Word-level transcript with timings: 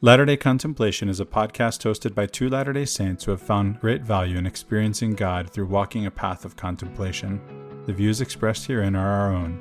Latter 0.00 0.24
day 0.24 0.36
Contemplation 0.36 1.08
is 1.08 1.18
a 1.18 1.24
podcast 1.24 1.82
hosted 1.82 2.14
by 2.14 2.26
two 2.26 2.48
Latter 2.48 2.72
day 2.72 2.84
Saints 2.84 3.24
who 3.24 3.32
have 3.32 3.42
found 3.42 3.80
great 3.80 4.02
value 4.02 4.38
in 4.38 4.46
experiencing 4.46 5.14
God 5.14 5.50
through 5.50 5.66
walking 5.66 6.06
a 6.06 6.10
path 6.12 6.44
of 6.44 6.54
contemplation. 6.54 7.40
The 7.86 7.92
views 7.92 8.20
expressed 8.20 8.68
herein 8.68 8.94
are 8.94 9.10
our 9.10 9.34
own. 9.34 9.60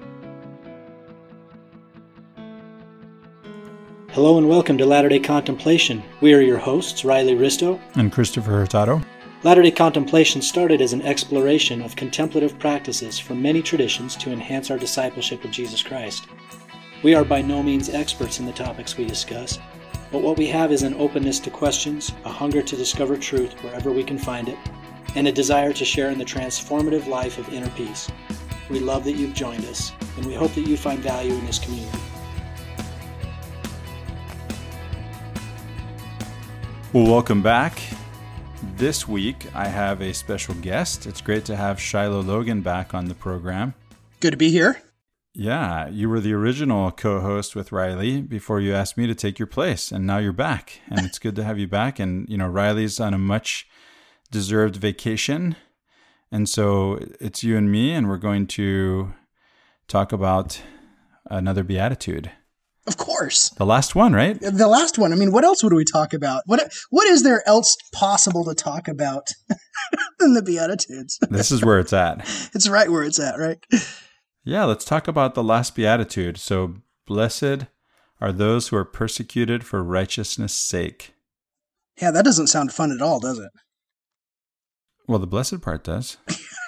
Hello 4.09 4.37
and 4.37 4.47
welcome 4.47 4.77
to 4.77 4.85
Latter 4.85 5.09
day 5.09 5.17
Contemplation. 5.17 6.03
We 6.21 6.35
are 6.35 6.41
your 6.41 6.59
hosts, 6.59 7.03
Riley 7.03 7.33
Risto 7.33 7.81
and 7.95 8.11
Christopher 8.11 8.51
Hurtado. 8.51 9.01
Latter 9.41 9.63
day 9.63 9.71
Contemplation 9.71 10.43
started 10.43 10.81
as 10.81 10.93
an 10.93 11.01
exploration 11.01 11.81
of 11.81 11.95
contemplative 11.95 12.59
practices 12.59 13.17
from 13.17 13.41
many 13.41 13.63
traditions 13.63 14.15
to 14.17 14.31
enhance 14.31 14.69
our 14.69 14.77
discipleship 14.77 15.43
of 15.43 15.49
Jesus 15.49 15.81
Christ. 15.81 16.27
We 17.01 17.15
are 17.15 17.25
by 17.25 17.41
no 17.41 17.63
means 17.63 17.89
experts 17.89 18.39
in 18.39 18.45
the 18.45 18.53
topics 18.53 18.97
we 18.97 19.05
discuss 19.05 19.57
but 20.11 20.21
what 20.21 20.37
we 20.37 20.47
have 20.47 20.71
is 20.71 20.83
an 20.83 20.93
openness 20.95 21.39
to 21.39 21.49
questions, 21.49 22.11
a 22.25 22.29
hunger 22.29 22.61
to 22.61 22.75
discover 22.75 23.17
truth 23.17 23.53
wherever 23.63 23.91
we 23.91 24.03
can 24.03 24.17
find 24.17 24.49
it, 24.49 24.57
and 25.15 25.27
a 25.27 25.31
desire 25.31 25.73
to 25.73 25.85
share 25.85 26.09
in 26.11 26.17
the 26.17 26.25
transformative 26.25 27.07
life 27.07 27.37
of 27.37 27.51
inner 27.53 27.69
peace. 27.71 28.09
We 28.69 28.79
love 28.79 29.03
that 29.05 29.13
you've 29.13 29.33
joined 29.33 29.65
us, 29.65 29.91
and 30.17 30.25
we 30.25 30.33
hope 30.33 30.53
that 30.53 30.67
you 30.67 30.77
find 30.77 30.99
value 30.99 31.33
in 31.33 31.45
this 31.45 31.59
community. 31.59 31.97
Well, 36.93 37.05
welcome 37.05 37.41
back. 37.41 37.81
This 38.75 39.07
week 39.07 39.47
I 39.53 39.67
have 39.67 40.01
a 40.01 40.13
special 40.13 40.55
guest. 40.55 41.05
It's 41.05 41.21
great 41.21 41.45
to 41.45 41.55
have 41.55 41.81
Shiloh 41.81 42.21
Logan 42.21 42.61
back 42.61 42.93
on 42.93 43.05
the 43.05 43.15
program. 43.15 43.73
Good 44.19 44.31
to 44.31 44.37
be 44.37 44.49
here. 44.49 44.81
Yeah, 45.39 45.87
you 45.89 46.09
were 46.09 46.19
the 46.19 46.33
original 46.33 46.89
co 46.89 47.19
host 47.21 47.55
with 47.55 47.71
Riley 47.71 48.21
before 48.21 48.59
you 48.59 48.73
asked 48.73 48.97
me 48.97 49.05
to 49.05 49.13
take 49.13 49.37
your 49.37 49.45
place, 49.45 49.91
and 49.91 50.07
now 50.07 50.17
you're 50.17 50.33
back. 50.33 50.81
And 50.89 51.05
it's 51.05 51.19
good 51.19 51.35
to 51.35 51.43
have 51.43 51.59
you 51.59 51.67
back. 51.67 51.99
And, 51.99 52.27
you 52.27 52.39
know, 52.39 52.47
Riley's 52.47 52.99
on 52.99 53.13
a 53.13 53.19
much 53.19 53.67
deserved 54.31 54.77
vacation. 54.77 55.55
And 56.31 56.49
so 56.49 56.99
it's 57.21 57.43
you 57.43 57.55
and 57.55 57.71
me, 57.71 57.93
and 57.93 58.07
we're 58.07 58.17
going 58.17 58.47
to 58.47 59.13
talk 59.87 60.11
about 60.11 60.59
another 61.29 61.63
beatitude. 61.63 62.31
Of 62.87 62.97
course. 62.97 63.49
The 63.49 63.65
last 63.65 63.93
one, 63.93 64.13
right? 64.13 64.39
The 64.41 64.67
last 64.67 64.97
one. 64.97 65.13
I 65.13 65.17
mean, 65.17 65.31
what 65.31 65.43
else 65.43 65.63
would 65.63 65.73
we 65.73 65.85
talk 65.85 66.13
about? 66.13 66.41
What 66.47 66.67
what 66.89 67.05
is 67.07 67.21
there 67.21 67.47
else 67.47 67.75
possible 67.93 68.43
to 68.45 68.55
talk 68.55 68.87
about 68.87 69.27
than 70.19 70.33
the 70.33 70.41
beatitudes? 70.41 71.19
this 71.29 71.51
is 71.51 71.63
where 71.63 71.77
it's 71.77 71.93
at. 71.93 72.27
It's 72.55 72.67
right 72.67 72.89
where 72.89 73.03
it's 73.03 73.19
at, 73.19 73.37
right? 73.37 73.59
Yeah, 74.47 74.63
let's 74.63 74.85
talk 74.85 75.09
about 75.09 75.35
the 75.35 75.43
last 75.43 75.75
beatitude. 75.75 76.37
So, 76.37 76.75
blessed 77.05 77.65
are 78.21 78.31
those 78.31 78.69
who 78.69 78.77
are 78.77 78.85
persecuted 78.85 79.65
for 79.65 79.83
righteousness' 79.83 80.53
sake. 80.53 81.13
Yeah, 82.01 82.11
that 82.11 82.23
doesn't 82.23 82.47
sound 82.47 82.71
fun 82.71 82.93
at 82.93 83.01
all, 83.01 83.19
does 83.19 83.39
it? 83.39 83.51
Well, 85.05 85.19
the 85.19 85.27
blessed 85.27 85.59
part 85.59 85.83
does. 85.83 86.15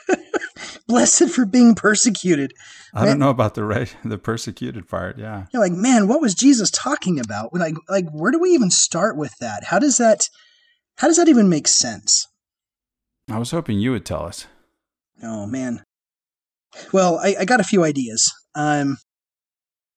blessed 0.88 1.30
for 1.30 1.46
being 1.46 1.74
persecuted. 1.74 2.52
I 2.94 3.00
man, 3.00 3.08
don't 3.08 3.20
know 3.20 3.30
about 3.30 3.56
the 3.56 3.64
right 3.64 3.96
the 4.04 4.18
persecuted 4.18 4.90
part, 4.90 5.18
yeah. 5.18 5.46
You're 5.54 5.64
like, 5.64 5.72
man, 5.72 6.10
what 6.10 6.20
was 6.20 6.36
Jesus 6.36 6.70
talking 6.72 7.18
about? 7.18 7.54
Like 7.54 7.76
like 7.88 8.10
where 8.12 8.34
do 8.34 8.40
we 8.40 8.50
even 8.50 8.72
start 8.72 9.16
with 9.16 9.38
that? 9.40 9.64
How 9.64 9.80
does 9.80 9.96
that 10.00 10.28
how 10.98 11.08
does 11.08 11.16
that 11.16 11.30
even 11.30 11.48
make 11.48 11.70
sense? 11.70 12.28
I 13.32 13.40
was 13.40 13.52
hoping 13.52 13.80
you 13.80 13.92
would 13.92 14.06
tell 14.06 14.26
us. 14.26 14.48
Oh 15.24 15.46
man. 15.46 15.86
Well, 16.94 17.20
I, 17.20 17.36
I 17.42 17.46
got 17.46 17.60
a 17.60 17.66
few 17.66 17.84
ideas. 17.84 18.32
Um, 18.56 18.98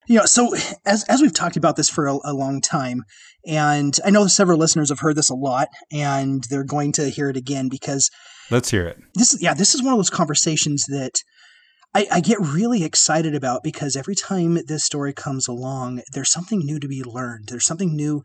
you 0.09 0.19
know, 0.19 0.25
so 0.25 0.55
as 0.85 1.05
as 1.05 1.23
we've 1.23 1.35
talked 1.35 1.57
about 1.57 1.77
this 1.77 1.89
for 1.89 2.07
a, 2.07 2.19
a, 2.25 2.35
long 2.35 2.61
time, 2.61 3.05
and 3.47 3.97
I 4.05 4.11
know 4.11 4.27
several 4.27 4.59
listeners 4.59 4.89
have 4.89 4.99
heard 4.99 5.17
this 5.17 5.31
a 5.31 5.35
lot, 5.35 5.69
and 5.93 6.45
they're 6.51 6.65
going 6.65 6.93
to 6.93 7.09
hear 7.09 7.29
it 7.29 7.37
again 7.37 7.69
because 7.69 8.11
let's 8.51 8.71
hear 8.71 8.87
it. 8.87 8.99
This 9.15 9.33
is 9.33 9.43
yeah, 9.43 9.55
this 9.55 9.75
is 9.75 9.83
one 9.83 9.93
of 9.93 9.99
those 9.99 10.11
conversations 10.11 10.87
that 10.89 11.23
I, 11.95 12.07
I 12.11 12.21
get 12.21 12.41
really 12.41 12.85
excited 12.85 13.35
about 13.35 13.63
because 13.63 13.97
every 13.97 14.15
time 14.15 14.59
this 14.67 14.85
story 14.85 15.13
comes 15.13 15.47
along, 15.47 16.03
there's 16.13 16.31
something 16.31 16.61
new 16.61 16.81
to 16.81 16.89
be 16.89 17.03
learned. 17.05 17.49
There's 17.49 17.67
something 17.67 17.95
new 17.95 18.23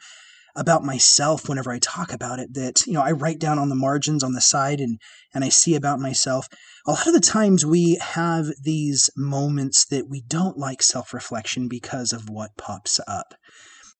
about 0.57 0.83
myself 0.83 1.47
whenever 1.47 1.71
I 1.71 1.79
talk 1.79 2.11
about 2.11 2.39
it 2.39 2.55
that, 2.55 2.85
you 2.87 2.93
know, 2.93 3.01
I 3.01 3.11
write 3.11 3.39
down 3.39 3.59
on 3.59 3.69
the 3.69 3.75
margins 3.75 4.23
on 4.23 4.33
the 4.33 4.41
side 4.41 4.79
and, 4.79 4.99
and 5.33 5.43
I 5.43 5.49
see 5.49 5.75
about 5.75 5.99
myself. 5.99 6.47
A 6.87 6.91
lot 6.91 7.07
of 7.07 7.13
the 7.13 7.19
times 7.19 7.65
we 7.65 7.99
have 8.01 8.47
these 8.61 9.09
moments 9.15 9.85
that 9.85 10.09
we 10.09 10.23
don't 10.27 10.57
like 10.57 10.81
self 10.81 11.13
reflection 11.13 11.67
because 11.67 12.11
of 12.11 12.27
what 12.27 12.57
pops 12.57 12.99
up. 13.07 13.35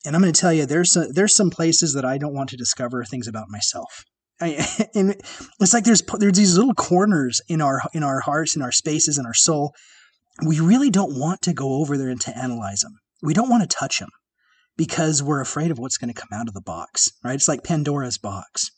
And 0.03 0.15
I'm 0.15 0.21
going 0.21 0.33
to 0.33 0.41
tell 0.41 0.53
you, 0.53 0.65
there's 0.65 0.95
a, 0.95 1.07
there's 1.07 1.35
some 1.35 1.51
places 1.51 1.93
that 1.93 2.05
I 2.05 2.17
don't 2.17 2.33
want 2.33 2.49
to 2.49 2.57
discover 2.57 3.03
things 3.03 3.27
about 3.27 3.49
myself. 3.49 4.03
I, 4.41 4.65
and 4.95 5.15
it's 5.59 5.73
like 5.73 5.83
there's 5.83 6.01
there's 6.17 6.37
these 6.37 6.57
little 6.57 6.73
corners 6.73 7.39
in 7.47 7.61
our 7.61 7.81
in 7.93 8.03
our 8.03 8.21
hearts, 8.21 8.55
in 8.55 8.61
our 8.61 8.71
spaces, 8.71 9.17
in 9.17 9.25
our 9.25 9.33
soul. 9.33 9.73
We 10.45 10.59
really 10.59 10.89
don't 10.89 11.19
want 11.19 11.41
to 11.43 11.53
go 11.53 11.81
over 11.81 11.97
there 11.97 12.09
and 12.09 12.21
to 12.21 12.37
analyze 12.37 12.81
them. 12.81 12.93
We 13.21 13.33
don't 13.33 13.49
want 13.49 13.67
to 13.67 13.75
touch 13.75 13.99
them 13.99 14.09
because 14.77 15.23
we're 15.23 15.41
afraid 15.41 15.71
of 15.71 15.79
what's 15.79 15.97
going 15.97 16.13
to 16.13 16.19
come 16.19 16.29
out 16.31 16.47
of 16.47 16.53
the 16.53 16.61
box, 16.61 17.11
right? 17.23 17.35
It's 17.35 17.47
like 17.47 17.63
Pandora's 17.63 18.17
box. 18.17 18.71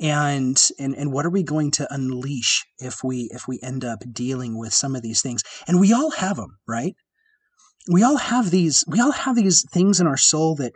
And, 0.00 0.60
and 0.80 0.96
and 0.96 1.12
what 1.12 1.26
are 1.26 1.30
we 1.30 1.44
going 1.44 1.70
to 1.72 1.94
unleash 1.94 2.64
if 2.78 3.04
we 3.04 3.28
if 3.30 3.46
we 3.46 3.60
end 3.62 3.84
up 3.84 4.02
dealing 4.10 4.58
with 4.58 4.72
some 4.72 4.96
of 4.96 5.02
these 5.02 5.22
things 5.22 5.42
and 5.68 5.78
we 5.78 5.92
all 5.92 6.10
have 6.12 6.36
them 6.36 6.58
right 6.66 6.96
we 7.90 8.02
all 8.02 8.16
have 8.16 8.50
these 8.50 8.84
we 8.88 9.00
all 9.00 9.12
have 9.12 9.36
these 9.36 9.64
things 9.70 10.00
in 10.00 10.06
our 10.06 10.16
soul 10.16 10.54
that 10.56 10.72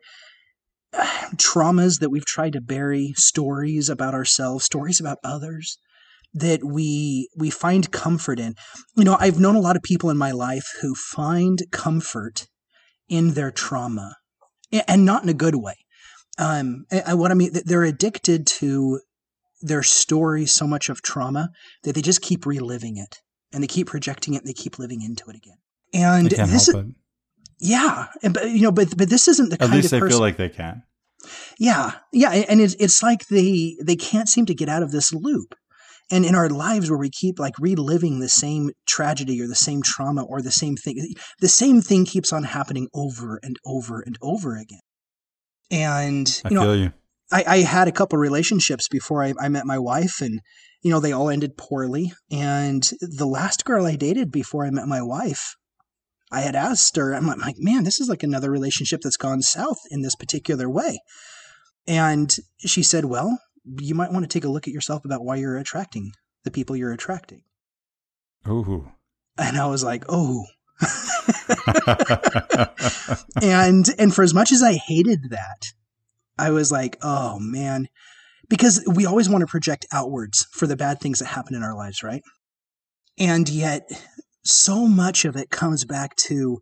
uh, 0.92 1.04
traumas 1.36 1.98
that 2.00 2.10
we've 2.10 2.26
tried 2.26 2.52
to 2.52 2.60
bury 2.60 3.14
stories 3.16 3.88
about 3.88 4.14
ourselves 4.14 4.64
stories 4.64 5.00
about 5.00 5.18
others 5.24 5.78
that 6.34 6.62
we 6.62 7.28
we 7.36 7.50
find 7.50 7.90
comfort 7.90 8.38
in 8.38 8.54
you 8.96 9.04
know 9.04 9.16
i've 9.18 9.40
known 9.40 9.56
a 9.56 9.60
lot 9.60 9.76
of 9.76 9.82
people 9.82 10.10
in 10.10 10.16
my 10.16 10.30
life 10.30 10.66
who 10.82 10.94
find 10.94 11.62
comfort 11.72 12.46
in 13.08 13.34
their 13.34 13.50
trauma 13.50 14.16
and 14.86 15.04
not 15.04 15.22
in 15.22 15.28
a 15.28 15.34
good 15.34 15.56
way. 15.56 15.74
Um, 16.38 16.84
I, 16.92 17.14
what 17.14 17.30
I 17.30 17.34
mean, 17.34 17.50
they're 17.64 17.84
addicted 17.84 18.46
to 18.58 19.00
their 19.62 19.82
story 19.82 20.46
so 20.46 20.66
much 20.66 20.88
of 20.88 21.02
trauma 21.02 21.50
that 21.82 21.94
they 21.94 22.02
just 22.02 22.20
keep 22.20 22.44
reliving 22.44 22.98
it 22.98 23.20
and 23.52 23.62
they 23.62 23.66
keep 23.66 23.86
projecting 23.86 24.34
it 24.34 24.38
and 24.38 24.46
they 24.46 24.52
keep 24.52 24.78
living 24.78 25.02
into 25.02 25.24
it 25.30 25.36
again. 25.36 25.56
And 25.94 26.28
this 26.28 26.68
is, 26.68 26.76
yeah, 27.58 28.08
but 28.22 28.50
you 28.50 28.62
know, 28.62 28.72
but 28.72 28.96
but 28.96 29.08
this 29.08 29.28
isn't 29.28 29.48
the 29.48 29.56
kind 29.56 29.70
of 29.70 29.74
at 29.74 29.76
least 29.76 29.90
they 29.90 30.00
person, 30.00 30.18
feel 30.18 30.20
like 30.20 30.36
they 30.36 30.50
can. 30.50 30.82
Yeah, 31.58 31.92
yeah, 32.12 32.30
and 32.30 32.60
it's 32.60 32.74
it's 32.74 33.02
like 33.02 33.26
they 33.28 33.76
they 33.82 33.96
can't 33.96 34.28
seem 34.28 34.44
to 34.46 34.54
get 34.54 34.68
out 34.68 34.82
of 34.82 34.92
this 34.92 35.12
loop. 35.12 35.54
And 36.10 36.24
in 36.24 36.34
our 36.34 36.48
lives 36.48 36.88
where 36.88 36.98
we 36.98 37.10
keep 37.10 37.38
like 37.38 37.58
reliving 37.58 38.20
the 38.20 38.28
same 38.28 38.70
tragedy 38.86 39.40
or 39.40 39.48
the 39.48 39.56
same 39.56 39.82
trauma 39.82 40.22
or 40.22 40.40
the 40.40 40.52
same 40.52 40.76
thing, 40.76 41.14
the 41.40 41.48
same 41.48 41.80
thing 41.80 42.04
keeps 42.04 42.32
on 42.32 42.44
happening 42.44 42.88
over 42.94 43.40
and 43.42 43.56
over 43.64 44.00
and 44.00 44.16
over 44.22 44.56
again. 44.56 44.80
And 45.70 46.28
you 46.48 46.60
I 46.60 46.64
know, 46.64 46.72
you. 46.72 46.92
I, 47.32 47.44
I, 47.46 47.56
had 47.58 47.88
a 47.88 47.92
couple 47.92 48.18
relationships 48.18 48.86
before 48.86 49.24
I, 49.24 49.34
I 49.40 49.48
met 49.48 49.66
my 49.66 49.80
wife, 49.80 50.20
and 50.20 50.40
you 50.82 50.92
know 50.92 51.00
they 51.00 51.10
all 51.10 51.28
ended 51.28 51.56
poorly. 51.56 52.12
And 52.30 52.88
the 53.00 53.26
last 53.26 53.64
girl 53.64 53.84
I 53.84 53.96
dated 53.96 54.30
before 54.30 54.64
I 54.64 54.70
met 54.70 54.86
my 54.86 55.02
wife, 55.02 55.56
I 56.30 56.42
had 56.42 56.54
asked 56.54 56.96
her, 56.96 57.12
I'm 57.12 57.26
like, 57.26 57.56
man, 57.58 57.84
this 57.84 58.00
is 58.00 58.08
like 58.08 58.22
another 58.22 58.50
relationship 58.50 59.00
that's 59.02 59.16
gone 59.16 59.42
south 59.42 59.78
in 59.90 60.02
this 60.02 60.14
particular 60.14 60.70
way. 60.70 60.98
And 61.86 62.34
she 62.58 62.82
said, 62.82 63.04
well, 63.04 63.38
you 63.80 63.94
might 63.94 64.12
want 64.12 64.24
to 64.24 64.28
take 64.28 64.44
a 64.44 64.48
look 64.48 64.68
at 64.68 64.74
yourself 64.74 65.04
about 65.04 65.24
why 65.24 65.36
you're 65.36 65.58
attracting 65.58 66.12
the 66.44 66.50
people 66.50 66.76
you're 66.76 66.92
attracting. 66.92 67.42
Ooh. 68.48 68.90
And 69.36 69.58
I 69.58 69.66
was 69.66 69.84
like, 69.84 70.04
oh. 70.08 70.46
and 73.42 73.86
and 73.98 74.14
for 74.14 74.22
as 74.22 74.32
much 74.32 74.52
as 74.52 74.62
I 74.62 74.74
hated 74.74 75.30
that, 75.30 75.72
I 76.38 76.50
was 76.50 76.70
like, 76.70 76.96
oh 77.02 77.40
man. 77.40 77.88
Because 78.48 78.84
we 78.86 79.04
always 79.04 79.28
want 79.28 79.42
to 79.42 79.48
project 79.48 79.86
outwards 79.92 80.46
for 80.52 80.68
the 80.68 80.76
bad 80.76 81.00
things 81.00 81.18
that 81.18 81.26
happen 81.26 81.56
in 81.56 81.64
our 81.64 81.74
lives, 81.74 82.04
right? 82.04 82.22
And 83.18 83.48
yet 83.48 83.90
so 84.44 84.86
much 84.86 85.24
of 85.24 85.34
it 85.34 85.50
comes 85.50 85.84
back 85.84 86.14
to 86.28 86.60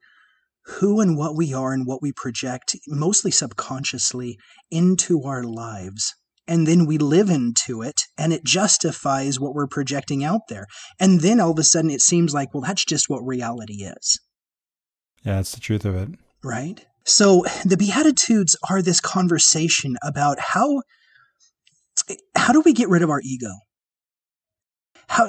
who 0.64 1.00
and 1.00 1.18
what 1.18 1.36
we 1.36 1.52
are 1.52 1.74
and 1.74 1.86
what 1.86 2.00
we 2.00 2.10
project, 2.10 2.74
mostly 2.88 3.30
subconsciously, 3.30 4.38
into 4.70 5.24
our 5.24 5.44
lives 5.44 6.14
and 6.46 6.67
then 6.67 6.87
we 6.87 6.99
live 6.99 7.31
into 7.31 7.82
it 7.82 8.02
and 8.19 8.32
it 8.32 8.44
justifies 8.44 9.41
what 9.41 9.55
we're 9.55 9.67
projecting 9.67 10.25
out 10.25 10.43
there. 10.49 10.67
And 11.00 11.20
then 11.20 11.41
all 11.41 11.52
of 11.52 11.58
a 11.58 11.62
sudden 11.62 11.91
it 11.91 12.02
seems 12.02 12.35
like, 12.35 12.52
well, 12.52 12.62
that's 12.62 12.85
just 12.85 13.08
what 13.08 13.26
reality 13.26 13.85
is. 13.85 14.20
Yeah, 15.25 15.37
that's 15.37 15.55
the 15.55 15.61
truth 15.61 15.85
of 15.85 15.94
it. 15.94 16.08
Right? 16.43 16.85
So 17.05 17.44
the 17.64 17.76
Beatitudes 17.76 18.56
are 18.69 18.82
this 18.82 19.00
conversation 19.00 19.96
about 20.02 20.38
how 20.38 20.82
how 22.35 22.52
do 22.52 22.61
we 22.61 22.73
get 22.73 22.88
rid 22.88 23.02
of 23.02 23.11
our 23.11 23.20
ego? 23.23 23.50
How, 25.08 25.26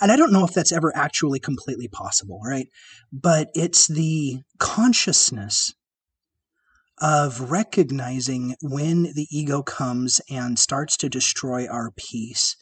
and 0.00 0.12
I 0.12 0.16
don't 0.16 0.32
know 0.32 0.44
if 0.44 0.52
that's 0.52 0.72
ever 0.72 0.92
actually 0.94 1.40
completely 1.40 1.88
possible, 1.88 2.40
right? 2.44 2.66
But 3.12 3.48
it's 3.54 3.86
the 3.88 4.40
consciousness 4.58 5.72
of 7.00 7.50
recognizing 7.50 8.54
when 8.60 9.04
the 9.14 9.26
ego 9.30 9.62
comes 9.62 10.20
and 10.30 10.58
starts 10.58 10.96
to 10.98 11.08
destroy 11.08 11.66
our 11.66 11.90
peace. 11.96 12.56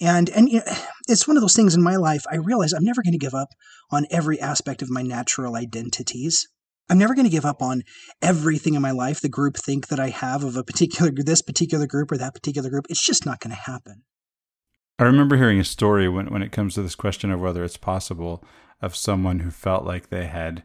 And 0.00 0.28
and 0.30 0.48
you 0.48 0.60
know, 0.60 0.72
it's 1.08 1.26
one 1.26 1.36
of 1.36 1.40
those 1.40 1.56
things 1.56 1.74
in 1.74 1.82
my 1.82 1.96
life. 1.96 2.24
I 2.30 2.36
realize 2.36 2.72
I'm 2.72 2.84
never 2.84 3.02
going 3.02 3.12
to 3.12 3.18
give 3.18 3.34
up 3.34 3.48
on 3.90 4.06
every 4.10 4.40
aspect 4.40 4.82
of 4.82 4.90
my 4.90 5.02
natural 5.02 5.56
identities. 5.56 6.46
I'm 6.88 6.98
never 6.98 7.14
going 7.14 7.26
to 7.26 7.30
give 7.30 7.44
up 7.44 7.62
on 7.62 7.82
everything 8.22 8.74
in 8.74 8.82
my 8.82 8.92
life. 8.92 9.20
The 9.20 9.28
group 9.28 9.56
think 9.56 9.88
that 9.88 9.98
I 9.98 10.10
have 10.10 10.44
of 10.44 10.56
a 10.56 10.62
particular 10.62 11.10
this 11.16 11.42
particular 11.42 11.86
group 11.86 12.12
or 12.12 12.18
that 12.18 12.34
particular 12.34 12.70
group. 12.70 12.86
It's 12.88 13.04
just 13.04 13.26
not 13.26 13.40
going 13.40 13.54
to 13.54 13.60
happen. 13.60 14.02
I 14.98 15.04
remember 15.04 15.36
hearing 15.36 15.58
a 15.58 15.64
story 15.64 16.08
when 16.08 16.26
when 16.26 16.42
it 16.42 16.52
comes 16.52 16.74
to 16.74 16.82
this 16.82 16.94
question 16.94 17.30
of 17.30 17.40
whether 17.40 17.64
it's 17.64 17.76
possible 17.76 18.44
of 18.80 18.94
someone 18.94 19.40
who 19.40 19.50
felt 19.50 19.84
like 19.84 20.08
they 20.08 20.26
had 20.26 20.62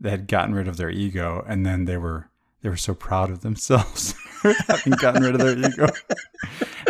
they 0.00 0.10
had 0.10 0.26
gotten 0.28 0.54
rid 0.54 0.66
of 0.68 0.76
their 0.76 0.90
ego 0.90 1.44
and 1.46 1.64
then 1.66 1.84
they 1.84 1.96
were 1.98 2.28
they 2.62 2.68
were 2.68 2.76
so 2.76 2.94
proud 2.94 3.30
of 3.30 3.40
themselves 3.40 4.12
for 4.42 4.52
having 4.68 4.92
gotten 4.94 5.22
rid 5.22 5.34
of 5.34 5.40
their 5.40 5.58
ego. 5.58 5.86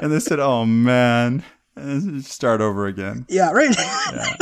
And 0.02 0.10
they 0.12 0.20
said, 0.20 0.38
"Oh 0.40 0.64
man, 0.64 1.44
start 2.22 2.60
over 2.60 2.86
again." 2.86 3.26
Yeah, 3.28 3.50
right. 3.52 3.74
Yeah. 3.76 4.34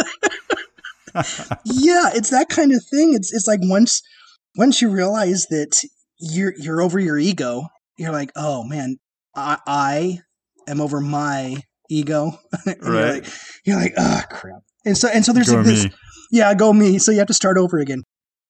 yeah, 1.64 2.10
it's 2.14 2.30
that 2.30 2.48
kind 2.48 2.72
of 2.72 2.84
thing. 2.84 3.14
It's 3.14 3.32
it's 3.32 3.46
like 3.46 3.60
once 3.62 4.02
once 4.56 4.80
you 4.82 4.88
realize 4.90 5.46
that 5.50 5.82
you're 6.18 6.54
you're 6.58 6.80
over 6.80 6.98
your 7.00 7.18
ego, 7.18 7.62
you're 7.96 8.12
like, 8.12 8.30
oh 8.36 8.64
man, 8.64 8.96
I, 9.34 9.58
I 9.66 10.18
am 10.66 10.80
over 10.80 11.00
my 11.00 11.56
ego. 11.90 12.32
And 12.66 12.76
You're 12.82 12.92
Right. 12.92 13.12
like, 13.24 13.26
you're 13.64 13.76
like, 13.76 13.94
oh 13.96 14.22
crap. 14.30 14.62
And 14.84 14.96
so 14.96 15.08
and 15.08 15.24
so 15.24 15.32
there's 15.32 15.48
Go 15.50 15.56
like 15.56 15.64
this 15.66 15.84
me. 15.84 15.90
yeah, 16.30 16.54
go 16.54 16.72
me. 16.72 16.98
So 16.98 17.10
you 17.12 17.18
have 17.18 17.26
to 17.28 17.34
start 17.34 17.56
over 17.58 17.78
again. 17.78 18.02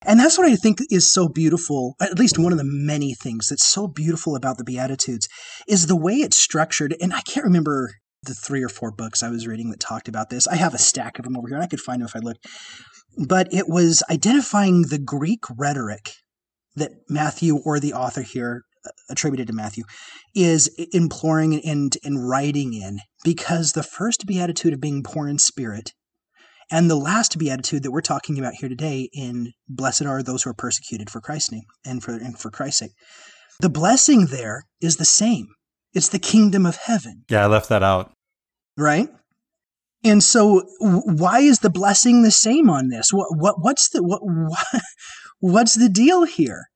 And 0.03 0.21
that's 0.21 0.39
what 0.39 0.49
I 0.49 0.55
think 0.55 0.79
is 0.91 1.11
so 1.11 1.29
beautiful, 1.29 1.97
at 2.01 2.19
least 2.19 2.39
one 2.39 2.53
of 2.53 2.59
the 2.59 2.65
many 2.65 3.15
things 3.15 3.49
that's 3.49 3.67
so 3.67 3.89
beautiful 3.89 4.37
about 4.37 4.57
the 4.57 4.65
Beatitudes, 4.65 5.29
is 5.67 5.87
the 5.87 5.97
way 5.97 6.15
it's 6.15 6.39
structured. 6.39 6.95
And 7.01 7.13
I 7.13 7.21
can't 7.23 7.45
remember 7.45 7.91
the 8.23 8.35
three 8.35 8.63
or 8.63 8.69
four 8.69 8.93
books 8.93 9.23
I 9.23 9.31
was 9.31 9.47
reading 9.47 9.71
that 9.71 9.81
talked 9.81 10.09
about 10.09 10.31
this. 10.31 10.47
I 10.47 10.57
have 10.57 10.75
a 10.75 10.79
stack 10.79 11.19
of 11.19 11.25
them 11.25 11.37
over 11.37 11.49
here, 11.49 11.57
and 11.57 11.65
I 11.65 11.69
could 11.69 11.81
find 11.81 12.01
them 12.01 12.07
if 12.07 12.17
I 12.17 12.21
looked. 12.21 12.47
But 13.27 13.53
it 13.53 13.69
was 13.69 14.03
identifying 14.09 14.83
the 14.83 14.99
Greek 14.99 15.45
rhetoric 15.57 16.13
that 16.77 16.93
Matthew 17.09 17.57
or 17.57 17.81
the 17.81 17.93
author 17.93 18.23
here 18.23 18.63
uh, 18.87 18.91
attributed 19.11 19.49
to 19.49 19.53
Matthew 19.53 19.83
is 20.35 20.71
imploring 20.93 21.61
and, 21.65 21.97
and 22.05 22.29
writing 22.29 22.73
in 22.75 23.01
because 23.25 23.73
the 23.73 23.83
first 23.83 24.27
beatitude 24.27 24.73
of 24.73 24.81
being 24.81 25.03
poor 25.03 25.27
in 25.29 25.39
spirit 25.39 25.93
and 26.71 26.91
the 26.91 26.97
last 26.97 27.39
beatitude 27.39 27.83
that 27.83 27.91
we're 27.91 28.01
talking 28.01 28.39
about 28.39 28.55
here 28.55 28.69
today 28.69 29.09
in 29.13 29.53
blessed 29.69 30.03
are 30.07 30.23
those 30.23 30.43
who 30.43 30.51
are 30.51 30.55
persecuted 30.55 31.11
for 31.11 31.21
Christ's 31.21 31.53
name 31.53 31.65
and 31.85 32.03
for 32.03 32.13
and 32.13 32.39
for 32.39 32.51
Christ's 32.51 32.81
sake. 32.81 32.93
The 33.61 33.69
blessing 33.71 34.27
there 34.27 34.65
is 34.81 34.97
the 34.97 35.05
same. 35.05 35.49
It's 35.95 36.09
the 36.11 36.19
kingdom 36.19 36.67
of 36.67 36.77
heaven, 36.77 37.25
Yeah, 37.29 37.45
I 37.45 37.47
left 37.47 37.69
that 37.71 37.83
out. 37.83 38.13
right? 38.77 39.09
And 40.05 40.23
so 40.23 40.63
why 40.81 41.41
is 41.41 41.59
the 41.59 41.71
blessing 41.71 42.23
the 42.23 42.31
same 42.31 42.71
on 42.71 42.89
this? 42.89 43.13
What 43.13 43.29
what 43.37 43.57
what's 43.59 43.89
the 43.91 44.03
what, 44.03 44.21
what 44.23 44.83
what's 45.41 45.75
the 45.75 45.89
deal 45.89 46.25
here? 46.25 46.67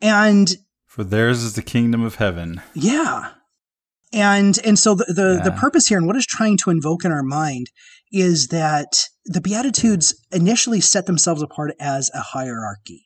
And 0.00 0.54
For 0.86 1.02
theirs 1.02 1.42
is 1.42 1.54
the 1.54 1.62
kingdom 1.62 2.02
of 2.04 2.16
heaven. 2.16 2.60
yeah. 2.74 3.30
And 4.12 4.58
and 4.64 4.78
so 4.78 4.94
the 4.94 5.04
the, 5.06 5.40
the 5.44 5.52
purpose 5.52 5.86
here 5.86 5.98
and 5.98 6.06
what 6.06 6.16
is 6.16 6.26
trying 6.26 6.56
to 6.58 6.70
invoke 6.70 7.04
in 7.04 7.12
our 7.12 7.22
mind 7.22 7.66
is 8.12 8.48
that 8.48 9.04
the 9.26 9.40
Beatitudes 9.40 10.14
initially 10.32 10.80
set 10.80 11.06
themselves 11.06 11.42
apart 11.42 11.72
as 11.78 12.10
a 12.14 12.20
hierarchy. 12.20 13.04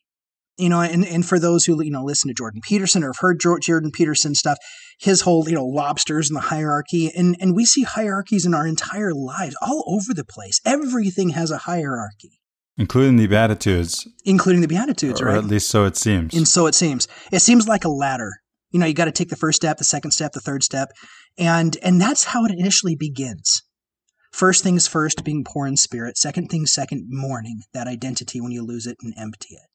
You 0.59 0.69
know, 0.69 0.81
and, 0.81 1.05
and 1.05 1.27
for 1.27 1.39
those 1.39 1.65
who, 1.65 1.83
you 1.83 1.91
know, 1.91 2.05
listen 2.05 2.29
to 2.29 2.35
Jordan 2.35 2.61
Peterson 2.63 3.03
or 3.03 3.09
have 3.09 3.19
heard 3.19 3.41
Jordan 3.41 3.91
Peterson 3.91 4.35
stuff, 4.35 4.59
his 5.01 5.23
whole, 5.23 5.49
you 5.49 5.55
know, 5.55 5.65
lobsters 5.65 6.29
and 6.29 6.37
the 6.37 6.43
hierarchy, 6.43 7.11
and, 7.17 7.37
and 7.41 7.57
we 7.57 7.65
see 7.65 7.83
hierarchies 7.83 8.45
in 8.45 8.55
our 8.55 8.67
entire 8.67 9.15
lives 9.15 9.57
all 9.63 9.83
over 9.89 10.15
the 10.15 10.25
place. 10.25 10.61
Everything 10.65 11.31
has 11.31 11.51
a 11.51 11.59
hierarchy, 11.59 12.43
Including 12.79 13.17
the 13.17 13.27
Beatitudes, 13.27 14.07
including 14.25 14.63
the 14.63 14.69
Beatitudes, 14.69 15.21
or 15.21 15.27
right? 15.27 15.39
at 15.39 15.45
least 15.45 15.69
so 15.69 15.85
it 15.85 15.97
seems. 15.97 16.35
And 16.35 16.49
so 16.49 16.67
it 16.67 16.75
seems. 16.75 17.09
It 17.31 17.41
seems 17.41 17.67
like 17.67 17.85
a 17.85 17.91
ladder. 17.91 18.42
You 18.73 18.81
know, 18.81 18.87
you 18.87 18.95
got 18.95 19.05
to 19.05 19.13
take 19.13 19.29
the 19.29 19.37
first 19.37 19.57
step, 19.57 19.77
the 19.77 19.85
second 19.85 20.11
step, 20.11 20.33
the 20.33 20.41
third 20.41 20.63
step, 20.63 20.91
and 21.39 21.77
and 21.83 22.01
that's 22.01 22.25
how 22.25 22.45
it 22.45 22.53
initially 22.53 22.97
begins. 22.97 23.63
First 24.33 24.65
things 24.65 24.89
first, 24.89 25.25
being 25.25 25.45
poor 25.45 25.67
in 25.67 25.77
spirit. 25.77 26.17
Second 26.17 26.49
things 26.49 26.73
second, 26.73 27.07
mourning 27.09 27.61
that 27.75 27.87
identity 27.87 28.41
when 28.41 28.51
you 28.51 28.65
lose 28.65 28.87
it 28.87 28.97
and 29.03 29.13
empty 29.17 29.55
it. 29.55 29.69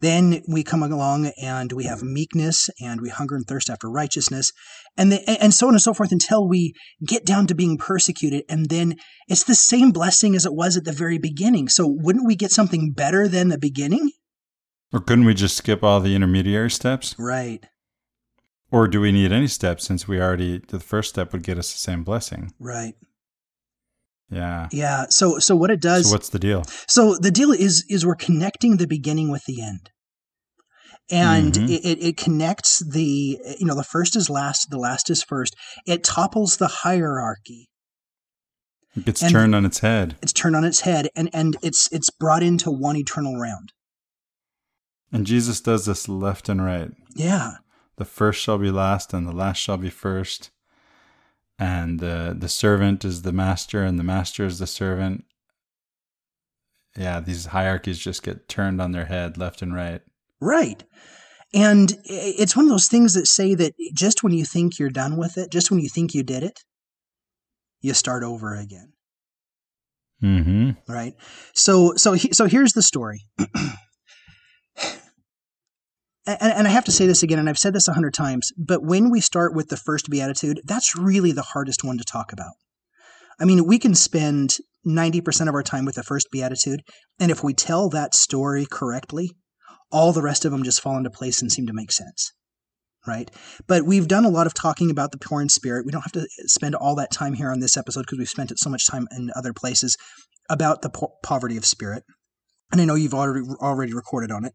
Then 0.00 0.42
we 0.46 0.62
come 0.62 0.82
along 0.82 1.32
and 1.40 1.72
we 1.72 1.84
have 1.84 2.02
meekness 2.02 2.68
and 2.80 3.00
we 3.00 3.08
hunger 3.08 3.34
and 3.34 3.46
thirst 3.46 3.70
after 3.70 3.90
righteousness, 3.90 4.52
and 4.96 5.10
the, 5.10 5.42
and 5.42 5.54
so 5.54 5.68
on 5.68 5.74
and 5.74 5.82
so 5.82 5.94
forth 5.94 6.12
until 6.12 6.46
we 6.46 6.74
get 7.04 7.24
down 7.24 7.46
to 7.46 7.54
being 7.54 7.78
persecuted, 7.78 8.44
and 8.48 8.68
then 8.68 8.96
it's 9.28 9.44
the 9.44 9.54
same 9.54 9.90
blessing 9.90 10.36
as 10.36 10.44
it 10.44 10.54
was 10.54 10.76
at 10.76 10.84
the 10.84 10.92
very 10.92 11.18
beginning. 11.18 11.68
So 11.68 11.86
wouldn't 11.88 12.26
we 12.26 12.36
get 12.36 12.50
something 12.50 12.92
better 12.92 13.26
than 13.26 13.48
the 13.48 13.58
beginning? 13.58 14.10
or 14.94 15.00
couldn't 15.00 15.24
we 15.24 15.34
just 15.34 15.56
skip 15.56 15.82
all 15.82 15.98
the 15.98 16.14
intermediary 16.14 16.70
steps? 16.70 17.16
Right. 17.18 17.66
Or 18.74 18.88
do 18.88 19.00
we 19.00 19.12
need 19.12 19.30
any 19.30 19.46
steps 19.46 19.84
since 19.84 20.08
we 20.08 20.20
already, 20.20 20.58
the 20.58 20.80
first 20.80 21.10
step 21.10 21.32
would 21.32 21.44
get 21.44 21.58
us 21.58 21.70
the 21.72 21.78
same 21.78 22.02
blessing? 22.02 22.52
Right. 22.58 22.94
Yeah. 24.30 24.68
Yeah. 24.72 25.06
So 25.10 25.38
so 25.38 25.54
what 25.54 25.70
it 25.70 25.80
does 25.80 26.06
So 26.06 26.12
what's 26.12 26.30
the 26.30 26.38
deal? 26.40 26.64
so 26.88 27.14
the 27.16 27.30
deal 27.30 27.52
is 27.52 27.84
is 27.88 28.04
we're 28.04 28.16
connecting 28.16 28.76
the 28.78 28.86
beginning 28.86 29.30
with 29.30 29.44
the 29.44 29.62
end. 29.62 29.90
And 31.10 31.52
Mhm. 31.52 31.68
it, 31.70 31.84
it, 31.84 32.02
it 32.02 32.16
connects 32.16 32.82
the 32.84 33.38
you 33.60 33.66
know 33.66 33.74
the 33.76 33.84
first 33.84 34.16
is 34.16 34.28
last, 34.30 34.70
the 34.70 34.78
last 34.78 35.08
is 35.10 35.22
first. 35.22 35.54
It 35.86 36.02
topples 36.02 36.56
the 36.56 36.68
hierarchy. 36.68 37.68
It 38.96 39.04
gets 39.04 39.22
And- 39.22 39.30
turned 39.30 39.54
on 39.54 39.64
its 39.66 39.80
head. 39.80 40.16
It's 40.22 40.32
turned 40.32 40.56
on 40.56 40.64
its 40.64 40.80
head 40.80 41.08
and, 41.14 41.28
and 41.32 41.56
it's 41.62 41.88
it's 41.92 42.10
brought 42.10 42.42
into 42.42 42.70
one 42.70 42.96
eternal 42.96 43.36
round. 43.38 43.72
And 45.12 45.26
Jesus 45.26 45.60
does 45.60 45.84
this 45.84 46.08
left 46.08 46.48
and 46.48 46.64
right. 46.64 46.90
Yeah. 47.14 47.58
The 47.96 48.04
first 48.04 48.40
shall 48.40 48.58
be 48.58 48.70
last, 48.70 49.12
and 49.12 49.26
the 49.26 49.32
last 49.32 49.58
shall 49.58 49.76
be 49.76 49.90
first. 49.90 50.50
And 51.58 52.02
uh, 52.02 52.34
the 52.36 52.48
servant 52.48 53.04
is 53.04 53.22
the 53.22 53.32
master, 53.32 53.84
and 53.84 53.98
the 53.98 54.04
master 54.04 54.44
is 54.44 54.58
the 54.58 54.66
servant. 54.66 55.24
Yeah, 56.96 57.20
these 57.20 57.46
hierarchies 57.46 57.98
just 57.98 58.22
get 58.22 58.48
turned 58.48 58.80
on 58.80 58.92
their 58.92 59.06
head 59.06 59.36
left 59.38 59.62
and 59.62 59.74
right. 59.74 60.02
Right. 60.40 60.82
And 61.52 61.96
it's 62.04 62.56
one 62.56 62.64
of 62.64 62.70
those 62.70 62.88
things 62.88 63.14
that 63.14 63.28
say 63.28 63.54
that 63.54 63.74
just 63.94 64.24
when 64.24 64.32
you 64.32 64.44
think 64.44 64.78
you're 64.78 64.90
done 64.90 65.16
with 65.16 65.38
it, 65.38 65.52
just 65.52 65.70
when 65.70 65.78
you 65.80 65.88
think 65.88 66.14
you 66.14 66.24
did 66.24 66.42
it, 66.42 66.60
you 67.80 67.94
start 67.94 68.24
over 68.24 68.54
again. 68.56 68.94
Mm-hmm. 70.22 70.70
right 70.90 71.12
so 71.54 71.94
so 71.96 72.12
he, 72.12 72.32
so 72.32 72.46
here's 72.46 72.72
the 72.72 72.80
story 72.82 73.26
and, 76.26 76.66
i 76.66 76.70
have 76.70 76.84
to 76.84 76.92
say 76.92 77.06
this 77.06 77.22
again 77.22 77.38
and 77.38 77.48
i've 77.48 77.58
said 77.58 77.74
this 77.74 77.88
a 77.88 77.92
hundred 77.92 78.14
times 78.14 78.52
but 78.56 78.82
when 78.82 79.10
we 79.10 79.20
start 79.20 79.54
with 79.54 79.68
the 79.68 79.76
first 79.76 80.08
beatitude 80.10 80.60
that's 80.64 80.96
really 80.96 81.32
the 81.32 81.42
hardest 81.42 81.84
one 81.84 81.98
to 81.98 82.04
talk 82.04 82.32
about. 82.32 82.52
I 83.40 83.44
mean 83.44 83.66
we 83.66 83.78
can 83.78 83.94
spend 83.94 84.58
90% 84.86 85.48
of 85.48 85.54
our 85.54 85.62
time 85.62 85.84
with 85.84 85.96
the 85.96 86.02
first 86.02 86.28
beatitude 86.30 86.82
and 87.18 87.30
if 87.30 87.42
we 87.42 87.52
tell 87.52 87.88
that 87.90 88.14
story 88.14 88.66
correctly 88.70 89.32
all 89.90 90.12
the 90.12 90.22
rest 90.22 90.44
of 90.44 90.52
them 90.52 90.62
just 90.62 90.80
fall 90.80 90.96
into 90.96 91.10
place 91.10 91.40
and 91.40 91.50
seem 91.50 91.66
to 91.66 91.72
make 91.72 91.92
sense 91.92 92.32
right? 93.06 93.30
But 93.66 93.84
we've 93.84 94.08
done 94.08 94.24
a 94.24 94.30
lot 94.30 94.46
of 94.46 94.54
talking 94.54 94.90
about 94.90 95.12
the 95.12 95.18
poor 95.18 95.42
in 95.42 95.50
spirit. 95.50 95.84
We 95.84 95.92
don't 95.92 96.00
have 96.00 96.12
to 96.12 96.26
spend 96.46 96.74
all 96.74 96.94
that 96.94 97.10
time 97.10 97.34
here 97.34 97.50
on 97.50 97.60
this 97.60 97.76
episode 97.76 98.02
because 98.06 98.18
we've 98.18 98.28
spent 98.28 98.50
it 98.50 98.58
so 98.58 98.70
much 98.70 98.86
time 98.86 99.06
in 99.14 99.30
other 99.36 99.52
places 99.52 99.98
about 100.48 100.80
the 100.80 100.88
po- 100.88 101.12
poverty 101.22 101.58
of 101.58 101.66
spirit. 101.66 102.02
And 102.72 102.80
i 102.80 102.84
know 102.84 102.94
you've 102.94 103.14
already 103.14 103.46
already 103.60 103.92
recorded 103.92 104.30
on 104.30 104.44
it 104.44 104.54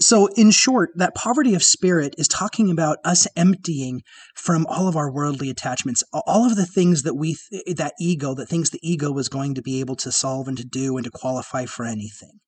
so 0.00 0.26
in 0.36 0.50
short 0.50 0.90
that 0.94 1.14
poverty 1.14 1.54
of 1.54 1.62
spirit 1.62 2.14
is 2.18 2.28
talking 2.28 2.70
about 2.70 2.98
us 3.04 3.26
emptying 3.36 4.02
from 4.34 4.66
all 4.66 4.88
of 4.88 4.96
our 4.96 5.10
worldly 5.10 5.50
attachments 5.50 6.02
all 6.12 6.46
of 6.46 6.56
the 6.56 6.66
things 6.66 7.02
that 7.02 7.14
we 7.14 7.36
th- 7.50 7.76
that 7.76 7.94
ego 8.00 8.34
that 8.34 8.48
things 8.48 8.70
the 8.70 8.80
ego 8.82 9.10
was 9.10 9.28
going 9.28 9.54
to 9.54 9.62
be 9.62 9.80
able 9.80 9.96
to 9.96 10.12
solve 10.12 10.48
and 10.48 10.56
to 10.56 10.64
do 10.64 10.96
and 10.96 11.04
to 11.04 11.10
qualify 11.10 11.64
for 11.64 11.84
anything 11.84 12.40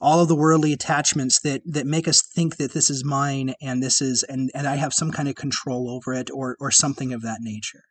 all 0.00 0.20
of 0.20 0.28
the 0.28 0.36
worldly 0.36 0.72
attachments 0.72 1.40
that 1.40 1.62
that 1.64 1.86
make 1.86 2.06
us 2.06 2.22
think 2.22 2.56
that 2.56 2.72
this 2.72 2.90
is 2.90 3.04
mine 3.04 3.54
and 3.62 3.82
this 3.82 4.02
is 4.02 4.22
and 4.24 4.50
and 4.54 4.66
I 4.66 4.76
have 4.76 4.92
some 4.92 5.10
kind 5.10 5.28
of 5.28 5.34
control 5.34 5.90
over 5.90 6.12
it 6.12 6.30
or 6.30 6.56
or 6.60 6.70
something 6.70 7.12
of 7.12 7.22
that 7.22 7.38
nature. 7.40 7.82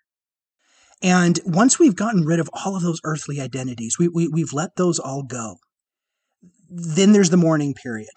And 1.02 1.40
once 1.46 1.80
we've 1.80 1.96
gotten 1.96 2.24
rid 2.24 2.40
of 2.40 2.50
all 2.54 2.76
of 2.76 2.84
those 2.84 3.02
earthly 3.04 3.42
identities, 3.42 3.98
we, 4.00 4.08
we 4.08 4.28
we've 4.28 4.54
let 4.54 4.76
those 4.78 5.00
all 5.00 5.24
go. 5.24 5.58
Then 6.76 7.12
there's 7.12 7.30
the 7.30 7.38
mourning 7.38 7.74
period. 7.74 8.10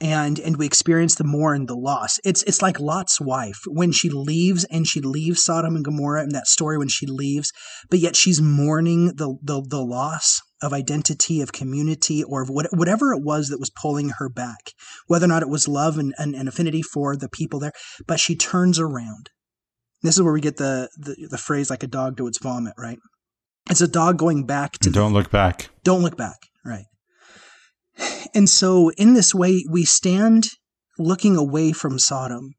And 0.00 0.38
and 0.40 0.56
we 0.56 0.66
experience 0.66 1.14
the 1.14 1.24
mourn, 1.24 1.66
the 1.66 1.76
loss. 1.76 2.18
It's 2.24 2.42
it's 2.42 2.60
like 2.60 2.80
Lot's 2.80 3.20
wife 3.20 3.60
when 3.66 3.92
she 3.92 4.08
leaves 4.08 4.64
and 4.64 4.84
she 4.84 5.00
leaves 5.00 5.44
Sodom 5.44 5.76
and 5.76 5.84
Gomorrah 5.84 6.24
in 6.24 6.30
that 6.30 6.48
story 6.48 6.76
when 6.76 6.88
she 6.88 7.06
leaves, 7.06 7.52
but 7.88 8.00
yet 8.00 8.16
she's 8.16 8.40
mourning 8.40 9.14
the 9.14 9.36
the, 9.42 9.64
the 9.68 9.80
loss 9.80 10.40
of 10.62 10.72
identity, 10.72 11.40
of 11.40 11.52
community, 11.52 12.22
or 12.22 12.42
of 12.42 12.48
what, 12.48 12.66
whatever 12.72 13.12
it 13.12 13.22
was 13.22 13.48
that 13.48 13.58
was 13.58 13.70
pulling 13.70 14.10
her 14.18 14.28
back, 14.28 14.72
whether 15.08 15.24
or 15.24 15.28
not 15.28 15.42
it 15.42 15.48
was 15.48 15.66
love 15.68 15.98
and, 15.98 16.14
and, 16.18 16.34
and 16.34 16.48
affinity 16.48 16.82
for 16.82 17.16
the 17.16 17.28
people 17.28 17.58
there. 17.58 17.72
But 18.06 18.20
she 18.20 18.36
turns 18.36 18.78
around. 18.78 19.28
This 20.02 20.16
is 20.16 20.22
where 20.22 20.32
we 20.32 20.40
get 20.40 20.56
the, 20.56 20.88
the, 20.96 21.28
the 21.30 21.38
phrase 21.38 21.68
like 21.68 21.82
a 21.82 21.88
dog 21.88 22.16
to 22.16 22.26
its 22.26 22.38
vomit, 22.38 22.74
right? 22.78 22.98
It's 23.70 23.80
a 23.80 23.88
dog 23.88 24.18
going 24.18 24.46
back 24.46 24.72
to. 24.78 24.90
Don't 24.90 25.12
the, 25.12 25.18
look 25.18 25.30
back. 25.30 25.70
Don't 25.84 26.02
look 26.02 26.16
back, 26.16 26.38
right? 26.64 26.84
And 28.34 28.48
so, 28.48 28.90
in 28.90 29.14
this 29.14 29.34
way, 29.34 29.64
we 29.70 29.84
stand 29.84 30.48
looking 30.98 31.36
away 31.36 31.72
from 31.72 31.98
Sodom, 31.98 32.54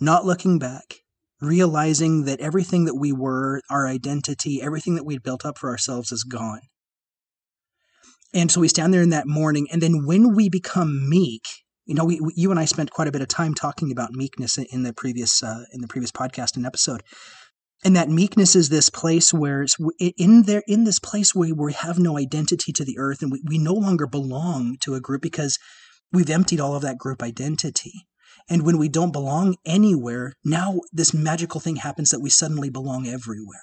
not 0.00 0.24
looking 0.24 0.58
back, 0.58 0.96
realizing 1.40 2.24
that 2.24 2.40
everything 2.40 2.84
that 2.84 2.96
we 2.96 3.12
were, 3.12 3.62
our 3.70 3.86
identity, 3.86 4.60
everything 4.60 4.96
that 4.96 5.04
we'd 5.04 5.22
built 5.22 5.44
up 5.44 5.58
for 5.58 5.70
ourselves 5.70 6.12
is 6.12 6.24
gone. 6.24 6.60
And 8.34 8.50
so 8.50 8.60
we 8.60 8.68
stand 8.68 8.92
there 8.92 9.02
in 9.02 9.10
that 9.10 9.26
mourning, 9.26 9.68
and 9.72 9.80
then 9.80 10.04
when 10.04 10.34
we 10.34 10.48
become 10.48 11.08
meek, 11.08 11.42
you 11.86 11.94
know, 11.94 12.04
we, 12.04 12.20
you 12.36 12.50
and 12.50 12.60
I 12.60 12.66
spent 12.66 12.90
quite 12.90 13.08
a 13.08 13.12
bit 13.12 13.22
of 13.22 13.28
time 13.28 13.54
talking 13.54 13.90
about 13.90 14.12
meekness 14.12 14.58
in 14.58 14.82
the 14.82 14.92
previous 14.92 15.42
uh, 15.42 15.64
in 15.72 15.80
the 15.80 15.88
previous 15.88 16.12
podcast 16.12 16.56
and 16.56 16.66
episode. 16.66 17.02
And 17.84 17.94
that 17.94 18.08
meekness 18.08 18.56
is 18.56 18.68
this 18.68 18.90
place 18.90 19.32
where 19.32 19.62
it's 19.62 19.76
in 20.16 20.42
there 20.42 20.64
in 20.66 20.84
this 20.84 20.98
place 20.98 21.34
where 21.34 21.54
we 21.54 21.72
have 21.74 21.98
no 21.98 22.18
identity 22.18 22.72
to 22.72 22.84
the 22.84 22.98
earth, 22.98 23.22
and 23.22 23.30
we, 23.30 23.40
we 23.46 23.58
no 23.58 23.72
longer 23.72 24.06
belong 24.06 24.76
to 24.80 24.94
a 24.94 25.00
group 25.00 25.22
because 25.22 25.58
we've 26.12 26.30
emptied 26.30 26.60
all 26.60 26.74
of 26.74 26.82
that 26.82 26.98
group 26.98 27.22
identity. 27.22 28.06
And 28.50 28.64
when 28.64 28.78
we 28.78 28.88
don't 28.88 29.12
belong 29.12 29.56
anywhere, 29.64 30.32
now 30.44 30.80
this 30.92 31.12
magical 31.14 31.60
thing 31.60 31.76
happens 31.76 32.10
that 32.10 32.20
we 32.20 32.30
suddenly 32.30 32.70
belong 32.70 33.06
everywhere. 33.06 33.60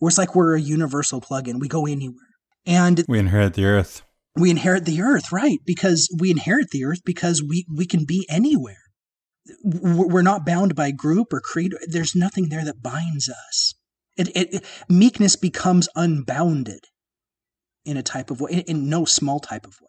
Or 0.00 0.08
it's 0.08 0.18
like 0.18 0.34
we're 0.34 0.56
a 0.56 0.60
universal 0.60 1.20
plug-in. 1.20 1.58
We 1.58 1.68
go 1.68 1.86
anywhere. 1.86 2.26
And 2.66 3.04
we 3.08 3.18
inherit 3.18 3.54
the 3.54 3.64
earth. 3.64 4.02
We 4.34 4.50
inherit 4.50 4.84
the 4.84 5.00
earth, 5.00 5.32
right? 5.32 5.60
Because 5.64 6.14
we 6.18 6.30
inherit 6.30 6.70
the 6.70 6.84
earth 6.84 7.02
because 7.04 7.42
we, 7.42 7.64
we 7.74 7.86
can 7.86 8.04
be 8.04 8.26
anywhere. 8.28 8.82
We're 9.64 10.22
not 10.22 10.46
bound 10.46 10.74
by 10.74 10.90
group 10.90 11.32
or 11.32 11.40
creed. 11.40 11.74
There's 11.86 12.14
nothing 12.14 12.48
there 12.48 12.64
that 12.64 12.82
binds 12.82 13.28
us. 13.28 13.74
It, 14.16 14.30
it, 14.34 14.64
meekness 14.88 15.36
becomes 15.36 15.88
unbounded 15.94 16.80
in 17.84 17.96
a 17.96 18.02
type 18.02 18.30
of 18.30 18.40
way, 18.40 18.52
in, 18.52 18.60
in 18.60 18.88
no 18.88 19.04
small 19.04 19.40
type 19.40 19.66
of 19.66 19.74
way. 19.80 19.88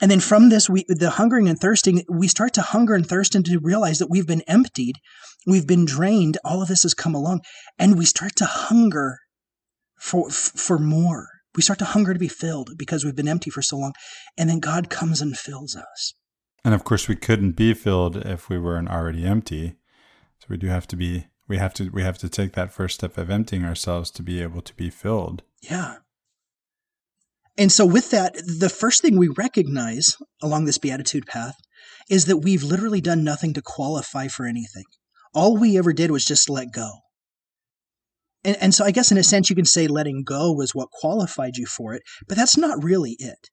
And 0.00 0.10
then 0.10 0.20
from 0.20 0.48
this, 0.48 0.68
we, 0.68 0.84
the 0.88 1.10
hungering 1.10 1.48
and 1.48 1.58
thirsting, 1.58 2.02
we 2.08 2.26
start 2.28 2.52
to 2.54 2.62
hunger 2.62 2.94
and 2.94 3.06
thirst 3.06 3.34
and 3.34 3.44
to 3.46 3.60
realize 3.62 3.98
that 4.00 4.10
we've 4.10 4.26
been 4.26 4.42
emptied, 4.42 4.96
we've 5.46 5.66
been 5.66 5.84
drained. 5.84 6.38
All 6.44 6.60
of 6.60 6.68
this 6.68 6.82
has 6.82 6.92
come 6.92 7.14
along, 7.14 7.40
and 7.78 7.96
we 7.96 8.04
start 8.04 8.34
to 8.36 8.44
hunger 8.44 9.18
for 9.98 10.28
for 10.30 10.78
more. 10.78 11.28
We 11.54 11.62
start 11.62 11.78
to 11.80 11.84
hunger 11.84 12.12
to 12.12 12.18
be 12.18 12.28
filled 12.28 12.70
because 12.76 13.04
we've 13.04 13.14
been 13.14 13.28
empty 13.28 13.50
for 13.50 13.62
so 13.62 13.76
long, 13.76 13.92
and 14.36 14.50
then 14.50 14.58
God 14.58 14.90
comes 14.90 15.20
and 15.20 15.38
fills 15.38 15.76
us. 15.76 16.14
And 16.64 16.74
of 16.74 16.84
course, 16.84 17.08
we 17.08 17.16
couldn't 17.16 17.52
be 17.52 17.74
filled 17.74 18.16
if 18.16 18.48
we 18.48 18.58
weren't 18.58 18.90
already 18.90 19.24
empty. 19.24 19.74
So 20.38 20.46
we 20.48 20.56
do 20.56 20.68
have 20.68 20.86
to 20.88 20.96
be. 20.96 21.26
We 21.48 21.58
have 21.58 21.74
to. 21.74 21.90
We 21.90 22.02
have 22.02 22.18
to 22.18 22.28
take 22.28 22.52
that 22.52 22.72
first 22.72 22.96
step 22.96 23.18
of 23.18 23.30
emptying 23.30 23.64
ourselves 23.64 24.10
to 24.12 24.22
be 24.22 24.40
able 24.40 24.62
to 24.62 24.74
be 24.74 24.90
filled. 24.90 25.42
Yeah. 25.60 25.96
And 27.58 27.70
so, 27.70 27.84
with 27.84 28.10
that, 28.10 28.34
the 28.34 28.70
first 28.70 29.02
thing 29.02 29.18
we 29.18 29.28
recognize 29.28 30.16
along 30.42 30.64
this 30.64 30.78
beatitude 30.78 31.26
path 31.26 31.56
is 32.08 32.26
that 32.26 32.38
we've 32.38 32.62
literally 32.62 33.00
done 33.00 33.24
nothing 33.24 33.52
to 33.54 33.62
qualify 33.62 34.28
for 34.28 34.46
anything. 34.46 34.84
All 35.34 35.56
we 35.56 35.76
ever 35.76 35.92
did 35.92 36.10
was 36.10 36.24
just 36.24 36.48
let 36.48 36.72
go. 36.72 36.90
And, 38.44 38.56
and 38.60 38.74
so, 38.74 38.84
I 38.84 38.90
guess 38.90 39.12
in 39.12 39.18
a 39.18 39.22
sense, 39.22 39.50
you 39.50 39.56
can 39.56 39.64
say 39.64 39.86
letting 39.86 40.24
go 40.24 40.52
was 40.52 40.74
what 40.74 40.90
qualified 40.90 41.56
you 41.56 41.66
for 41.66 41.92
it, 41.92 42.02
but 42.26 42.36
that's 42.36 42.56
not 42.56 42.82
really 42.82 43.16
it. 43.18 43.50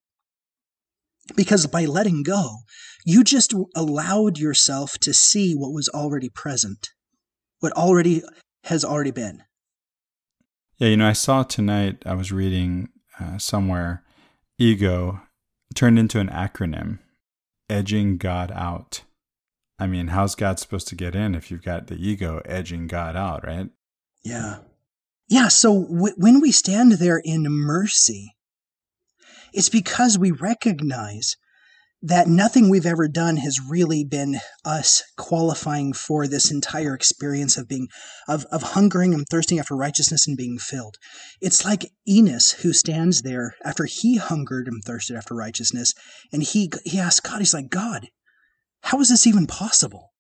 Because 1.35 1.67
by 1.67 1.85
letting 1.85 2.23
go, 2.23 2.59
you 3.05 3.23
just 3.23 3.53
allowed 3.75 4.37
yourself 4.37 4.97
to 4.99 5.13
see 5.13 5.53
what 5.53 5.73
was 5.73 5.89
already 5.89 6.29
present, 6.29 6.89
what 7.59 7.73
already 7.73 8.23
has 8.65 8.83
already 8.83 9.11
been. 9.11 9.43
Yeah, 10.77 10.89
you 10.89 10.97
know, 10.97 11.07
I 11.07 11.13
saw 11.13 11.43
tonight, 11.43 12.03
I 12.05 12.13
was 12.13 12.31
reading 12.31 12.89
uh, 13.19 13.37
somewhere, 13.37 14.03
ego 14.57 15.21
turned 15.75 15.99
into 15.99 16.19
an 16.19 16.29
acronym, 16.29 16.99
edging 17.69 18.17
God 18.17 18.51
out. 18.53 19.03
I 19.77 19.87
mean, 19.87 20.07
how's 20.07 20.35
God 20.35 20.59
supposed 20.59 20.87
to 20.89 20.95
get 20.95 21.15
in 21.15 21.35
if 21.35 21.51
you've 21.51 21.63
got 21.63 21.87
the 21.87 21.95
ego 21.95 22.41
edging 22.45 22.87
God 22.87 23.15
out, 23.15 23.45
right? 23.45 23.69
Yeah. 24.23 24.59
Yeah. 25.29 25.47
So 25.47 25.83
w- 25.83 26.15
when 26.17 26.41
we 26.41 26.51
stand 26.51 26.93
there 26.93 27.21
in 27.23 27.43
mercy, 27.47 28.35
it's 29.53 29.69
because 29.69 30.17
we 30.17 30.31
recognize 30.31 31.35
that 32.01 32.27
nothing 32.27 32.69
we've 32.69 32.85
ever 32.85 33.09
done 33.09 33.35
has 33.37 33.59
really 33.59 34.05
been 34.05 34.39
us 34.63 35.03
qualifying 35.17 35.91
for 35.91 36.27
this 36.27 36.49
entire 36.49 36.93
experience 36.93 37.57
of 37.57 37.67
being 37.67 37.87
of, 38.27 38.45
of 38.51 38.63
hungering 38.63 39.13
and 39.13 39.25
thirsting 39.29 39.59
after 39.59 39.75
righteousness 39.75 40.25
and 40.25 40.37
being 40.37 40.57
filled. 40.57 40.95
It's 41.41 41.65
like 41.65 41.91
enos 42.07 42.51
who 42.51 42.71
stands 42.71 43.21
there 43.21 43.55
after 43.65 43.85
he 43.85 44.15
hungered 44.15 44.67
and 44.67 44.81
thirsted 44.85 45.17
after 45.17 45.35
righteousness 45.35 45.93
and 46.31 46.41
he 46.41 46.71
he 46.85 46.99
asked 46.99 47.23
god 47.23 47.39
he's 47.39 47.53
like 47.53 47.69
god 47.69 48.07
how 48.81 48.99
is 48.99 49.09
this 49.09 49.27
even 49.27 49.47
possible? 49.47 50.13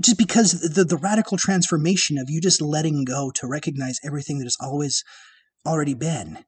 Just 0.00 0.18
because 0.18 0.52
the, 0.52 0.84
the 0.84 0.96
radical 0.96 1.36
transformation 1.36 2.18
of 2.18 2.28
you 2.28 2.40
just 2.40 2.60
letting 2.60 3.04
go 3.04 3.30
to 3.36 3.46
recognize 3.46 4.00
everything 4.04 4.38
that 4.38 4.44
has 4.44 4.56
always 4.60 5.04
already 5.66 5.94
been 5.94 6.44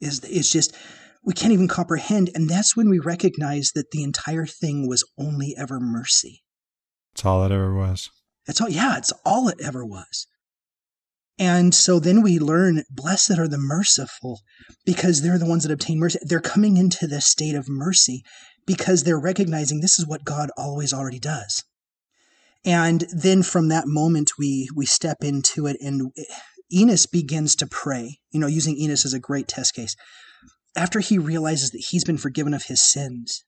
is 0.00 0.20
is 0.24 0.50
just 0.50 0.76
we 1.24 1.34
can't 1.34 1.52
even 1.52 1.68
comprehend. 1.68 2.30
And 2.34 2.48
that's 2.48 2.76
when 2.76 2.88
we 2.88 2.98
recognize 2.98 3.72
that 3.74 3.90
the 3.90 4.02
entire 4.02 4.46
thing 4.46 4.88
was 4.88 5.04
only 5.18 5.54
ever 5.58 5.80
mercy. 5.80 6.42
It's 7.12 7.24
all 7.24 7.44
it 7.44 7.52
ever 7.52 7.74
was. 7.74 8.08
That's 8.46 8.60
all, 8.60 8.68
yeah, 8.68 8.96
it's 8.96 9.12
all 9.24 9.48
it 9.48 9.60
ever 9.62 9.84
was. 9.84 10.26
And 11.38 11.74
so 11.74 12.00
then 12.00 12.22
we 12.22 12.38
learn, 12.38 12.82
blessed 12.90 13.38
are 13.38 13.46
the 13.46 13.58
merciful, 13.58 14.40
because 14.84 15.22
they're 15.22 15.38
the 15.38 15.46
ones 15.46 15.62
that 15.62 15.72
obtain 15.72 15.98
mercy. 15.98 16.18
They're 16.22 16.40
coming 16.40 16.76
into 16.76 17.06
this 17.06 17.26
state 17.26 17.54
of 17.54 17.68
mercy 17.68 18.22
because 18.66 19.04
they're 19.04 19.20
recognizing 19.20 19.80
this 19.80 19.98
is 19.98 20.06
what 20.06 20.24
God 20.24 20.50
always 20.56 20.92
already 20.92 21.20
does. 21.20 21.64
And 22.64 23.04
then 23.12 23.42
from 23.44 23.68
that 23.68 23.84
moment, 23.86 24.32
we 24.36 24.68
we 24.74 24.84
step 24.84 25.18
into 25.22 25.66
it, 25.66 25.76
and 25.80 26.10
Enos 26.72 27.06
begins 27.06 27.54
to 27.56 27.68
pray. 27.68 28.18
You 28.30 28.40
know, 28.40 28.48
using 28.48 28.76
Enos 28.76 29.06
as 29.06 29.14
a 29.14 29.20
great 29.20 29.46
test 29.46 29.74
case 29.74 29.94
after 30.76 31.00
he 31.00 31.18
realizes 31.18 31.70
that 31.70 31.86
he's 31.90 32.04
been 32.04 32.18
forgiven 32.18 32.54
of 32.54 32.64
his 32.64 32.82
sins, 32.90 33.44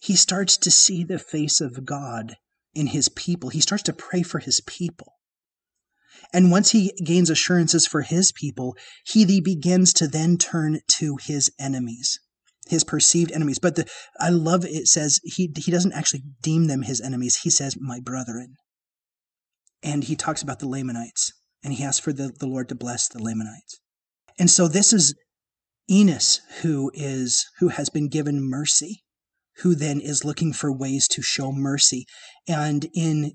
he 0.00 0.14
starts 0.14 0.56
to 0.58 0.70
see 0.70 1.04
the 1.04 1.18
face 1.18 1.60
of 1.60 1.84
God 1.84 2.36
in 2.74 2.88
his 2.88 3.08
people. 3.08 3.50
He 3.50 3.60
starts 3.60 3.82
to 3.84 3.92
pray 3.92 4.22
for 4.22 4.38
his 4.38 4.60
people. 4.66 5.14
And 6.32 6.50
once 6.50 6.70
he 6.70 6.92
gains 7.04 7.30
assurances 7.30 7.86
for 7.86 8.02
his 8.02 8.32
people, 8.32 8.76
he 9.04 9.40
begins 9.40 9.92
to 9.94 10.06
then 10.06 10.36
turn 10.36 10.80
to 10.98 11.16
his 11.20 11.50
enemies, 11.58 12.20
his 12.68 12.84
perceived 12.84 13.32
enemies. 13.32 13.58
But 13.58 13.76
the, 13.76 13.86
I 14.20 14.30
love 14.30 14.64
it 14.64 14.88
says 14.88 15.20
he, 15.24 15.50
he 15.56 15.70
doesn't 15.70 15.94
actually 15.94 16.22
deem 16.42 16.66
them 16.66 16.82
his 16.82 17.00
enemies. 17.00 17.36
He 17.42 17.50
says, 17.50 17.76
my 17.80 18.00
brethren. 18.00 18.54
And 19.82 20.04
he 20.04 20.16
talks 20.16 20.42
about 20.42 20.58
the 20.58 20.68
Lamanites 20.68 21.32
and 21.64 21.72
he 21.72 21.84
asks 21.84 22.00
for 22.00 22.12
the, 22.12 22.32
the 22.38 22.46
Lord 22.46 22.68
to 22.68 22.74
bless 22.74 23.08
the 23.08 23.22
Lamanites. 23.22 23.80
And 24.38 24.50
so 24.50 24.68
this 24.68 24.92
is 24.92 25.14
Enos, 25.90 26.40
who 26.60 26.90
is 26.92 27.46
who 27.58 27.68
has 27.68 27.88
been 27.88 28.08
given 28.08 28.42
mercy, 28.42 29.04
who 29.58 29.74
then 29.74 30.00
is 30.00 30.24
looking 30.24 30.52
for 30.52 30.70
ways 30.70 31.08
to 31.08 31.22
show 31.22 31.50
mercy. 31.50 32.06
And 32.46 32.88
in 32.94 33.32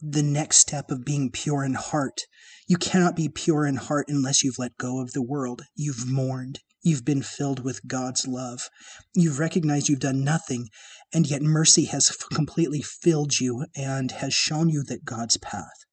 the 0.00 0.22
next 0.22 0.58
step 0.58 0.90
of 0.90 1.04
being 1.04 1.30
pure 1.30 1.64
in 1.64 1.74
heart, 1.74 2.22
you 2.66 2.76
cannot 2.76 3.16
be 3.16 3.28
pure 3.28 3.66
in 3.66 3.76
heart 3.76 4.06
unless 4.08 4.44
you've 4.44 4.58
let 4.58 4.76
go 4.76 5.00
of 5.00 5.12
the 5.12 5.22
world. 5.22 5.62
You've 5.74 6.06
mourned. 6.06 6.60
You've 6.82 7.04
been 7.04 7.22
filled 7.22 7.64
with 7.64 7.86
God's 7.86 8.26
love. 8.26 8.68
You've 9.14 9.38
recognized 9.38 9.88
you've 9.88 10.00
done 10.00 10.24
nothing, 10.24 10.68
and 11.12 11.26
yet 11.26 11.42
mercy 11.42 11.86
has 11.86 12.10
completely 12.32 12.80
filled 12.80 13.40
you 13.40 13.66
and 13.76 14.12
has 14.12 14.32
shown 14.32 14.68
you 14.68 14.82
that 14.84 15.04
God's 15.04 15.36
path. 15.36 15.84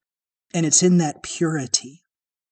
And 0.53 0.65
it's 0.65 0.83
in 0.83 0.97
that 0.99 1.23
purity 1.23 2.03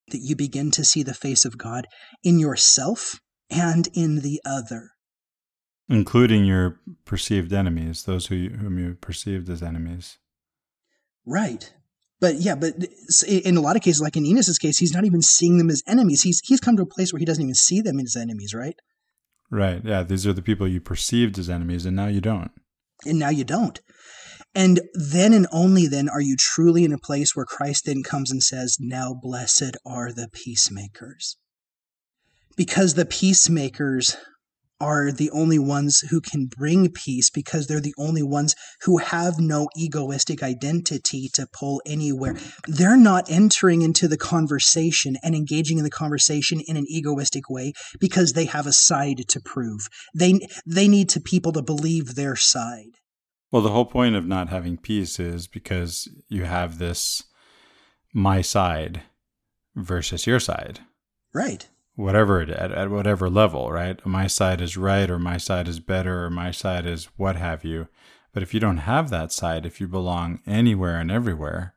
that 0.10 0.20
you 0.20 0.36
begin 0.36 0.72
to 0.72 0.84
see 0.84 1.04
the 1.04 1.14
face 1.14 1.46
of 1.46 1.58
God 1.58 1.88
in 2.24 2.40
yourself 2.40 3.20
and 3.50 3.88
in 3.94 4.22
the 4.22 4.42
other. 4.46 4.92
Including 5.88 6.46
your 6.46 6.80
perceived 7.06 7.54
enemies, 7.54 8.04
those 8.04 8.28
who, 8.28 8.50
whom 8.50 8.80
you 8.80 8.96
perceived 8.96 9.50
as 9.50 9.62
enemies. 9.62 10.18
Right. 11.26 11.72
But 12.20 12.36
yeah, 12.36 12.56
but 12.56 12.74
in 13.28 13.58
a 13.58 13.62
lot 13.62 13.76
of 13.76 13.82
cases, 13.82 14.02
like 14.02 14.16
in 14.16 14.26
Enos's 14.26 14.58
case, 14.58 14.80
he's 14.80 14.94
not 14.94 15.06
even 15.06 15.22
seeing 15.22 15.58
them 15.58 15.70
as 15.70 15.84
enemies. 15.86 16.24
He's 16.24 16.42
he's 16.46 16.60
come 16.60 16.78
to 16.78 16.84
a 16.84 16.88
place 16.88 17.12
where 17.12 17.20
he 17.20 17.26
doesn't 17.26 17.44
even 17.44 17.54
see 17.54 17.82
them 17.82 18.00
as 18.00 18.16
enemies, 18.16 18.54
right? 18.54 18.76
Right. 19.52 19.82
Yeah. 19.84 20.02
These 20.02 20.26
are 20.26 20.34
the 20.34 20.42
people 20.42 20.68
you 20.68 20.82
perceived 20.82 21.38
as 21.38 21.50
enemies, 21.50 21.86
and 21.86 21.96
now 21.96 22.08
you 22.08 22.22
don't. 22.22 22.52
And 23.06 23.20
now 23.20 23.30
you 23.30 23.44
don't. 23.44 23.80
And 24.56 24.82
then 24.94 25.34
and 25.34 25.48
only 25.52 25.86
then 25.86 26.08
are 26.08 26.22
you 26.22 26.38
truly 26.40 26.86
in 26.86 26.94
a 26.94 26.98
place 26.98 27.36
where 27.36 27.46
Christ 27.46 27.86
then 27.86 28.04
comes 28.04 28.32
and 28.32 28.42
says, 28.42 28.78
Now 28.80 29.14
blessed 29.14 29.76
are 29.86 30.14
the 30.14 30.30
peacemakers. 30.32 31.38
Because 32.56 32.94
the 32.94 33.06
peacemakers 33.06 34.16
are 34.82 35.12
the 35.12 35.32
only 35.32 35.58
ones 35.58 36.02
who 36.10 36.20
can 36.20 36.48
bring 36.48 36.92
peace 36.92 37.30
because 37.30 37.68
they're 37.68 37.80
the 37.80 37.94
only 37.98 38.24
ones 38.24 38.56
who 38.82 38.98
have 38.98 39.40
no 39.40 39.70
egoistic 39.76 40.44
identity 40.44 41.30
to 41.34 41.48
pull 41.54 41.82
anywhere. 41.86 42.36
They're 42.68 42.98
not 42.98 43.30
entering 43.30 43.82
into 43.82 44.08
the 44.08 44.18
conversation 44.18 45.16
and 45.24 45.34
engaging 45.34 45.78
in 45.78 45.84
the 45.84 45.90
conversation 45.90 46.60
in 46.68 46.76
an 46.76 46.86
egoistic 46.90 47.50
way 47.50 47.74
because 48.00 48.34
they 48.34 48.46
have 48.46 48.68
a 48.68 48.74
side 48.74 49.28
to 49.30 49.40
prove. 49.40 49.88
They 50.14 50.40
they 50.66 50.88
need 50.88 51.10
to 51.10 51.22
people 51.22 51.54
to 51.54 51.62
believe 51.62 52.16
their 52.16 52.36
side. 52.36 53.00
Well, 53.52 53.62
the 53.62 53.70
whole 53.70 53.86
point 53.86 54.16
of 54.16 54.26
not 54.26 54.50
having 54.50 54.78
peace 54.78 55.20
is 55.20 55.48
because 55.48 56.10
you 56.28 56.44
have 56.44 56.78
this 56.78 57.24
my 58.14 58.42
side 58.42 59.04
versus 59.76 60.28
your 60.28 60.42
side. 60.42 60.82
Right 61.34 61.68
whatever 61.96 62.42
it 62.42 62.50
at, 62.50 62.72
at 62.72 62.90
whatever 62.90 63.30
level, 63.30 63.72
right? 63.72 64.06
My 64.06 64.28
side 64.28 64.62
is 64.62 64.78
right 64.78 65.10
or 65.10 65.18
my 65.18 65.38
side 65.38 65.68
is 65.68 65.80
better 65.80 66.26
or 66.26 66.30
my 66.30 66.52
side 66.52 66.86
is 66.86 67.06
what 67.18 67.36
have 67.36 67.64
you. 67.64 67.88
But 68.34 68.44
if 68.44 68.54
you 68.54 68.60
don't 68.60 68.78
have 68.78 69.10
that 69.10 69.32
side, 69.32 69.66
if 69.66 69.80
you 69.80 69.88
belong 69.88 70.40
anywhere 70.46 71.00
and 71.00 71.10
everywhere, 71.10 71.74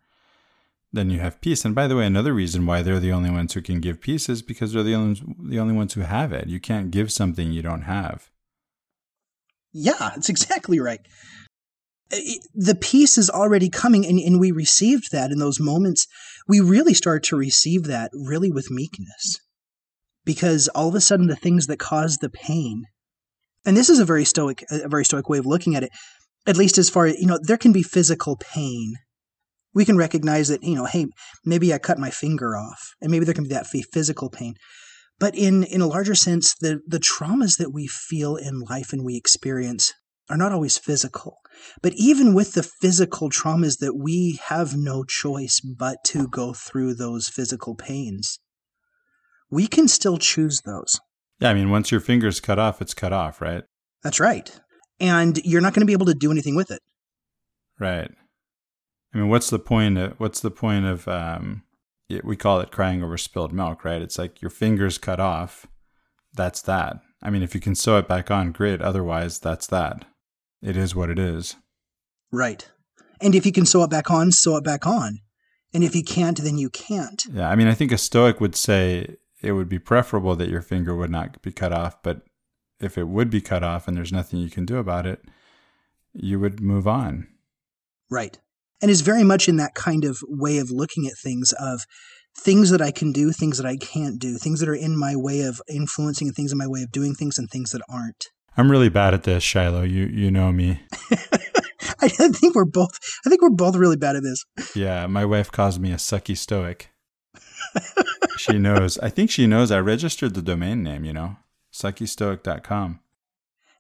then 0.93 1.11
you 1.11 1.21
have 1.21 1.41
peace. 1.41 1.65
And 1.65 1.75
by 1.75 1.87
the 1.87 1.97
way, 1.97 2.07
another 2.07 2.35
reason 2.35 2.67
why 2.67 2.83
they're 2.83 2.99
the 2.99 3.13
only 3.13 3.31
ones 3.31 3.55
who 3.55 3.63
can 3.63 3.81
give 3.81 4.01
peace 4.01 4.29
is 4.29 4.43
because 4.43 4.73
they're 4.73 4.83
the 4.83 4.95
only, 4.95 5.23
the 5.41 5.61
only 5.61 5.75
ones 5.75 5.95
who 5.95 6.01
have 6.01 6.33
it. 6.33 6.49
You 6.49 6.59
can't 6.59 6.91
give 6.91 7.13
something 7.13 7.53
you 7.53 7.63
don't 7.63 7.83
have. 7.83 8.31
Yeah, 9.73 9.93
that's 9.99 10.29
exactly 10.29 10.81
right. 10.81 11.01
the 12.11 12.77
peace 12.81 13.19
is 13.19 13.29
already 13.29 13.69
coming, 13.69 14.07
and, 14.07 14.19
and 14.19 14.41
we 14.41 14.51
received 14.51 15.13
that 15.13 15.31
in 15.31 15.39
those 15.39 15.61
moments. 15.61 16.09
We 16.49 16.59
really 16.59 16.95
start 16.95 17.23
to 17.25 17.37
receive 17.37 17.85
that 17.85 18.11
really 18.15 18.51
with 18.51 18.71
meekness 18.71 19.39
because 20.29 20.69
all 20.69 20.89
of 20.91 20.95
a 20.95 21.01
sudden 21.01 21.27
the 21.27 21.35
things 21.35 21.69
that 21.69 21.79
cause 21.79 22.19
the 22.19 22.29
pain 22.29 22.85
and 23.65 23.75
this 23.75 23.89
is 23.89 23.99
a 23.99 24.05
very 24.05 24.27
stoic 24.27 24.63
a 24.71 24.89
very 24.89 25.05
stoic 25.05 25.27
way 25.31 25.39
of 25.39 25.47
looking 25.47 25.75
at 25.75 25.83
it 25.83 25.91
at 26.47 26.57
least 26.57 26.79
as 26.79 26.91
far 26.91 27.07
as 27.07 27.19
you 27.19 27.27
know 27.27 27.39
there 27.43 27.57
can 27.57 27.73
be 27.73 27.83
physical 27.83 28.37
pain. 28.37 28.95
We 29.75 29.85
can 29.85 29.97
recognize 29.97 30.49
that 30.49 30.63
you 30.63 30.75
know 30.75 30.87
hey 30.87 31.07
maybe 31.45 31.73
i 31.73 31.79
cut 31.79 31.99
my 31.99 32.11
finger 32.11 32.57
off 32.57 32.95
and 33.01 33.11
maybe 33.11 33.25
there 33.25 33.35
can 33.35 33.45
be 33.45 33.51
that 33.55 33.67
physical 33.67 34.31
pain. 34.31 34.55
But 35.19 35.35
in 35.35 35.65
in 35.65 35.81
a 35.81 35.87
larger 35.87 36.15
sense 36.15 36.55
the 36.61 36.81
the 36.87 37.01
traumas 37.01 37.59
that 37.59 37.73
we 37.73 37.87
feel 37.87 38.37
in 38.37 38.61
life 38.61 38.93
and 38.93 39.05
we 39.05 39.17
experience 39.17 39.93
are 40.31 40.37
not 40.37 40.53
always 40.53 40.77
physical. 40.77 41.39
But 41.83 41.95
even 41.97 42.35
with 42.35 42.53
the 42.53 42.63
physical 42.63 43.31
traumas 43.31 43.79
that 43.79 43.97
we 43.97 44.39
have 44.49 44.77
no 44.77 45.05
choice 45.05 45.61
but 45.61 45.99
to 46.07 46.29
go 46.29 46.53
through 46.53 46.95
those 46.95 47.29
physical 47.29 47.75
pains 47.75 48.39
we 49.51 49.67
can 49.67 49.89
still 49.89 50.19
choose 50.19 50.63
those. 50.63 51.01
Yeah, 51.41 51.51
I 51.51 51.55
mean, 51.55 51.71
once 51.71 51.91
your 51.91 52.01
finger's 52.01 52.41
cut 52.41 52.59
off, 52.59 52.83
it's 52.83 52.95
cut 52.95 53.13
off, 53.13 53.41
right? 53.41 53.65
That's 54.03 54.21
right. 54.21 54.51
And 55.01 55.41
you're 55.45 55.61
not 55.61 55.75
going 55.75 55.83
to 55.83 55.87
be 55.87 55.93
able 55.93 56.07
to 56.07 56.15
do 56.15 56.31
anything 56.31 56.57
with 56.57 56.71
it. 56.71 56.81
Right. 57.79 58.11
I 59.15 59.19
mean, 59.19 59.29
what's 59.29 59.51
the 59.51 59.59
point 59.59 59.99
of, 59.99 60.19
what's 60.19 60.41
the 60.41 60.51
point 60.51 60.85
of 60.85 61.07
um 61.09 61.63
we 62.25 62.37
call 62.37 62.61
it 62.61 62.71
crying 62.71 63.03
over 63.03 63.19
spilled 63.19 63.53
milk, 63.53 63.85
right? 63.85 64.01
It's 64.01 64.19
like 64.19 64.41
your 64.41 64.51
finger's 64.51 64.99
cut 64.99 65.21
off. 65.21 65.67
That's 66.35 66.63
that. 66.63 67.01
I 67.23 67.31
mean, 67.31 67.43
if 67.43 67.55
you 67.55 67.61
can 67.61 67.75
sew 67.75 67.99
it 67.99 68.09
back 68.09 68.31
on, 68.31 68.53
great. 68.53 68.81
Otherwise, 68.81 69.39
that's 69.39 69.67
that. 69.69 70.07
It 70.63 70.77
is 70.77 70.95
what 70.95 71.11
it 71.11 71.19
is. 71.19 71.57
Right. 72.33 72.69
And 73.21 73.35
if 73.35 73.45
you 73.45 73.53
can 73.53 73.67
sew 73.67 73.83
it 73.83 73.91
back 73.91 74.11
on, 74.11 74.33
sew 74.33 74.57
it 74.57 74.65
back 74.65 74.87
on. 74.87 75.19
And 75.75 75.85
if 75.85 75.95
you 75.95 76.03
can't, 76.03 76.39
then 76.39 76.57
you 76.57 76.71
can't. 76.71 77.23
Yeah. 77.31 77.51
I 77.51 77.57
mean, 77.57 77.67
I 77.67 77.75
think 77.75 77.93
a 77.93 77.99
Stoic 77.99 78.41
would 78.41 78.57
say 78.57 79.17
it 79.43 79.53
would 79.53 79.69
be 79.69 79.79
preferable 79.79 80.35
that 80.37 80.49
your 80.49 80.63
finger 80.63 80.97
would 80.97 81.11
not 81.11 81.41
be 81.43 81.53
cut 81.53 81.73
off. 81.73 82.03
But 82.03 82.23
if 82.81 82.99
it 82.99 83.09
would 83.09 83.31
be 83.31 83.41
cut 83.41 83.63
off 83.63 83.89
and 83.89 83.97
there's 83.97 84.13
nothing 84.13 84.41
you 84.41 84.51
can 84.51 84.65
do 84.65 84.79
about 84.79 85.07
it, 85.07 85.25
you 86.13 86.41
would 86.41 86.61
move 86.61 86.89
on. 86.89 87.29
Right. 88.11 88.39
And 88.81 88.91
is 88.91 89.01
very 89.01 89.25
much 89.25 89.49
in 89.49 89.57
that 89.57 89.75
kind 89.75 90.05
of 90.05 90.19
way 90.29 90.59
of 90.59 90.71
looking 90.71 91.07
at 91.07 91.19
things 91.19 91.53
of 91.59 91.85
things 92.37 92.71
that 92.71 92.81
I 92.81 92.93
can 92.93 93.11
do, 93.11 93.33
things 93.33 93.59
that 93.59 93.67
I 93.67 93.77
can't 93.77 94.19
do, 94.19 94.39
things 94.39 94.61
that 94.61 94.69
are 94.69 94.75
in 94.75 94.97
my 94.97 95.17
way 95.17 95.41
of 95.41 95.61
influencing 95.69 96.29
and 96.29 96.37
things 96.37 96.53
in 96.53 96.59
my 96.59 96.69
way 96.69 96.83
of 96.83 96.93
doing 96.93 97.15
things 97.15 97.39
and 97.39 97.51
things 97.51 97.71
that 97.71 97.83
aren't. 97.89 98.27
I'm 98.57 98.71
really 98.71 98.89
bad 98.89 99.15
at 99.15 99.25
this, 99.25 99.43
Shiloh. 99.43 99.83
You 99.83 100.07
you 100.07 100.31
know 100.31 100.53
me. 100.53 100.81
I 102.01 102.09
think 102.09 102.55
we're 102.55 102.65
both 102.65 102.91
I 103.27 103.29
think 103.29 103.43
we're 103.43 103.51
both 103.51 103.75
really 103.75 103.97
bad 103.97 104.17
at 104.17 104.23
this. 104.23 104.45
Yeah, 104.75 105.07
my 105.07 105.25
wife 105.25 105.51
calls 105.51 105.79
me 105.79 105.91
a 105.91 105.97
sucky 105.97 106.37
stoic 106.37 106.91
she 108.39 108.59
knows. 108.59 108.99
I 108.99 109.11
think 109.11 109.31
she 109.31 109.47
knows. 109.47 109.71
I 109.71 109.81
registered 109.81 110.35
the 110.35 110.43
domain 110.43 110.83
name. 110.83 111.05
You 111.05 111.13
know, 111.13 111.37
suckystoic.com. 111.73 113.01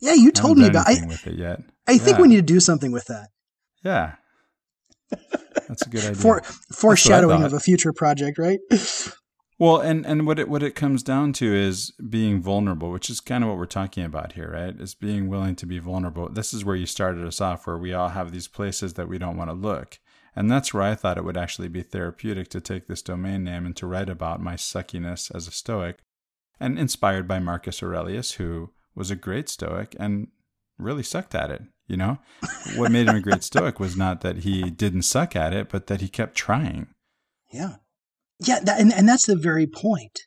Yeah, 0.00 0.14
you 0.14 0.30
told 0.30 0.58
me 0.58 0.66
about. 0.66 0.88
I, 0.88 1.04
with 1.06 1.26
it 1.26 1.38
yet. 1.38 1.60
I 1.86 1.98
think 1.98 2.18
we 2.18 2.28
need 2.28 2.36
to 2.36 2.42
do 2.42 2.60
something 2.60 2.92
with 2.92 3.06
that. 3.06 3.28
Yeah, 3.84 4.14
that's 5.68 5.86
a 5.86 5.88
good 5.88 6.04
idea. 6.04 6.14
For 6.14 6.42
foreshadowing 6.42 7.42
of 7.42 7.52
a 7.52 7.60
future 7.60 7.92
project, 7.92 8.38
right? 8.38 8.60
Well, 9.60 9.80
and 9.80 10.06
and 10.06 10.24
what 10.24 10.38
it 10.38 10.48
what 10.48 10.62
it 10.62 10.76
comes 10.76 11.02
down 11.02 11.32
to 11.34 11.52
is 11.52 11.92
being 12.08 12.40
vulnerable, 12.40 12.92
which 12.92 13.10
is 13.10 13.18
kind 13.18 13.42
of 13.42 13.50
what 13.50 13.58
we're 13.58 13.66
talking 13.66 14.04
about 14.04 14.34
here, 14.34 14.52
right? 14.52 14.80
Is 14.80 14.94
being 14.94 15.28
willing 15.28 15.56
to 15.56 15.66
be 15.66 15.80
vulnerable. 15.80 16.28
This 16.28 16.54
is 16.54 16.64
where 16.64 16.76
you 16.76 16.86
started 16.86 17.26
us 17.26 17.40
off, 17.40 17.66
where 17.66 17.76
we 17.76 17.92
all 17.92 18.10
have 18.10 18.30
these 18.30 18.46
places 18.46 18.94
that 18.94 19.08
we 19.08 19.18
don't 19.18 19.36
want 19.36 19.50
to 19.50 19.54
look. 19.54 19.98
And 20.38 20.48
that's 20.48 20.72
where 20.72 20.84
I 20.84 20.94
thought 20.94 21.18
it 21.18 21.24
would 21.24 21.36
actually 21.36 21.66
be 21.66 21.82
therapeutic 21.82 22.48
to 22.50 22.60
take 22.60 22.86
this 22.86 23.02
domain 23.02 23.42
name 23.42 23.66
and 23.66 23.74
to 23.74 23.88
write 23.88 24.08
about 24.08 24.40
my 24.40 24.54
suckiness 24.54 25.34
as 25.34 25.48
a 25.48 25.50
Stoic, 25.50 25.98
and 26.60 26.78
inspired 26.78 27.26
by 27.26 27.40
Marcus 27.40 27.82
Aurelius, 27.82 28.34
who 28.34 28.70
was 28.94 29.10
a 29.10 29.16
great 29.16 29.48
Stoic 29.48 29.96
and 29.98 30.28
really 30.78 31.02
sucked 31.02 31.34
at 31.34 31.50
it. 31.50 31.62
You 31.88 31.96
know, 31.96 32.18
what 32.76 32.92
made 32.92 33.08
him 33.08 33.16
a 33.16 33.20
great 33.20 33.42
Stoic 33.42 33.80
was 33.80 33.96
not 33.96 34.20
that 34.20 34.44
he 34.44 34.70
didn't 34.70 35.02
suck 35.02 35.34
at 35.34 35.52
it, 35.52 35.70
but 35.70 35.88
that 35.88 36.00
he 36.00 36.08
kept 36.08 36.36
trying. 36.36 36.86
Yeah. 37.52 37.76
Yeah. 38.38 38.60
That, 38.60 38.80
and, 38.80 38.92
and 38.92 39.08
that's 39.08 39.26
the 39.26 39.34
very 39.34 39.66
point 39.66 40.20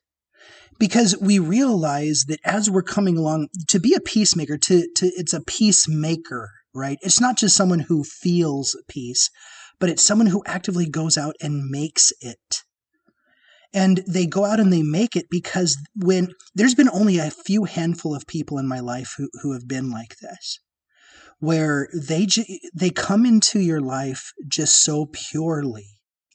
because 0.78 1.16
we 1.22 1.40
realize 1.40 2.26
that 2.28 2.42
as 2.44 2.70
we're 2.70 2.82
coming 2.82 3.18
along 3.18 3.48
to 3.70 3.80
be 3.80 3.94
a 3.94 4.02
peacemaker 4.02 4.58
to, 4.58 4.90
to 4.98 5.06
it's 5.16 5.32
a 5.32 5.40
peacemaker 5.46 6.50
right 6.74 6.98
it's 7.02 7.22
not 7.22 7.38
just 7.38 7.56
someone 7.56 7.82
who 7.82 8.04
feels 8.04 8.76
peace 8.88 9.30
but 9.82 9.90
it's 9.90 10.06
someone 10.06 10.28
who 10.28 10.44
actively 10.46 10.88
goes 10.88 11.18
out 11.18 11.36
and 11.42 11.70
makes 11.70 12.14
it. 12.22 12.62
And 13.74 14.04
they 14.08 14.28
go 14.28 14.46
out 14.46 14.60
and 14.60 14.72
they 14.72 14.84
make 14.84 15.16
it 15.16 15.26
because 15.30 15.76
when 15.96 16.34
there's 16.54 16.76
been 16.76 16.90
only 16.90 17.18
a 17.18 17.32
few 17.32 17.64
handful 17.64 18.16
of 18.16 18.28
people 18.28 18.60
in 18.60 18.68
my 18.68 18.80
life 18.80 19.16
who, 19.18 19.30
who 19.42 19.54
have 19.54 19.68
been 19.68 19.90
like 19.90 20.18
this, 20.22 20.60
where 21.40 21.90
they 21.94 22.28
they 22.76 22.92
come 22.92 23.26
into 23.26 23.60
your 23.60 23.82
life 23.82 24.32
just 24.48 24.84
so 24.84 25.08
purely 25.12 25.88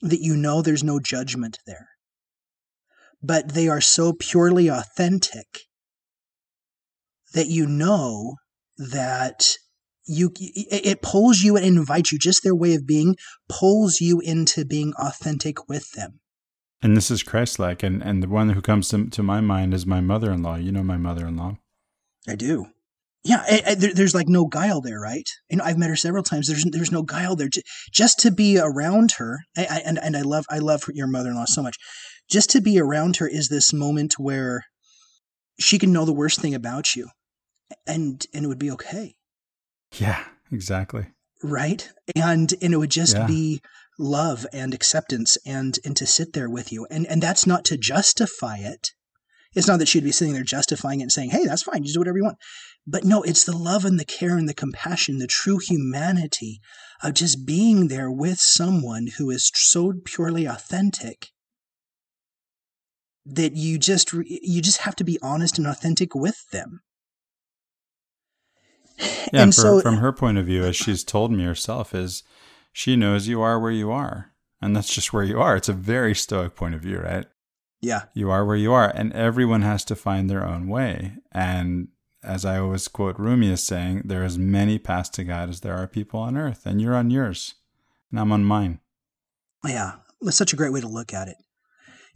that 0.03 0.21
you 0.21 0.37
know 0.37 0.61
there's 0.61 0.83
no 0.83 0.99
judgment 0.99 1.59
there. 1.67 1.91
But 3.23 3.55
they 3.55 3.69
are 3.69 3.81
so 3.81 4.13
purely 4.13 4.67
authentic 4.69 5.61
that 7.33 7.47
you 7.47 7.67
know 7.67 8.35
that 8.77 9.57
you 10.07 10.31
it 10.37 11.03
pulls 11.03 11.41
you 11.41 11.57
and 11.57 11.67
invites 11.67 12.13
you 12.13 12.19
just 12.19 12.43
their 12.43 12.55
way 12.55 12.75
of 12.75 12.87
being 12.87 13.17
pulls 13.49 14.01
you 14.01 14.21
into 14.21 14.65
being 14.65 14.93
authentic 14.99 15.69
with 15.69 15.93
them. 15.93 16.21
And 16.83 16.97
this 16.97 17.11
is 17.11 17.23
christ-like 17.23 17.83
and 17.83 18.03
and 18.03 18.23
the 18.23 18.29
one 18.29 18.51
who 18.51 18.63
comes 18.63 18.89
to, 18.91 19.09
to 19.11 19.23
my 19.23 19.41
mind 19.41 19.75
is 19.75 19.87
my 19.87 20.01
mother-in-law. 20.01 20.57
You 20.57 20.73
know 20.73 20.83
my 20.83 20.97
mother-in-law. 20.97 21.57
I 22.29 22.35
do. 22.37 22.67
Yeah 23.25 23.43
I, 23.49 23.63
I, 23.67 23.75
there, 23.75 23.95
there's 23.95 24.15
like 24.15 24.29
no 24.29 24.47
guile 24.47 24.81
there 24.81 25.01
right? 25.01 25.29
You 25.51 25.59
know 25.59 25.65
i've 25.65 25.79
met 25.79 25.91
her 25.91 25.97
several 25.97 26.23
times. 26.23 26.47
There's 26.47 26.65
there's 26.65 26.93
no 26.93 27.03
guile 27.03 27.35
there. 27.35 27.49
Just 27.93 28.21
to 28.21 28.31
be 28.31 28.59
around 28.59 29.13
her 29.19 29.41
I, 29.57 29.83
and 29.85 29.99
and 29.99 30.17
i 30.17 30.23
love 30.23 30.45
i 30.51 30.59
love 30.59 30.85
your 30.93 31.09
mother-in-law 31.09 31.47
so 31.49 31.63
much. 31.63 31.77
Just 32.31 32.51
to 32.51 32.61
be 32.61 32.79
around 32.79 33.17
her 33.17 33.29
is 33.29 33.49
this 33.49 33.73
moment 33.73 34.19
where 34.19 34.65
she 35.59 35.79
can 35.79 35.93
know 35.93 36.05
the 36.05 36.13
worst 36.13 36.41
thing 36.41 36.55
about 36.55 36.95
you 36.95 37.09
and 37.87 38.27
and 38.33 38.45
it 38.45 38.49
would 38.49 38.59
be 38.59 38.71
okay 38.71 39.16
yeah, 39.93 40.25
exactly. 40.51 41.07
Right? 41.43 41.89
And 42.15 42.53
and 42.63 42.75
it 42.75 42.77
would 42.77 42.91
just 42.91 43.17
yeah. 43.17 43.27
be 43.27 43.61
love 43.99 44.47
and 44.53 44.75
acceptance 44.75 45.39
and 45.47 45.79
and 45.85 45.97
to 45.97 46.07
sit 46.07 46.33
there 46.33 46.51
with 46.51 46.73
you. 46.73 46.87
And 46.91 47.07
and 47.07 47.23
that's 47.23 47.47
not 47.47 47.65
to 47.67 47.77
justify 47.77 48.57
it. 48.59 48.91
It's 49.55 49.69
not 49.69 49.79
that 49.79 49.89
she'd 49.89 50.05
be 50.05 50.13
sitting 50.13 50.35
there 50.35 50.43
justifying 50.43 51.01
it 51.01 51.05
and 51.05 51.13
saying, 51.13 51.31
"Hey, 51.31 51.47
that's 51.47 51.63
fine. 51.63 51.85
You 51.85 51.93
do 51.93 52.01
whatever 52.01 52.19
you 52.19 52.25
want." 52.25 52.39
But 52.87 53.05
no, 53.05 53.23
it's 53.23 53.45
the 53.45 53.57
love 53.57 53.85
and 53.85 53.99
the 53.99 54.05
care 54.05 54.37
and 54.37 54.49
the 54.49 54.55
compassion, 54.55 55.19
the 55.19 55.27
true 55.27 55.59
humanity 55.59 56.61
of 57.03 57.15
just 57.15 57.47
being 57.47 57.89
there 57.89 58.11
with 58.11 58.39
someone 58.39 59.09
who 59.19 59.31
is 59.31 59.51
so 59.55 59.95
purely 60.05 60.47
authentic 60.47 61.31
that 63.25 63.57
you 63.57 63.79
just 63.79 64.13
you 64.13 64.63
just 64.63 64.83
have 64.83 64.95
to 64.97 65.05
be 65.05 65.19
honest 65.21 65.59
and 65.59 65.67
authentic 65.67 66.15
with 66.15 66.49
them 66.53 66.81
yeah, 68.99 69.43
and 69.43 69.55
for, 69.55 69.61
so, 69.61 69.81
from 69.81 69.97
her 69.97 70.13
point 70.13 70.39
of 70.39 70.47
view, 70.47 70.65
as 70.65 70.77
she's 70.77 71.05
told 71.05 71.33
me 71.33 71.45
herself, 71.45 71.95
is 71.95 72.23
she 72.73 72.97
knows 72.97 73.29
you 73.29 73.41
are 73.43 73.59
where 73.59 73.73
you 73.73 73.91
are, 73.91 74.33
and 74.61 74.75
that's 74.75 74.95
just 74.95 75.13
where 75.13 75.25
you 75.25 75.41
are. 75.41 75.57
It's 75.57 75.69
a 75.69 75.75
very 75.75 76.15
stoic 76.15 76.55
point 76.55 76.75
of 76.75 76.83
view, 76.83 76.99
right? 76.99 77.27
Yeah. 77.81 78.05
You 78.15 78.31
are 78.31 78.45
where 78.45 78.57
you 78.57 78.73
are, 78.73 78.91
and 78.95 79.13
everyone 79.13 79.63
has 79.63 79.85
to 79.87 79.97
find 79.97 80.29
their 80.29 80.47
own 80.47 80.69
way. 80.69 81.15
And 81.33 81.89
as 82.23 82.45
I 82.45 82.59
always 82.59 82.89
quote 82.89 83.19
Rumi 83.19 83.53
as 83.53 83.63
saying, 83.63 84.03
there 84.05 84.25
is 84.25 84.39
many 84.39 84.79
paths 84.79 85.09
to 85.11 85.25
God 85.25 85.49
as 85.49 85.61
there 85.61 85.77
are 85.77 85.87
people 85.87 86.21
on 86.21 86.37
earth, 86.37 86.67
and 86.67 86.81
you're 86.81 86.97
on 86.97 87.11
yours, 87.11 87.55
and 88.11 88.19
I'm 88.19 88.33
on 88.33 88.45
mine. 88.45 88.81
Yeah, 89.65 89.93
that's 90.21 90.37
such 90.37 90.53
a 90.53 90.57
great 90.57 90.73
way 90.73 90.81
to 90.81 90.89
look 90.89 91.13
at 91.13 91.29
it. 91.29 91.37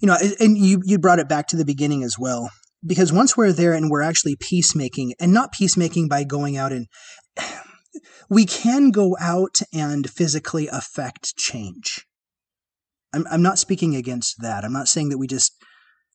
You 0.01 0.09
know, 0.09 0.17
and 0.41 0.57
you 0.57 0.83
you 0.85 0.99
brought 0.99 1.19
it 1.19 1.29
back 1.29 1.49
to 1.49 1.57
the 1.57 1.65
beginning 1.65 2.03
as 2.03 2.19
well, 2.19 2.51
because 2.85 3.13
once 3.13 3.37
we're 3.37 3.53
there 3.53 3.73
and 3.73 3.91
we're 3.91 4.03
actually 4.03 4.37
peacemaking, 4.37 5.15
and 5.21 5.33
not 5.33 5.53
peacemaking 5.53 6.09
by 6.09 6.25
going 6.25 6.57
out 6.57 6.73
and 6.73 6.87
we 8.31 8.47
can 8.47 8.91
go 8.91 9.17
out 9.21 9.59
and 9.73 10.09
physically 10.09 10.69
affect 10.69 11.37
change. 11.37 12.07
I'm 13.13 13.27
I'm 13.31 13.43
not 13.43 13.59
speaking 13.59 13.97
against 13.97 14.37
that. 14.41 14.65
I'm 14.65 14.73
not 14.73 14.89
saying 14.89 15.09
that 15.09 15.19
we 15.19 15.27
just 15.27 15.53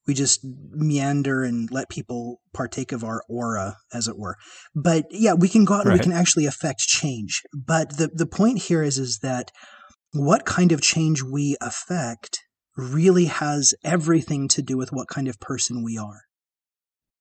we 0.07 0.13
just 0.13 0.41
meander 0.43 1.43
and 1.43 1.69
let 1.71 1.89
people 1.89 2.39
partake 2.53 2.91
of 2.91 3.03
our 3.03 3.23
aura 3.27 3.77
as 3.93 4.07
it 4.07 4.17
were 4.17 4.35
but 4.75 5.05
yeah 5.09 5.33
we 5.33 5.49
can 5.49 5.65
go 5.65 5.73
out 5.73 5.85
right. 5.85 5.93
and 5.93 5.99
we 5.99 6.03
can 6.03 6.11
actually 6.11 6.45
affect 6.45 6.79
change 6.81 7.41
but 7.53 7.97
the 7.97 8.09
the 8.13 8.25
point 8.25 8.59
here 8.59 8.83
is 8.83 8.97
is 8.97 9.19
that 9.21 9.51
what 10.13 10.45
kind 10.45 10.71
of 10.71 10.81
change 10.81 11.21
we 11.23 11.57
affect 11.59 12.39
really 12.77 13.25
has 13.25 13.73
everything 13.83 14.47
to 14.47 14.61
do 14.61 14.77
with 14.77 14.91
what 14.91 15.07
kind 15.07 15.27
of 15.27 15.39
person 15.39 15.83
we 15.83 15.97
are 15.97 16.21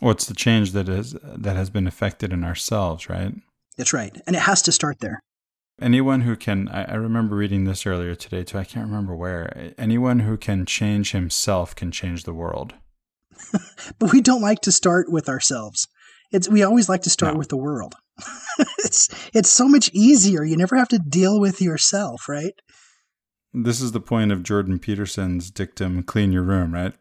what's 0.00 0.26
the 0.26 0.34
change 0.34 0.72
that 0.72 0.88
is 0.88 1.16
that 1.22 1.56
has 1.56 1.70
been 1.70 1.86
affected 1.86 2.32
in 2.32 2.44
ourselves 2.44 3.08
right? 3.08 3.34
That's 3.76 3.92
right. 3.92 4.16
And 4.26 4.36
it 4.36 4.42
has 4.42 4.62
to 4.62 4.72
start 4.72 5.00
there. 5.00 5.20
Anyone 5.80 6.20
who 6.20 6.36
can 6.36 6.68
I, 6.68 6.84
I, 6.84 6.94
remember 6.94 7.34
reading 7.34 7.64
this 7.64 7.84
earlier 7.84 8.14
today 8.14 8.44
too. 8.44 8.58
I 8.58 8.64
can't 8.64 8.86
remember 8.86 9.14
where. 9.16 9.72
Anyone 9.76 10.20
who 10.20 10.36
can 10.36 10.66
change 10.66 11.10
himself 11.10 11.74
can 11.74 11.90
change 11.90 12.24
the 12.24 12.34
world. 12.34 12.74
But 13.98 14.12
we 14.12 14.20
don't 14.20 14.40
like 14.40 14.60
to 14.60 14.72
start 14.72 15.10
with 15.10 15.28
ourselves. 15.28 15.88
It's 16.30 16.48
we 16.48 16.62
always 16.62 16.88
like 16.88 17.02
to 17.02 17.10
start 17.10 17.34
no. 17.34 17.38
with 17.38 17.48
the 17.48 17.56
world. 17.56 17.94
It's 18.84 19.08
it's 19.34 19.50
so 19.50 19.66
much 19.66 19.90
easier. 19.92 20.44
You 20.44 20.56
never 20.56 20.76
have 20.76 20.88
to 20.88 20.98
deal 21.00 21.40
with 21.40 21.60
yourself 21.60 22.28
right? 22.28 22.54
This 23.52 23.80
is 23.80 23.90
the 23.90 24.00
point 24.00 24.30
of 24.30 24.44
jordan 24.44 24.78
peterson's 24.78 25.50
dictum 25.50 26.04
clean 26.04 26.30
your 26.30 26.44
room 26.44 26.72
right? 26.72 26.94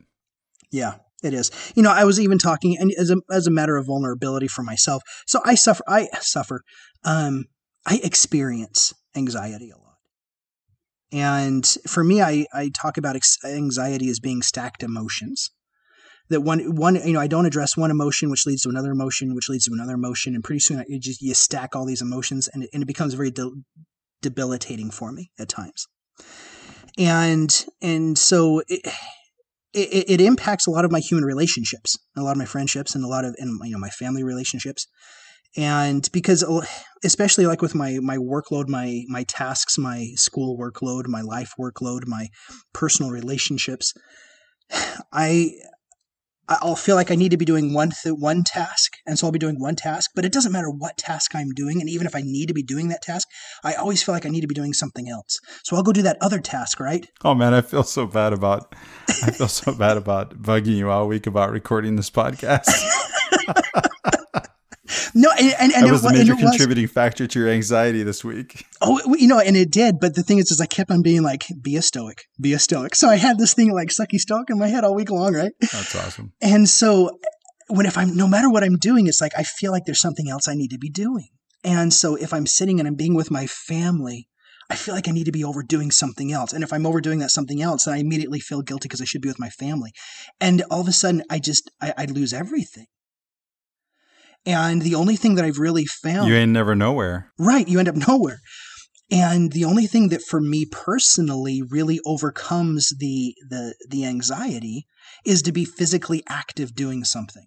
Yeah 0.72 0.96
it 1.24 1.34
is 1.34 1.50
you 1.76 1.82
know 1.82 1.92
i 1.92 2.04
was 2.04 2.20
even 2.20 2.38
talking 2.38 2.78
and 2.78 2.92
as 2.98 3.10
a, 3.10 3.18
as 3.32 3.48
a 3.48 3.52
matter 3.52 3.78
of 3.78 3.86
vulnerability 3.86 4.48
for 4.48 4.64
myself 4.64 5.02
so 5.26 5.40
i 5.46 5.56
suffer 5.56 5.84
i 5.88 6.08
suffer 6.20 6.62
um 7.04 7.46
I 7.86 8.00
experience 8.04 8.94
anxiety 9.16 9.70
a 9.70 9.78
lot. 9.78 9.98
And 11.12 11.66
for 11.88 12.04
me, 12.04 12.22
I, 12.22 12.46
I 12.54 12.70
talk 12.70 12.98
about 12.98 13.18
anxiety 13.46 14.10
as 14.10 14.20
being 14.20 14.42
stacked 14.42 14.84
emotions. 14.84 15.52
That 16.30 16.42
one, 16.42 16.76
one, 16.76 16.96
you 16.96 17.14
know, 17.14 17.20
I 17.20 17.28
don't 17.28 17.46
address 17.46 17.78
one 17.78 17.92
emotion, 17.92 18.32
which 18.32 18.46
leads 18.48 18.64
to 18.64 18.70
another 18.70 18.92
emotion, 18.92 19.36
which 19.36 19.50
leads 19.50 19.66
to 19.66 19.74
another 19.74 19.94
emotion, 19.94 20.34
and 20.34 20.44
pretty 20.44 20.62
soon 20.62 20.84
you 20.88 20.98
just 20.98 21.22
you 21.22 21.34
stack 21.34 21.76
all 21.76 21.86
these 21.86 22.02
emotions, 22.02 22.48
and 22.54 22.64
it, 22.64 22.70
and 22.74 22.82
it 22.82 22.86
becomes 22.86 23.14
very 23.14 23.30
de- 23.30 23.52
debilitating 24.22 24.90
for 24.90 25.12
me 25.12 25.32
at 25.38 25.50
times. 25.50 25.86
And 26.98 27.66
and 27.82 28.18
so 28.18 28.64
it, 28.68 28.88
it, 29.74 30.10
it 30.10 30.22
impacts 30.22 30.68
a 30.68 30.72
lot 30.72 30.86
of 30.86 30.92
my 30.92 31.00
human 31.00 31.26
relationships, 31.26 31.98
a 32.18 32.22
lot 32.22 32.32
of 32.32 32.38
my 32.38 32.46
friendships, 32.46 32.96
and 32.96 33.04
a 33.04 33.08
lot 33.08 33.26
of 33.26 33.36
and 33.38 33.60
you 33.64 33.72
know 33.72 33.80
my 33.80 33.90
family 33.90 34.24
relationships. 34.24 34.88
And 35.56 36.10
because 36.12 36.44
oh, 36.48 36.64
especially 37.04 37.46
like 37.46 37.62
with 37.62 37.76
my 37.76 38.00
my 38.02 38.18
workload 38.18 38.68
my 38.68 39.04
my 39.08 39.24
tasks 39.24 39.78
my 39.78 40.08
school 40.16 40.58
workload 40.58 41.08
my 41.08 41.22
life 41.22 41.54
workload 41.60 42.08
my 42.08 42.28
personal 42.74 43.12
relationships 43.12 43.94
i 45.14 45.52
I'll 46.50 46.76
feel 46.76 46.96
like 46.96 47.10
I 47.10 47.16
need 47.16 47.32
to 47.32 47.38
be 47.38 47.46
doing 47.46 47.74
one 47.74 47.92
th- 47.92 48.16
one 48.18 48.44
task, 48.44 48.98
and 49.06 49.18
so 49.18 49.28
I'll 49.28 49.32
be 49.32 49.40
doing 49.40 49.60
one 49.60 49.76
task. 49.76 50.12
But 50.14 50.26
it 50.26 50.34
doesn't 50.34 50.52
matter 50.52 50.70
what 50.70 50.98
task 50.98 51.36
I'm 51.36 51.52
doing, 51.52 51.80
and 51.80 51.90
even 51.90 52.06
if 52.06 52.16
I 52.16 52.22
need 52.22 52.48
to 52.48 52.54
be 52.54 52.64
doing 52.64 52.90
that 52.90 53.02
task, 53.02 53.28
I 53.64 53.74
always 53.74 54.04
feel 54.04 54.14
like 54.14 54.26
I 54.26 54.30
need 54.30 54.42
to 54.42 54.48
be 54.48 54.56
doing 54.56 54.74
something 54.74 55.08
else. 55.08 55.40
So 55.64 55.76
I'll 55.76 55.84
go 55.84 55.94
do 55.94 56.02
that 56.02 56.18
other 56.22 56.40
task, 56.40 56.80
right? 56.80 57.08
Oh 57.24 57.34
man, 57.34 57.54
I 57.54 57.62
feel 57.62 57.84
so 57.84 58.06
bad 58.06 58.34
about 58.34 58.76
I 59.24 59.32
feel 59.32 59.48
so 59.48 59.74
bad 59.74 59.98
about 59.98 60.42
bugging 60.42 60.76
you 60.76 60.90
all 60.90 61.08
week 61.08 61.28
about 61.28 61.52
recording 61.52 61.96
this 61.96 62.10
podcast. 62.10 62.70
No, 65.14 65.30
and, 65.32 65.54
and, 65.60 65.74
and 65.74 65.86
that 65.86 65.92
was 65.92 66.04
it, 66.06 66.08
the 66.08 66.18
major 66.20 66.36
contributing 66.36 66.84
was, 66.84 66.92
factor 66.92 67.28
to 67.28 67.40
your 67.40 67.50
anxiety 67.50 68.04
this 68.04 68.24
week. 68.24 68.66
Oh, 68.82 69.00
you 69.18 69.28
know, 69.28 69.40
and 69.40 69.56
it 69.56 69.72
did. 69.72 70.00
But 70.00 70.16
the 70.16 70.24
thing 70.24 70.40
is, 70.40 70.52
is 70.52 70.60
I 70.62 70.66
kept 70.66 70.92
on 70.92 71.02
being 71.02 71.24
like, 71.24 71.46
"Be 71.62 71.76
a 71.76 71.82
stoic, 71.82 72.26
be 72.40 72.54
a 72.54 72.60
stoic." 72.60 72.96
So 72.96 73.10
I 73.10 73.16
had 73.16 73.38
this 73.38 73.54
thing 73.54 73.74
like 73.74 73.90
sucky 73.90 74.20
stoic 74.20 74.50
in 74.50 74.60
my 74.60 74.68
head 74.68 74.84
all 74.84 74.96
week 74.96 75.12
long, 75.12 75.34
right? 75.34 75.52
That's 75.60 75.96
awesome. 75.96 76.34
And 76.42 76.68
so 76.68 77.20
when 77.68 77.86
if 77.86 77.98
I'm 77.98 78.16
no 78.16 78.28
matter 78.28 78.50
what 78.50 78.64
I'm 78.64 78.78
doing, 78.78 79.08
it's 79.08 79.22
like 79.22 79.34
I 79.38 79.44
feel 79.44 79.72
like 79.72 79.86
there's 79.86 80.02
something 80.02 80.30
else 80.30 80.48
I 80.48 80.56
need 80.56 80.70
to 80.72 80.78
be 80.78 80.90
doing. 80.90 81.30
And 81.64 81.94
so 81.94 82.16
if 82.16 82.34
I'm 82.34 82.46
sitting 82.46 82.80
and 82.80 82.88
I'm 82.88 82.96
being 82.96 83.16
with 83.16 83.32
my 83.32 83.48
family, 83.48 84.28
I 84.70 84.76
feel 84.76 84.96
like 84.96 85.08
I 85.08 85.12
need 85.12 85.26
to 85.26 85.32
be 85.32 85.44
overdoing 85.44 85.92
something 85.92 86.32
else. 86.32 86.52
And 86.52 86.64
if 86.64 86.74
I'm 86.74 86.86
overdoing 86.86 87.20
that 87.20 87.32
something 87.32 87.62
else, 87.62 87.86
then 87.86 87.94
I 87.94 87.98
immediately 87.98 88.40
feel 88.40 88.62
guilty 88.62 88.88
because 88.88 89.02
I 89.02 89.06
should 89.06 89.22
be 89.22 89.30
with 89.30 89.40
my 89.40 89.50
family. 89.50 89.92
And 90.42 90.64
all 90.70 90.82
of 90.82 90.88
a 90.88 90.92
sudden, 90.92 91.24
I 91.30 91.40
just 91.40 91.70
I, 91.82 91.94
I 91.98 92.06
lose 92.06 92.34
everything. 92.34 92.88
And 94.46 94.82
the 94.82 94.96
only 94.96 95.16
thing 95.16 95.36
that 95.36 95.46
I've 95.46 95.60
really 95.60 95.86
found. 95.86 96.30
You 96.30 96.36
ain't 96.36 96.52
never 96.52 96.76
nowhere. 96.76 97.32
Right. 97.40 97.68
You 97.68 97.80
end 97.80 97.88
up 97.88 97.96
nowhere. 98.08 98.40
And 99.12 99.52
the 99.52 99.66
only 99.66 99.86
thing 99.86 100.10
that 100.10 100.22
for 100.22 100.42
me 100.42 100.66
personally 100.66 101.62
really 101.62 102.00
overcomes 102.06 102.94
the, 102.98 103.36
the, 103.50 103.76
the 103.88 104.06
anxiety 104.06 104.88
is 105.26 105.42
to 105.44 105.52
be 105.52 105.66
physically 105.66 106.24
active 106.28 106.74
doing 106.74 107.04
something. 107.04 107.46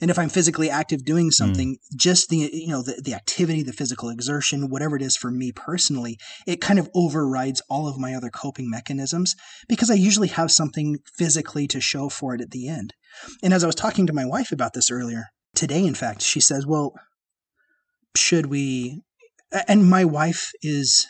And 0.00 0.10
if 0.10 0.18
I'm 0.18 0.28
physically 0.28 0.70
active 0.70 1.04
doing 1.04 1.26
hmm. 1.26 1.30
something, 1.30 1.74
mm. 1.74 1.96
just 1.96 2.28
the 2.28 2.48
you 2.52 2.68
know 2.68 2.82
the, 2.82 3.00
the 3.04 3.14
activity, 3.14 3.62
the 3.62 3.72
physical 3.72 4.08
exertion, 4.08 4.70
whatever 4.70 4.96
it 4.96 5.02
is 5.02 5.16
for 5.16 5.30
me 5.30 5.52
personally, 5.52 6.18
it 6.46 6.60
kind 6.60 6.78
of 6.78 6.88
overrides 6.94 7.62
all 7.68 7.88
of 7.88 7.98
my 7.98 8.14
other 8.14 8.30
coping 8.30 8.70
mechanisms 8.70 9.34
because 9.68 9.90
I 9.90 9.94
usually 9.94 10.28
have 10.28 10.50
something 10.50 10.98
physically 11.16 11.66
to 11.68 11.80
show 11.80 12.08
for 12.08 12.34
it 12.34 12.40
at 12.40 12.50
the 12.50 12.68
end. 12.68 12.94
And 13.42 13.52
as 13.52 13.64
I 13.64 13.66
was 13.66 13.74
talking 13.74 14.06
to 14.06 14.12
my 14.12 14.24
wife 14.24 14.52
about 14.52 14.72
this 14.72 14.90
earlier, 14.90 15.26
today, 15.54 15.84
in 15.84 15.94
fact, 15.94 16.22
she 16.22 16.40
says, 16.40 16.66
"Well, 16.66 16.94
should 18.16 18.46
we?" 18.46 19.02
And 19.66 19.88
my 19.88 20.04
wife 20.04 20.50
is 20.62 21.06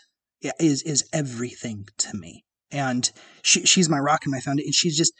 is 0.60 0.82
is 0.82 1.04
everything 1.12 1.86
to 1.98 2.16
me, 2.16 2.44
and 2.70 3.10
she 3.42 3.64
she's 3.66 3.88
my 3.88 3.98
rock 3.98 4.24
and 4.24 4.32
my 4.32 4.40
foundation. 4.40 4.68
And 4.68 4.74
she's 4.74 4.96
just 4.96 5.12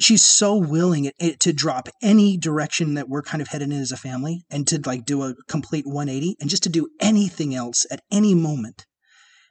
she's 0.00 0.22
so 0.22 0.56
willing 0.56 1.10
to 1.38 1.52
drop 1.52 1.88
any 2.02 2.36
direction 2.36 2.94
that 2.94 3.08
we're 3.08 3.22
kind 3.22 3.40
of 3.40 3.48
headed 3.48 3.70
in 3.70 3.80
as 3.80 3.92
a 3.92 3.96
family, 3.96 4.44
and 4.50 4.66
to 4.68 4.80
like 4.84 5.04
do 5.04 5.22
a 5.22 5.34
complete 5.48 5.86
180, 5.86 6.36
and 6.40 6.50
just 6.50 6.62
to 6.64 6.68
do 6.68 6.88
anything 7.00 7.54
else 7.54 7.86
at 7.90 8.02
any 8.10 8.34
moment. 8.34 8.86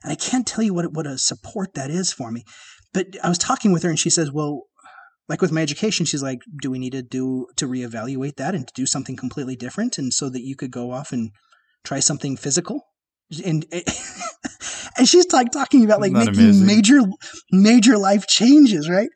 And 0.03 0.11
I 0.11 0.15
can't 0.15 0.47
tell 0.47 0.63
you 0.63 0.73
what 0.73 0.93
what 0.93 1.07
a 1.07 1.17
support 1.17 1.73
that 1.75 1.89
is 1.89 2.11
for 2.11 2.31
me. 2.31 2.43
But 2.93 3.15
I 3.23 3.29
was 3.29 3.37
talking 3.37 3.71
with 3.71 3.83
her, 3.83 3.89
and 3.89 3.99
she 3.99 4.09
says, 4.09 4.31
"Well, 4.31 4.63
like 5.31 5.41
with 5.41 5.53
my 5.53 5.61
education, 5.61 6.05
she's 6.05 6.21
like, 6.21 6.41
do 6.61 6.69
we 6.69 6.77
need 6.77 6.91
to 6.91 7.01
do 7.01 7.47
to 7.55 7.65
reevaluate 7.65 8.35
that 8.35 8.53
and 8.53 8.67
to 8.67 8.73
do 8.75 8.85
something 8.85 9.15
completely 9.15 9.55
different, 9.55 9.97
and 9.97 10.11
so 10.11 10.29
that 10.29 10.41
you 10.41 10.57
could 10.57 10.71
go 10.71 10.91
off 10.91 11.13
and 11.13 11.31
try 11.85 12.01
something 12.01 12.35
physical? 12.35 12.81
And 13.45 13.65
and 14.97 15.07
she's 15.07 15.31
like 15.31 15.51
talking 15.51 15.85
about 15.85 16.01
like 16.01 16.11
making 16.11 16.33
amazing? 16.33 16.67
major 16.67 16.99
major 17.49 17.97
life 17.97 18.27
changes, 18.27 18.89
right? 18.89 19.07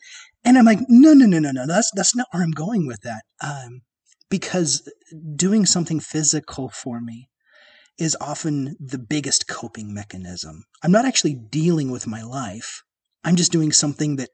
And 0.45 0.57
I'm 0.57 0.63
like, 0.63 0.79
no, 0.87 1.11
no, 1.11 1.25
no, 1.25 1.39
no, 1.39 1.51
no. 1.51 1.67
That's 1.67 1.91
that's 1.93 2.15
not 2.15 2.27
where 2.31 2.43
I'm 2.43 2.51
going 2.51 2.87
with 2.87 3.01
that. 3.01 3.23
Um, 3.41 3.81
because 4.29 4.89
doing 5.35 5.65
something 5.65 5.99
physical 5.99 6.69
for 6.69 7.01
me 7.01 7.27
is 7.99 8.15
often 8.21 8.77
the 8.79 8.99
biggest 8.99 9.49
coping 9.49 9.93
mechanism. 9.93 10.63
I'm 10.81 10.93
not 10.93 11.03
actually 11.03 11.35
dealing 11.35 11.91
with 11.91 12.07
my 12.07 12.23
life. 12.23 12.83
I'm 13.25 13.35
just 13.35 13.51
doing 13.51 13.73
something 13.73 14.15
that 14.15 14.29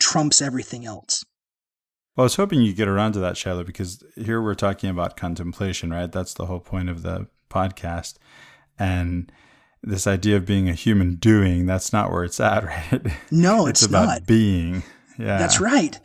trumps 0.00 0.42
everything 0.42 0.84
else. 0.84 1.22
Well, 2.16 2.24
I 2.24 2.26
was 2.26 2.36
hoping 2.36 2.60
you'd 2.60 2.76
get 2.76 2.88
around 2.88 3.12
to 3.12 3.20
that, 3.20 3.36
Shiloh, 3.36 3.64
because 3.64 4.02
here 4.16 4.42
we're 4.42 4.54
talking 4.54 4.90
about 4.90 5.16
contemplation, 5.16 5.90
right? 5.90 6.10
That's 6.10 6.34
the 6.34 6.46
whole 6.46 6.60
point 6.60 6.88
of 6.88 7.02
the 7.02 7.28
podcast. 7.48 8.16
And 8.78 9.30
this 9.82 10.06
idea 10.06 10.36
of 10.36 10.44
being 10.44 10.68
a 10.68 10.74
human 10.74 11.16
doing, 11.16 11.66
that's 11.66 11.92
not 11.92 12.10
where 12.10 12.24
it's 12.24 12.40
at, 12.40 12.64
right? 12.92 13.06
No, 13.30 13.66
it's, 13.66 13.82
it's 13.82 13.88
about 13.88 14.06
not. 14.06 14.26
being. 14.26 14.82
Yeah. 15.18 15.38
That's 15.38 15.60
right. 15.60 15.98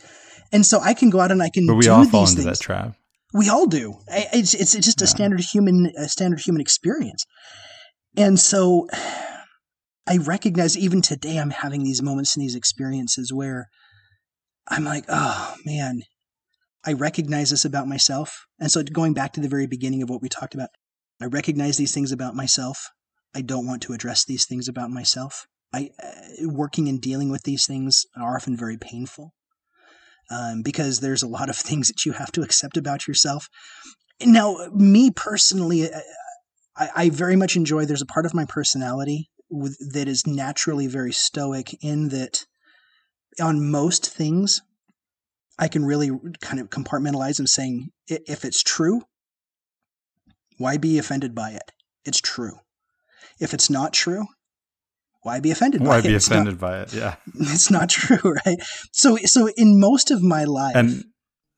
And 0.51 0.65
so 0.65 0.79
I 0.79 0.93
can 0.93 1.09
go 1.09 1.19
out 1.19 1.31
and 1.31 1.41
I 1.41 1.49
can 1.49 1.65
but 1.67 1.75
we 1.75 1.87
all 1.87 2.05
fall 2.05 2.21
into 2.21 2.43
things. 2.43 2.45
that 2.45 2.63
trap. 2.63 2.95
We 3.33 3.49
all 3.49 3.65
do. 3.65 3.95
It's, 4.07 4.53
it's 4.53 4.73
just 4.73 5.01
a 5.01 5.07
standard 5.07 5.41
human, 5.41 5.91
a 5.97 6.07
standard 6.07 6.39
human 6.39 6.61
experience. 6.61 7.25
And 8.15 8.39
so 8.39 8.87
I 10.07 10.17
recognize 10.17 10.77
even 10.77 11.01
today 11.01 11.37
I'm 11.37 11.49
having 11.49 11.83
these 11.83 12.01
moments 12.01 12.35
and 12.35 12.43
these 12.43 12.55
experiences 12.55 13.33
where 13.33 13.69
I'm 14.67 14.83
like, 14.85 15.05
oh 15.09 15.55
man, 15.65 16.03
I 16.85 16.93
recognize 16.93 17.51
this 17.51 17.65
about 17.65 17.87
myself. 17.87 18.45
And 18.59 18.71
so 18.71 18.83
going 18.83 19.13
back 19.13 19.33
to 19.33 19.41
the 19.41 19.49
very 19.49 19.67
beginning 19.67 20.01
of 20.03 20.09
what 20.09 20.21
we 20.21 20.29
talked 20.29 20.55
about, 20.55 20.69
I 21.21 21.25
recognize 21.25 21.77
these 21.77 21.93
things 21.93 22.11
about 22.11 22.35
myself. 22.35 22.89
I 23.35 23.41
don't 23.41 23.67
want 23.67 23.81
to 23.83 23.93
address 23.93 24.25
these 24.25 24.45
things 24.45 24.67
about 24.67 24.91
myself. 24.91 25.47
I 25.73 25.89
uh, 26.03 26.47
working 26.49 26.87
and 26.89 27.01
dealing 27.01 27.29
with 27.29 27.43
these 27.43 27.65
things 27.65 28.05
are 28.17 28.35
often 28.35 28.57
very 28.57 28.77
painful. 28.77 29.33
um, 30.31 30.61
because 30.63 30.99
there's 30.99 31.23
a 31.23 31.27
lot 31.27 31.49
of 31.49 31.55
things 31.69 31.87
that 31.87 32.05
you 32.05 32.13
have 32.13 32.31
to 32.33 32.41
accept 32.41 32.77
about 32.77 33.07
yourself. 33.07 33.49
Now, 34.25 34.57
me 34.73 35.11
personally, 35.11 35.91
uh, 35.91 35.99
I, 36.77 36.89
I 36.95 37.09
very 37.09 37.35
much 37.35 37.55
enjoy. 37.55 37.85
There's 37.85 38.01
a 38.01 38.07
part 38.07 38.25
of 38.25 38.33
my 38.33 38.45
personality 38.45 39.29
with, 39.49 39.77
that 39.93 40.07
is 40.07 40.25
naturally 40.27 40.87
very 40.87 41.11
stoic 41.11 41.75
in 41.83 42.09
that 42.09 42.45
on 43.41 43.69
most 43.69 44.09
things 44.09 44.61
I 45.57 45.67
can 45.67 45.85
really 45.85 46.11
kind 46.41 46.59
of 46.59 46.69
compartmentalize 46.69 47.39
and 47.39 47.49
saying 47.49 47.89
if 48.07 48.43
it's 48.43 48.61
true, 48.61 49.01
why 50.57 50.77
be 50.77 50.97
offended 50.97 51.33
by 51.33 51.51
it? 51.51 51.71
It's 52.03 52.19
true. 52.19 52.59
If 53.39 53.53
it's 53.53 53.69
not 53.69 53.93
true, 53.93 54.25
why 55.21 55.39
be 55.39 55.51
offended 55.51 55.81
why 55.81 56.01
by 56.01 56.01
be 56.01 56.13
it? 56.13 56.17
offended 56.17 56.55
not, 56.55 56.59
by 56.61 56.81
it? 56.81 56.93
Yeah. 56.93 57.15
It's 57.35 57.71
not 57.71 57.89
true, 57.89 58.35
right? 58.45 58.57
So 58.91 59.17
so 59.25 59.49
in 59.57 59.79
most 59.79 60.11
of 60.11 60.21
my 60.21 60.43
life 60.43 60.75
And 60.75 61.05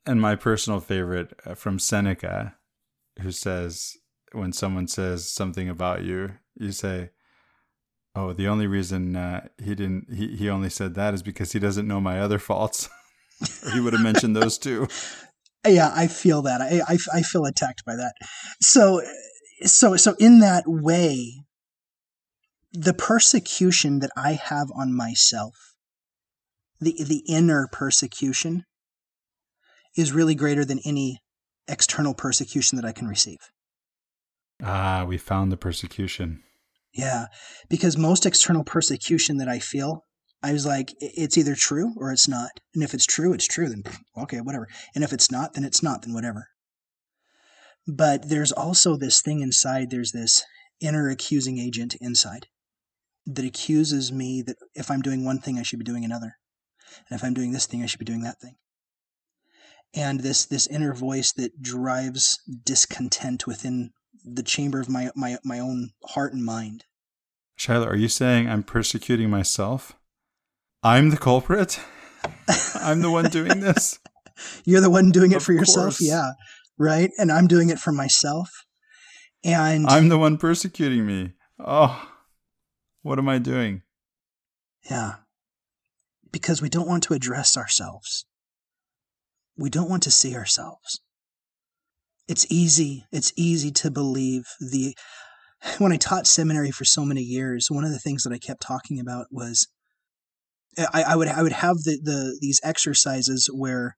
and 0.05 0.21
my 0.21 0.35
personal 0.35 0.79
favorite 0.79 1.33
uh, 1.45 1.55
from 1.55 1.79
Seneca 1.79 2.55
who 3.21 3.31
says 3.31 3.97
when 4.31 4.53
someone 4.53 4.87
says 4.87 5.29
something 5.29 5.69
about 5.69 6.03
you, 6.03 6.33
you 6.55 6.71
say, 6.71 7.09
"Oh, 8.17 8.34
the 8.34 8.47
only 8.47 8.65
reason 8.65 9.15
uh, 9.15 9.47
he 9.63 9.75
didn't 9.75 10.13
he, 10.13 10.36
he 10.36 10.49
only 10.49 10.69
said 10.69 10.95
that 10.95 11.13
is 11.13 11.21
because 11.21 11.51
he 11.51 11.60
doesn't 11.60 11.88
know 11.88 12.01
my 12.01 12.19
other 12.19 12.39
faults." 12.39 12.89
he 13.73 13.80
would 13.80 13.93
have 13.93 14.01
mentioned 14.01 14.36
those 14.36 14.58
too. 14.58 14.88
Yeah, 15.65 15.91
I 15.93 16.08
feel 16.08 16.41
that. 16.43 16.62
I, 16.62 16.82
I, 16.88 16.97
I 17.13 17.21
feel 17.21 17.45
attacked 17.45 17.86
by 17.86 17.95
that. 17.95 18.13
So 18.62 19.01
so 19.63 19.95
so 19.95 20.15
in 20.19 20.39
that 20.39 20.63
way, 20.65 21.43
the 22.71 22.93
persecution 22.93 23.99
that 23.99 24.12
I 24.15 24.34
have 24.34 24.71
on 24.75 24.95
myself, 24.95 25.75
the 26.80 26.95
the 27.03 27.23
inner 27.27 27.67
persecution, 27.71 28.65
is 29.95 30.12
really 30.12 30.36
greater 30.36 30.65
than 30.65 30.80
any 30.86 31.19
external 31.67 32.13
persecution 32.13 32.77
that 32.77 32.86
I 32.86 32.91
can 32.91 33.08
receive. 33.08 33.39
Ah, 34.63 35.06
we 35.08 35.17
found 35.17 35.51
the 35.51 35.58
persecution. 35.58 36.43
Yeah, 36.93 37.26
because 37.69 37.97
most 37.97 38.26
external 38.26 38.63
persecution 38.63 39.38
that 39.38 39.47
I 39.47 39.60
feel 39.60 40.04
I 40.43 40.54
was 40.54 40.65
like, 40.65 40.93
it's 41.00 41.38
either 41.38 41.56
true 41.56 41.93
or 41.97 42.12
it's 42.12 42.28
not. 42.28 42.52
And 42.73 42.84
if 42.84 42.93
it's 42.93 43.06
true, 43.06 43.34
it's 43.34 43.47
true. 43.47 43.69
Then 43.69 43.84
okay, 44.17 44.39
whatever. 44.39 44.67
And 44.93 45.04
if 45.04 45.12
it's 45.12 45.32
not, 45.32 45.54
then 45.54 45.63
it's 45.63 45.82
not. 45.82 46.04
Then 46.04 46.13
whatever. 46.13 46.50
But 47.88 48.30
there's 48.30 48.52
also 48.52 48.97
this 48.97 49.21
thing 49.21 49.41
inside. 49.41 49.89
There's 49.89 50.12
this 50.12 50.43
inner 50.80 51.10
accusing 51.10 51.58
agent 51.58 51.95
inside 52.00 52.47
that 53.26 53.45
accuses 53.45 54.12
me 54.12 54.43
that 54.45 54.58
if 54.76 54.91
I'm 54.91 55.02
doing 55.02 55.26
one 55.26 55.39
thing, 55.39 55.58
I 55.58 55.63
should 55.63 55.80
be 55.80 55.86
doing 55.86 56.06
another. 56.06 56.36
And 57.10 57.17
if 57.17 57.23
I'm 57.23 57.34
doing 57.34 57.52
this 57.52 57.65
thing, 57.65 57.82
I 57.82 57.88
should 57.88 58.00
be 58.00 58.06
doing 58.06 58.21
that 58.21 58.39
thing. 58.39 58.56
And 59.93 60.19
this 60.19 60.45
this 60.45 60.67
inner 60.67 60.93
voice 60.93 61.32
that 61.34 61.62
drives 61.62 62.39
discontent 62.63 63.47
within 63.47 63.91
the 64.33 64.43
chamber 64.43 64.79
of 64.79 64.89
my 64.89 65.11
my 65.15 65.37
my 65.43 65.59
own 65.59 65.91
heart 66.05 66.33
and 66.33 66.43
mind. 66.43 66.83
Shiloh, 67.55 67.87
are 67.87 67.95
you 67.95 68.07
saying 68.09 68.47
I'm 68.49 68.63
persecuting 68.63 69.29
myself? 69.29 69.93
I'm 70.83 71.09
the 71.09 71.17
culprit. 71.17 71.79
I'm 72.75 73.01
the 73.01 73.09
one 73.09 73.25
doing 73.29 73.59
this. 73.61 73.99
You're 74.65 74.81
the 74.81 74.89
one 74.89 75.09
doing 75.11 75.31
it 75.31 75.37
Of 75.37 75.43
for 75.43 75.53
yourself, 75.53 75.85
course. 75.97 76.01
yeah, 76.01 76.31
right. 76.77 77.09
And 77.17 77.31
I'm 77.31 77.47
doing 77.47 77.69
it 77.69 77.79
for 77.79 77.91
myself. 77.91 78.49
And 79.43 79.87
I'm 79.87 80.09
the 80.09 80.17
one 80.17 80.37
persecuting 80.37 81.05
me. 81.05 81.33
Oh, 81.59 82.09
what 83.01 83.17
am 83.17 83.29
I 83.29 83.39
doing? 83.39 83.81
yeah, 84.89 85.15
because 86.31 86.61
we 86.61 86.69
don't 86.69 86.87
want 86.87 87.03
to 87.03 87.13
address 87.13 87.57
ourselves. 87.57 88.25
We 89.57 89.69
don't 89.69 89.89
want 89.89 90.03
to 90.03 90.11
see 90.11 90.35
ourselves. 90.35 91.01
It's 92.27 92.45
easy. 92.49 93.05
It's 93.11 93.31
easy 93.35 93.71
to 93.71 93.91
believe 93.91 94.43
the. 94.59 94.95
When 95.79 95.91
I 95.91 95.97
taught 95.97 96.27
seminary 96.27 96.69
for 96.69 96.85
so 96.85 97.03
many 97.03 97.21
years, 97.21 97.67
one 97.69 97.83
of 97.83 97.91
the 97.91 97.99
things 97.99 98.23
that 98.23 98.33
I 98.33 98.37
kept 98.37 98.61
talking 98.61 98.99
about 98.99 99.25
was 99.31 99.67
I, 100.77 101.03
I 101.09 101.15
would 101.15 101.27
I 101.27 101.41
would 101.41 101.53
have 101.53 101.77
the, 101.77 101.99
the 102.01 102.37
these 102.39 102.61
exercises 102.63 103.49
where 103.51 103.97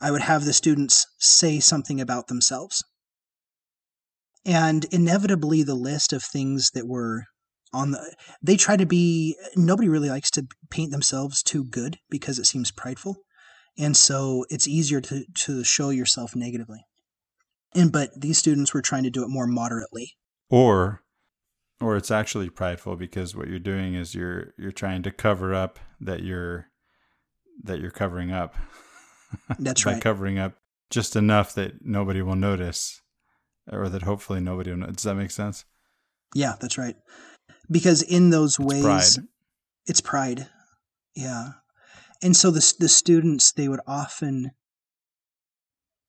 I 0.00 0.10
would 0.10 0.22
have 0.22 0.44
the 0.44 0.52
students 0.52 1.06
say 1.18 1.60
something 1.60 2.00
about 2.00 2.26
themselves. 2.26 2.82
And 4.44 4.84
inevitably 4.86 5.62
the 5.62 5.74
list 5.74 6.12
of 6.12 6.22
things 6.22 6.70
that 6.74 6.86
were 6.86 7.24
on 7.72 7.92
the 7.92 8.14
they 8.42 8.56
try 8.56 8.76
to 8.76 8.86
be 8.86 9.36
nobody 9.56 9.88
really 9.88 10.10
likes 10.10 10.30
to 10.32 10.46
paint 10.70 10.90
themselves 10.90 11.42
too 11.42 11.64
good 11.64 11.98
because 12.10 12.38
it 12.38 12.44
seems 12.44 12.70
prideful. 12.70 13.16
And 13.78 13.96
so 13.96 14.44
it's 14.50 14.68
easier 14.68 15.00
to, 15.00 15.24
to 15.34 15.64
show 15.64 15.90
yourself 15.90 16.36
negatively. 16.36 16.84
And 17.74 17.90
but 17.92 18.10
these 18.20 18.38
students 18.38 18.72
were 18.72 18.82
trying 18.82 19.02
to 19.04 19.10
do 19.10 19.22
it 19.24 19.28
more 19.28 19.46
moderately. 19.46 20.12
Or 20.50 21.02
or 21.80 21.96
it's 21.96 22.10
actually 22.10 22.48
prideful 22.50 22.96
because 22.96 23.34
what 23.34 23.48
you're 23.48 23.58
doing 23.58 23.94
is 23.94 24.14
you're 24.14 24.54
you're 24.58 24.72
trying 24.72 25.02
to 25.02 25.10
cover 25.10 25.54
up 25.54 25.78
that 26.00 26.22
you're 26.22 26.68
that 27.62 27.80
you're 27.80 27.90
covering 27.90 28.32
up. 28.32 28.54
That's 29.58 29.82
By 29.84 29.94
right. 29.94 30.02
covering 30.02 30.38
up 30.38 30.54
just 30.90 31.16
enough 31.16 31.54
that 31.54 31.84
nobody 31.84 32.22
will 32.22 32.36
notice 32.36 33.00
or 33.70 33.88
that 33.88 34.02
hopefully 34.02 34.40
nobody 34.40 34.70
will 34.70 34.78
know. 34.78 34.86
Does 34.86 35.04
that 35.04 35.14
make 35.16 35.30
sense? 35.32 35.64
Yeah, 36.34 36.54
that's 36.60 36.76
right. 36.78 36.96
Because 37.70 38.02
in 38.02 38.30
those 38.30 38.56
It's 38.58 38.66
ways 38.66 38.82
pride. 38.84 39.26
it's 39.86 40.00
pride 40.00 40.48
yeah 41.16 41.50
and 42.22 42.36
so 42.36 42.50
the, 42.50 42.74
the 42.78 42.88
students 42.88 43.52
they 43.52 43.68
would 43.68 43.80
often 43.86 44.50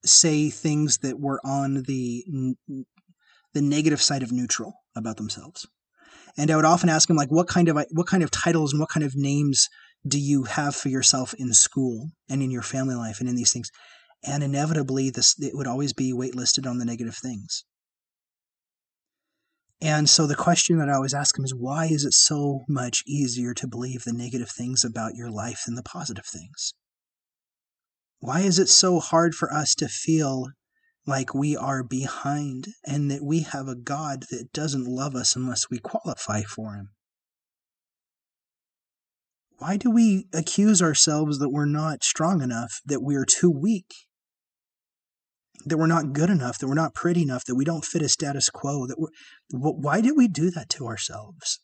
say 0.08 0.50
things 0.50 1.00
that 1.00 1.20
were 1.20 1.40
on 1.44 1.84
the 1.84 2.24
the 3.54 3.62
negative 3.62 4.02
side 4.02 4.24
of 4.24 4.32
neutral 4.32 4.74
about 4.96 5.18
themselves. 5.18 5.66
And 6.38 6.52
i 6.52 6.56
would 6.56 6.66
often 6.66 6.90
ask 6.90 7.08
them 7.08 7.18
like 7.18 7.32
what 7.32 7.48
kind 7.48 7.70
of 7.70 7.78
what 7.92 8.08
kind 8.08 8.24
of 8.24 8.32
titles 8.32 8.74
and 8.74 8.80
what 8.80 8.90
kind 8.90 9.06
of 9.06 9.16
names 9.16 9.70
do 10.08 10.20
you 10.20 10.44
have 10.44 10.76
for 10.76 10.90
yourself 10.90 11.34
in 11.36 11.54
school 11.54 12.12
and 12.30 12.44
in 12.44 12.52
your 12.52 12.62
family 12.62 12.96
life 12.96 13.20
and 13.20 13.30
in 13.30 13.36
these 13.36 13.54
things? 13.54 13.72
And 14.24 14.44
inevitably 14.44 15.10
this 15.10 15.36
it 15.40 15.56
would 15.56 15.68
always 15.68 15.94
be 15.94 16.14
waitlisted 16.14 16.70
on 16.70 16.78
the 16.78 16.86
negative 16.86 17.16
things. 17.16 17.64
And 19.82 20.10
so 20.10 20.26
the 20.26 20.36
question 20.36 20.78
that 20.80 20.90
I 20.90 20.94
always 20.94 21.14
ask 21.14 21.36
them 21.36 21.46
is 21.46 21.54
why 21.54 21.86
is 21.86 22.06
it 22.06 22.14
so 22.14 22.62
much 22.68 23.04
easier 23.06 23.54
to 23.54 23.68
believe 23.68 24.04
the 24.04 24.14
negative 24.14 24.50
things 24.50 24.84
about 24.84 25.16
your 25.16 25.30
life 25.30 25.64
than 25.66 25.76
the 25.76 25.84
positive 25.84 26.26
things? 26.26 26.74
Why 28.20 28.42
is 28.42 28.60
it 28.60 28.70
so 28.70 29.00
hard 29.00 29.36
for 29.36 29.52
us 29.54 29.76
to 29.76 29.88
feel 29.88 30.48
like 31.06 31.34
we 31.34 31.56
are 31.56 31.84
behind 31.84 32.68
and 32.86 33.12
that 33.12 33.24
we 33.24 33.42
have 33.42 33.68
a 33.68 33.76
God 33.76 34.26
that 34.32 34.52
doesn't 34.52 34.88
love 34.88 35.16
us 35.16 35.36
unless 35.36 35.70
we 35.70 35.80
qualify 35.80 36.42
for 36.44 36.74
Him? 36.76 36.90
Why 39.58 39.78
do 39.78 39.90
we 39.90 40.28
accuse 40.34 40.82
ourselves 40.82 41.40
that 41.40 41.50
we're 41.50 41.66
not 41.66 42.04
strong 42.04 42.42
enough, 42.42 42.82
that 42.86 43.02
we're 43.02 43.26
too 43.26 43.50
weak, 43.50 43.94
that 45.66 45.78
we're 45.78 45.88
not 45.88 46.14
good 46.14 46.30
enough, 46.30 46.60
that 46.60 46.68
we're 46.68 46.74
not 46.74 46.94
pretty 46.94 47.22
enough, 47.22 47.46
that 47.46 47.56
we 47.56 47.64
don't 47.64 47.86
fit 47.86 48.02
a 48.02 48.10
status 48.10 48.50
quo? 48.50 48.86
That 48.88 48.98
why 49.52 50.02
do 50.02 50.14
we 50.14 50.28
do 50.28 50.52
that 50.52 50.70
to 50.72 50.88
ourselves? 50.88 51.60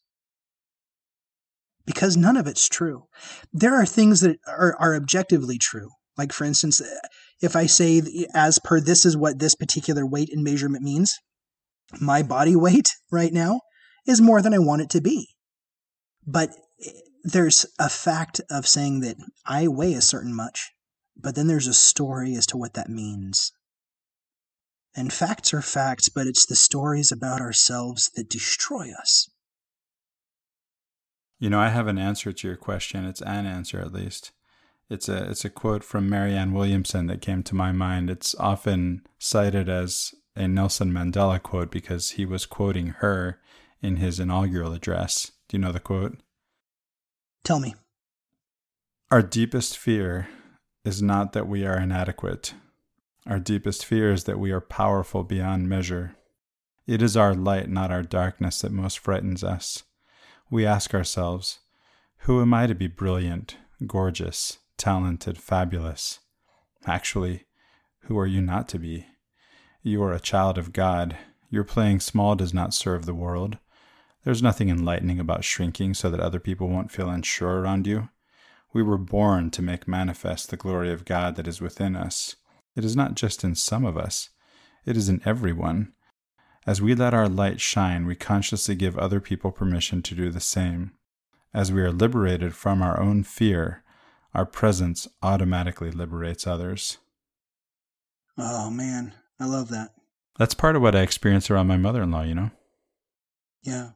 Because 1.86 2.16
none 2.16 2.38
of 2.38 2.48
it's 2.48 2.70
true. 2.70 3.08
There 3.52 3.76
are 3.76 3.86
things 3.86 4.22
that 4.22 4.38
are, 4.48 4.76
are 4.80 4.96
objectively 4.96 5.58
true. 5.58 5.90
Like, 6.18 6.34
for 6.34 6.44
instance, 6.44 6.82
if 7.42 7.56
I 7.56 7.66
say, 7.66 8.02
as 8.34 8.60
per 8.60 8.80
this 8.80 9.06
is 9.06 9.18
what 9.18 9.40
this 9.40 9.56
particular 9.56 10.06
weight 10.06 10.30
and 10.32 10.44
measurement 10.44 10.84
means, 10.84 11.18
my 12.00 12.24
body 12.24 12.56
weight 12.56 12.90
right 13.12 13.34
now 13.34 13.62
is 14.08 14.22
more 14.22 14.42
than 14.42 14.54
I 14.54 14.60
want 14.60 14.82
it 14.82 14.90
to 14.92 15.02
be. 15.02 15.30
But 16.26 16.50
eh, 16.86 16.92
there's 17.24 17.66
a 17.80 17.90
fact 17.90 18.42
of 18.50 18.68
saying 18.68 19.02
that 19.02 19.18
I 19.46 19.68
weigh 19.68 19.94
a 19.94 20.02
certain 20.02 20.36
much, 20.36 20.72
but 21.16 21.36
then 21.36 21.48
there's 21.48 21.68
a 21.68 21.74
story 21.74 22.36
as 22.36 22.46
to 22.48 22.58
what 22.58 22.74
that 22.74 22.90
means. 22.90 23.52
And 24.96 25.14
facts 25.14 25.54
are 25.54 25.62
facts, 25.62 26.10
but 26.10 26.28
it's 26.28 26.46
the 26.46 26.56
stories 26.56 27.12
about 27.12 27.40
ourselves 27.40 28.12
that 28.16 28.30
destroy 28.30 28.90
us. 29.00 29.30
You 31.40 31.50
know, 31.50 31.60
I 31.60 31.70
have 31.70 31.88
an 31.88 31.98
answer 31.98 32.32
to 32.32 32.48
your 32.48 32.58
question. 32.58 33.06
It's 33.06 33.22
an 33.22 33.46
answer 33.46 33.80
at 33.80 33.94
least. 33.94 34.32
It's 34.92 35.08
a 35.08 35.30
it's 35.30 35.46
a 35.46 35.50
quote 35.50 35.86
from 35.86 36.10
Marianne 36.10 36.52
Williamson 36.52 37.08
that 37.08 37.22
came 37.22 37.44
to 37.44 37.56
my 37.56 37.72
mind. 37.72 38.10
It's 38.10 38.36
often 38.36 39.04
cited 39.20 39.70
as 39.70 40.14
a 40.36 40.50
Nelson 40.50 40.92
Mandela 40.92 41.42
quote 41.42 41.72
because 41.72 42.12
he 42.12 42.26
was 42.26 42.46
quoting 42.46 42.88
her 43.00 43.40
in 43.82 43.96
his 43.96 44.20
inaugural 44.20 44.74
address. 44.74 45.32
Do 45.48 45.56
you 45.56 45.62
know 45.62 45.72
the 45.72 45.80
quote? 45.80 46.18
Tell 47.46 47.62
me. 47.62 47.74
Our 49.10 49.22
deepest 49.22 49.78
fear 49.78 50.28
is 50.84 51.02
not 51.02 51.32
that 51.32 51.48
we 51.48 51.66
are 51.66 51.80
inadequate. 51.80 52.54
Our 53.26 53.40
deepest 53.40 53.86
fear 53.86 54.12
is 54.12 54.26
that 54.26 54.40
we 54.40 54.52
are 54.52 54.60
powerful 54.60 55.24
beyond 55.24 55.70
measure. 55.70 56.18
It 56.86 57.02
is 57.02 57.16
our 57.16 57.34
light, 57.34 57.70
not 57.70 57.92
our 57.92 58.04
darkness, 58.04 58.60
that 58.60 58.74
most 58.74 59.00
frightens 59.00 59.42
us. 59.42 59.84
We 60.50 60.66
ask 60.66 60.94
ourselves, 60.94 61.60
Who 62.24 62.42
am 62.42 62.54
I 62.54 62.68
to 62.68 62.76
be 62.76 62.88
brilliant, 62.88 63.56
gorgeous, 63.88 64.58
talented, 64.82 65.38
fabulous. 65.38 66.22
Actually, 66.88 67.46
who 68.06 68.18
are 68.18 68.26
you 68.26 68.42
not 68.42 68.68
to 68.70 68.80
be? 68.80 69.06
You 69.84 70.02
are 70.02 70.12
a 70.12 70.20
child 70.20 70.58
of 70.58 70.74
God. 70.74 71.16
Your 71.52 71.64
playing 71.64 72.00
small 72.00 72.36
does 72.36 72.52
not 72.52 72.74
serve 72.74 73.06
the 73.06 73.14
world. 73.14 73.60
There's 74.24 74.42
nothing 74.42 74.70
enlightening 74.70 75.20
about 75.20 75.44
shrinking 75.44 75.94
so 75.94 76.10
that 76.10 76.20
other 76.20 76.40
people 76.40 76.68
won't 76.68 76.92
feel 76.92 77.12
unsure 77.12 77.60
around 77.60 77.86
you. 77.86 78.10
We 78.74 78.82
were 78.82 78.98
born 78.98 79.52
to 79.52 79.62
make 79.62 79.88
manifest 79.88 80.50
the 80.50 80.58
glory 80.58 80.92
of 80.92 81.06
God 81.06 81.36
that 81.36 81.48
is 81.48 81.62
within 81.62 81.96
us. 81.96 82.36
It 82.76 82.84
is 82.84 82.96
not 82.96 83.14
just 83.14 83.44
in 83.44 83.54
some 83.54 83.86
of 83.86 83.98
us, 83.98 84.30
it 84.84 84.98
is 84.98 85.10
in 85.10 85.22
everyone. 85.26 85.94
As 86.66 86.82
we 86.82 86.96
let 86.96 87.14
our 87.14 87.30
light 87.30 87.62
shine, 87.62 88.08
we 88.08 88.16
consciously 88.16 88.74
give 88.74 88.98
other 88.98 89.20
people 89.20 89.52
permission 89.52 90.02
to 90.02 90.16
do 90.16 90.32
the 90.32 90.40
same. 90.40 90.94
As 91.54 91.72
we 91.72 91.82
are 91.82 91.92
liberated 91.92 92.56
from 92.56 92.82
our 92.82 93.00
own 93.00 93.22
fear, 93.24 93.84
our 94.34 94.46
presence 94.46 95.08
automatically 95.22 95.92
liberates 95.92 96.48
others. 96.48 96.98
Oh, 98.38 98.70
man. 98.70 99.14
I 99.40 99.46
love 99.46 99.70
that. 99.70 99.90
That's 100.38 100.54
part 100.54 100.76
of 100.76 100.82
what 100.82 100.96
I 100.96 101.02
experience 101.02 101.50
around 101.50 101.68
my 101.68 101.78
mother 101.78 102.02
in 102.02 102.12
law, 102.12 102.24
you 102.24 102.36
know? 102.36 102.52
Yeah. 103.64 103.92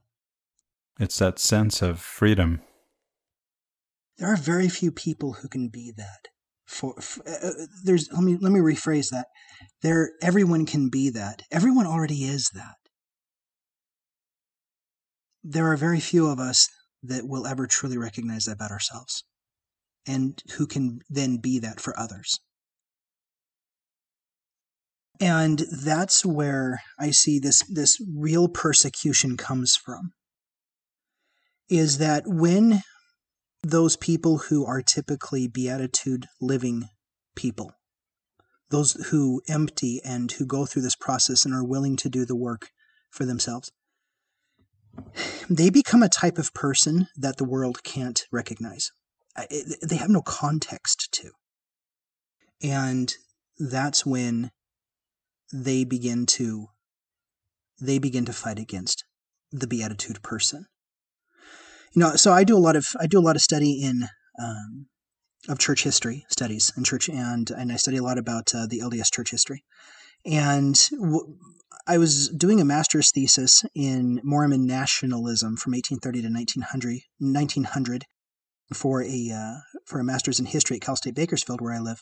It's 0.99 1.17
that 1.19 1.39
sense 1.39 1.81
of 1.81 1.99
freedom. 1.99 2.61
There 4.17 4.31
are 4.31 4.37
very 4.37 4.69
few 4.69 4.91
people 4.91 5.33
who 5.33 5.47
can 5.47 5.69
be 5.69 5.93
that. 5.97 6.27
For, 6.65 6.99
for 7.01 7.27
uh, 7.27 7.47
uh, 7.47 7.65
there's 7.83 8.09
let 8.11 8.23
me 8.23 8.37
let 8.41 8.51
me 8.51 8.59
rephrase 8.59 9.09
that. 9.11 9.27
There 9.81 10.11
everyone 10.21 10.65
can 10.65 10.89
be 10.89 11.09
that. 11.11 11.43
Everyone 11.51 11.85
already 11.85 12.23
is 12.23 12.49
that. 12.55 12.75
There 15.43 15.71
are 15.71 15.77
very 15.77 15.99
few 15.99 16.27
of 16.27 16.39
us 16.39 16.69
that 17.03 17.27
will 17.27 17.45
ever 17.45 17.67
truly 17.67 17.97
recognize 17.97 18.45
that 18.45 18.53
about 18.53 18.71
ourselves 18.71 19.25
and 20.07 20.41
who 20.57 20.67
can 20.67 20.99
then 21.09 21.37
be 21.37 21.59
that 21.59 21.79
for 21.79 21.97
others. 21.99 22.39
And 25.19 25.59
that's 25.71 26.25
where 26.25 26.81
I 26.99 27.11
see 27.11 27.39
this, 27.39 27.63
this 27.69 27.97
real 28.13 28.47
persecution 28.47 29.37
comes 29.37 29.75
from. 29.75 30.11
Is 31.69 31.97
that 31.99 32.23
when 32.25 32.81
those 33.63 33.95
people 33.95 34.37
who 34.49 34.65
are 34.65 34.81
typically 34.81 35.47
beatitude 35.47 36.25
living 36.39 36.89
people, 37.35 37.71
those 38.69 38.93
who 39.09 39.41
empty 39.47 40.01
and 40.03 40.31
who 40.33 40.45
go 40.45 40.65
through 40.65 40.81
this 40.81 40.95
process 40.95 41.45
and 41.45 41.53
are 41.53 41.65
willing 41.65 41.95
to 41.97 42.09
do 42.09 42.25
the 42.25 42.35
work 42.35 42.69
for 43.09 43.25
themselves, 43.25 43.71
they 45.49 45.69
become 45.69 46.03
a 46.03 46.09
type 46.09 46.37
of 46.37 46.53
person 46.53 47.07
that 47.15 47.37
the 47.37 47.43
world 47.43 47.83
can't 47.83 48.23
recognize. 48.31 48.91
They 49.37 49.97
have 49.97 50.09
no 50.09 50.21
context 50.21 51.09
to. 51.13 51.31
And 52.61 53.13
that's 53.57 54.05
when 54.05 54.51
they 55.53 55.83
begin 55.83 56.25
to 56.25 56.67
they 57.81 57.99
begin 57.99 58.25
to 58.25 58.33
fight 58.33 58.57
against 58.57 59.03
the 59.51 59.67
beatitude 59.67 60.23
person. 60.23 60.65
You 61.93 62.01
know, 62.01 62.15
so 62.15 62.31
I 62.31 62.43
do 62.43 62.57
a 62.57 62.59
lot 62.59 62.75
of 62.75 62.87
I 62.99 63.07
do 63.07 63.19
a 63.19 63.21
lot 63.21 63.35
of 63.35 63.41
study 63.41 63.81
in 63.83 64.07
um, 64.41 64.87
of 65.47 65.59
church 65.59 65.83
history 65.83 66.25
studies 66.29 66.71
and 66.75 66.85
church 66.85 67.09
and 67.09 67.49
and 67.51 67.71
I 67.71 67.75
study 67.75 67.97
a 67.97 68.03
lot 68.03 68.17
about 68.17 68.53
uh, 68.53 68.67
the 68.67 68.79
LDS 68.79 69.13
church 69.13 69.31
history. 69.31 69.63
And 70.25 70.75
w- 70.91 71.37
I 71.87 71.97
was 71.97 72.29
doing 72.29 72.59
a 72.59 72.65
master's 72.65 73.11
thesis 73.11 73.63
in 73.75 74.19
Mormon 74.23 74.65
nationalism 74.65 75.55
from 75.55 75.73
1830 75.73 76.21
to 76.23 76.29
1900, 76.29 77.01
1900 77.19 78.05
for 78.73 79.03
a 79.03 79.31
uh, 79.31 79.59
for 79.85 79.99
a 79.99 80.03
master's 80.03 80.39
in 80.39 80.45
history 80.45 80.77
at 80.77 80.81
Cal 80.81 80.95
State 80.95 81.15
Bakersfield, 81.15 81.61
where 81.61 81.73
I 81.73 81.79
live 81.79 82.01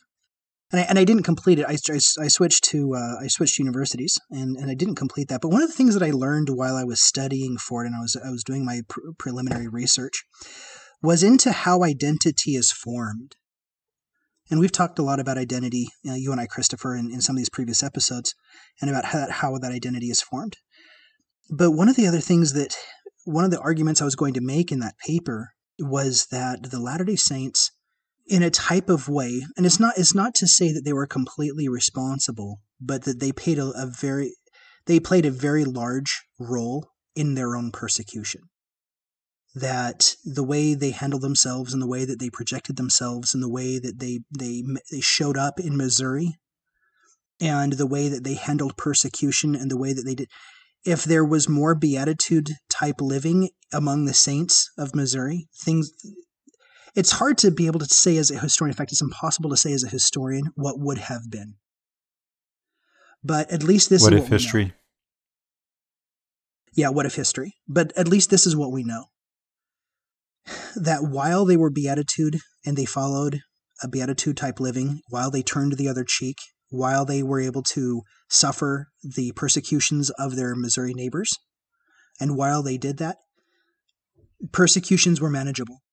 and 0.73 0.81
I, 0.81 0.83
and 0.85 0.99
I 0.99 1.03
didn't 1.03 1.23
complete 1.23 1.59
it. 1.59 1.65
I, 1.67 1.73
I, 1.73 1.95
I 2.25 2.27
switched 2.27 2.63
to 2.65 2.95
uh, 2.95 3.23
I 3.23 3.27
switched 3.27 3.59
universities, 3.59 4.19
and, 4.31 4.57
and 4.57 4.71
I 4.71 4.73
didn't 4.73 4.95
complete 4.95 5.27
that. 5.29 5.39
But 5.39 5.49
one 5.49 5.61
of 5.61 5.69
the 5.69 5.75
things 5.75 5.93
that 5.93 6.03
I 6.03 6.09
learned 6.09 6.49
while 6.49 6.75
I 6.75 6.83
was 6.83 6.99
studying 6.99 7.57
for 7.57 7.83
it, 7.83 7.87
and 7.87 7.95
I 7.95 7.99
was 7.99 8.17
I 8.25 8.31
was 8.31 8.43
doing 8.43 8.65
my 8.65 8.81
pr- 8.89 9.11
preliminary 9.19 9.67
research, 9.67 10.23
was 11.01 11.23
into 11.23 11.51
how 11.51 11.83
identity 11.83 12.55
is 12.55 12.71
formed. 12.71 13.35
And 14.49 14.59
we've 14.59 14.71
talked 14.71 14.99
a 14.99 15.03
lot 15.03 15.19
about 15.19 15.37
identity, 15.37 15.87
you, 16.03 16.11
know, 16.11 16.17
you 16.17 16.31
and 16.31 16.41
I, 16.41 16.47
Christopher, 16.47 16.95
in, 16.95 17.11
in 17.11 17.21
some 17.21 17.35
of 17.35 17.37
these 17.37 17.49
previous 17.49 17.81
episodes, 17.81 18.33
and 18.81 18.89
about 18.89 19.05
how 19.05 19.19
that, 19.19 19.31
how 19.31 19.57
that 19.57 19.71
identity 19.71 20.07
is 20.07 20.21
formed. 20.21 20.57
But 21.49 21.71
one 21.71 21.87
of 21.87 21.95
the 21.95 22.07
other 22.07 22.19
things 22.19 22.53
that 22.53 22.75
one 23.25 23.45
of 23.45 23.51
the 23.51 23.59
arguments 23.59 24.01
I 24.01 24.05
was 24.05 24.15
going 24.15 24.33
to 24.33 24.41
make 24.41 24.71
in 24.71 24.79
that 24.79 24.97
paper 24.97 25.52
was 25.79 26.27
that 26.31 26.71
the 26.71 26.79
Latter 26.79 27.03
Day 27.03 27.15
Saints 27.15 27.71
in 28.25 28.41
a 28.41 28.49
type 28.49 28.89
of 28.89 29.09
way 29.09 29.43
and 29.57 29.65
it's 29.65 29.79
not 29.79 29.97
it's 29.97 30.15
not 30.15 30.33
to 30.33 30.47
say 30.47 30.71
that 30.71 30.83
they 30.85 30.93
were 30.93 31.05
completely 31.05 31.67
responsible 31.67 32.61
but 32.79 33.03
that 33.03 33.19
they 33.19 33.33
paid 33.33 33.59
a, 33.59 33.67
a 33.75 33.85
very 33.85 34.33
they 34.85 34.99
played 34.99 35.25
a 35.25 35.31
very 35.31 35.65
large 35.65 36.23
role 36.39 36.89
in 37.15 37.35
their 37.35 37.55
own 37.55 37.71
persecution. 37.71 38.41
That 39.55 40.15
the 40.25 40.43
way 40.43 40.73
they 40.73 40.91
handled 40.91 41.21
themselves 41.21 41.73
and 41.73 41.81
the 41.81 41.87
way 41.87 42.05
that 42.05 42.19
they 42.19 42.29
projected 42.29 42.75
themselves 42.75 43.33
and 43.33 43.43
the 43.43 43.51
way 43.51 43.77
that 43.77 43.99
they 43.99 44.21
they 44.37 44.63
they 44.91 44.99
showed 44.99 45.37
up 45.37 45.59
in 45.59 45.77
Missouri 45.77 46.35
and 47.39 47.73
the 47.73 47.87
way 47.87 48.09
that 48.09 48.23
they 48.23 48.33
handled 48.33 48.77
persecution 48.77 49.55
and 49.55 49.69
the 49.69 49.77
way 49.77 49.93
that 49.93 50.03
they 50.03 50.15
did 50.15 50.29
if 50.85 51.03
there 51.03 51.25
was 51.25 51.47
more 51.47 51.75
beatitude 51.75 52.49
type 52.69 52.99
living 52.99 53.49
among 53.71 54.05
the 54.05 54.13
saints 54.13 54.71
of 54.77 54.95
Missouri 54.95 55.47
things 55.55 55.91
it's 56.95 57.11
hard 57.11 57.37
to 57.39 57.51
be 57.51 57.65
able 57.65 57.79
to 57.79 57.85
say 57.85 58.17
as 58.17 58.29
a 58.29 58.37
historian. 58.37 58.71
In 58.71 58.77
fact, 58.77 58.91
it's 58.91 59.01
impossible 59.01 59.49
to 59.49 59.57
say 59.57 59.73
as 59.73 59.83
a 59.83 59.89
historian 59.89 60.51
what 60.55 60.79
would 60.79 60.99
have 60.99 61.29
been. 61.29 61.55
But 63.23 63.51
at 63.51 63.63
least 63.63 63.89
this 63.89 64.03
what 64.03 64.13
is 64.13 64.19
if 64.19 64.23
what 64.25 64.31
history? 64.31 64.73
Yeah, 66.75 66.89
what 66.89 67.05
if 67.05 67.15
history? 67.15 67.55
But 67.67 67.93
at 67.97 68.07
least 68.07 68.29
this 68.29 68.45
is 68.45 68.55
what 68.55 68.71
we 68.71 68.83
know. 68.83 69.05
That 70.75 71.03
while 71.03 71.45
they 71.45 71.55
were 71.55 71.69
beatitude 71.69 72.39
and 72.65 72.77
they 72.77 72.85
followed 72.85 73.41
a 73.81 73.87
beatitude 73.87 74.37
type 74.37 74.59
living, 74.59 75.01
while 75.09 75.31
they 75.31 75.41
turned 75.41 75.73
the 75.73 75.87
other 75.87 76.03
cheek, 76.03 76.37
while 76.73 77.05
they 77.05 77.21
were 77.21 77.39
able 77.39 77.61
to 77.61 78.01
suffer 78.31 78.87
the 79.03 79.31
persecutions 79.33 80.09
of 80.09 80.35
their 80.35 80.55
Missouri 80.55 80.95
neighbors, 80.95 81.37
and 82.19 82.35
while 82.35 82.63
they 82.63 82.79
did 82.79 82.97
that, 82.97 83.17
persecutions 84.51 85.21
were 85.21 85.29
manageable. 85.29 85.83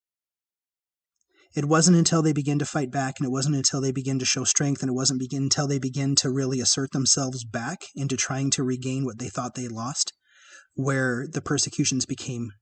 It 1.55 1.67
wasn't 1.67 1.99
until 1.99 2.23
they 2.23 2.33
began 2.33 2.59
to 2.61 2.65
fight 2.65 2.91
back, 2.91 3.17
and 3.19 3.27
it 3.27 3.31
wasn't 3.31 3.57
until 3.57 3.83
they 3.83 3.93
began 3.93 4.19
to 4.21 4.25
show 4.25 4.45
strength, 4.45 4.81
and 4.81 4.89
it 4.89 4.95
wasn't 4.95 5.21
begin, 5.21 5.43
until 5.43 5.67
they 5.67 5.79
began 5.79 6.15
to 6.17 6.31
really 6.31 6.61
assert 6.61 6.93
themselves 6.93 7.45
back 7.45 7.81
into 7.95 8.17
trying 8.17 8.51
to 8.53 8.63
regain 8.63 9.05
what 9.05 9.19
they 9.19 9.29
thought 9.29 9.57
they 9.57 9.69
lost, 9.69 10.15
where 10.73 11.27
the 11.31 11.43
persecutions 11.43 12.07
became 12.07 12.53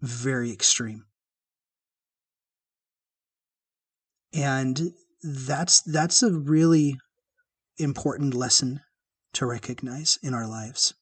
very 0.00 0.50
extreme. 0.50 1.04
And 4.32 4.92
that's 5.22 5.82
that's 5.82 6.22
a 6.22 6.32
really 6.32 6.96
important 7.78 8.34
lesson 8.34 8.80
to 9.34 9.46
recognize 9.46 10.18
in 10.22 10.34
our 10.34 10.46
lives. 10.46 10.94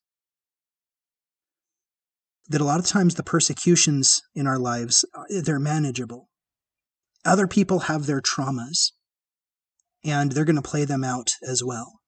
That 2.49 2.61
a 2.61 2.65
lot 2.65 2.81
of 2.81 2.87
times 2.87 3.15
the 3.15 3.23
persecutions 3.23 4.23
in 4.35 4.47
our 4.47 4.59
lives 4.59 5.05
uh, 5.15 5.25
they're 5.43 5.59
manageable 5.59 6.29
other 7.25 7.47
people 7.47 7.81
have 7.81 8.07
their 8.07 8.21
traumas 8.21 8.93
and 10.05 10.33
they're 10.33 10.45
going 10.45 10.57
to 10.57 10.63
play 10.63 10.85
them 10.85 11.03
out 11.03 11.31
as 11.43 11.65
well. 11.65 12.01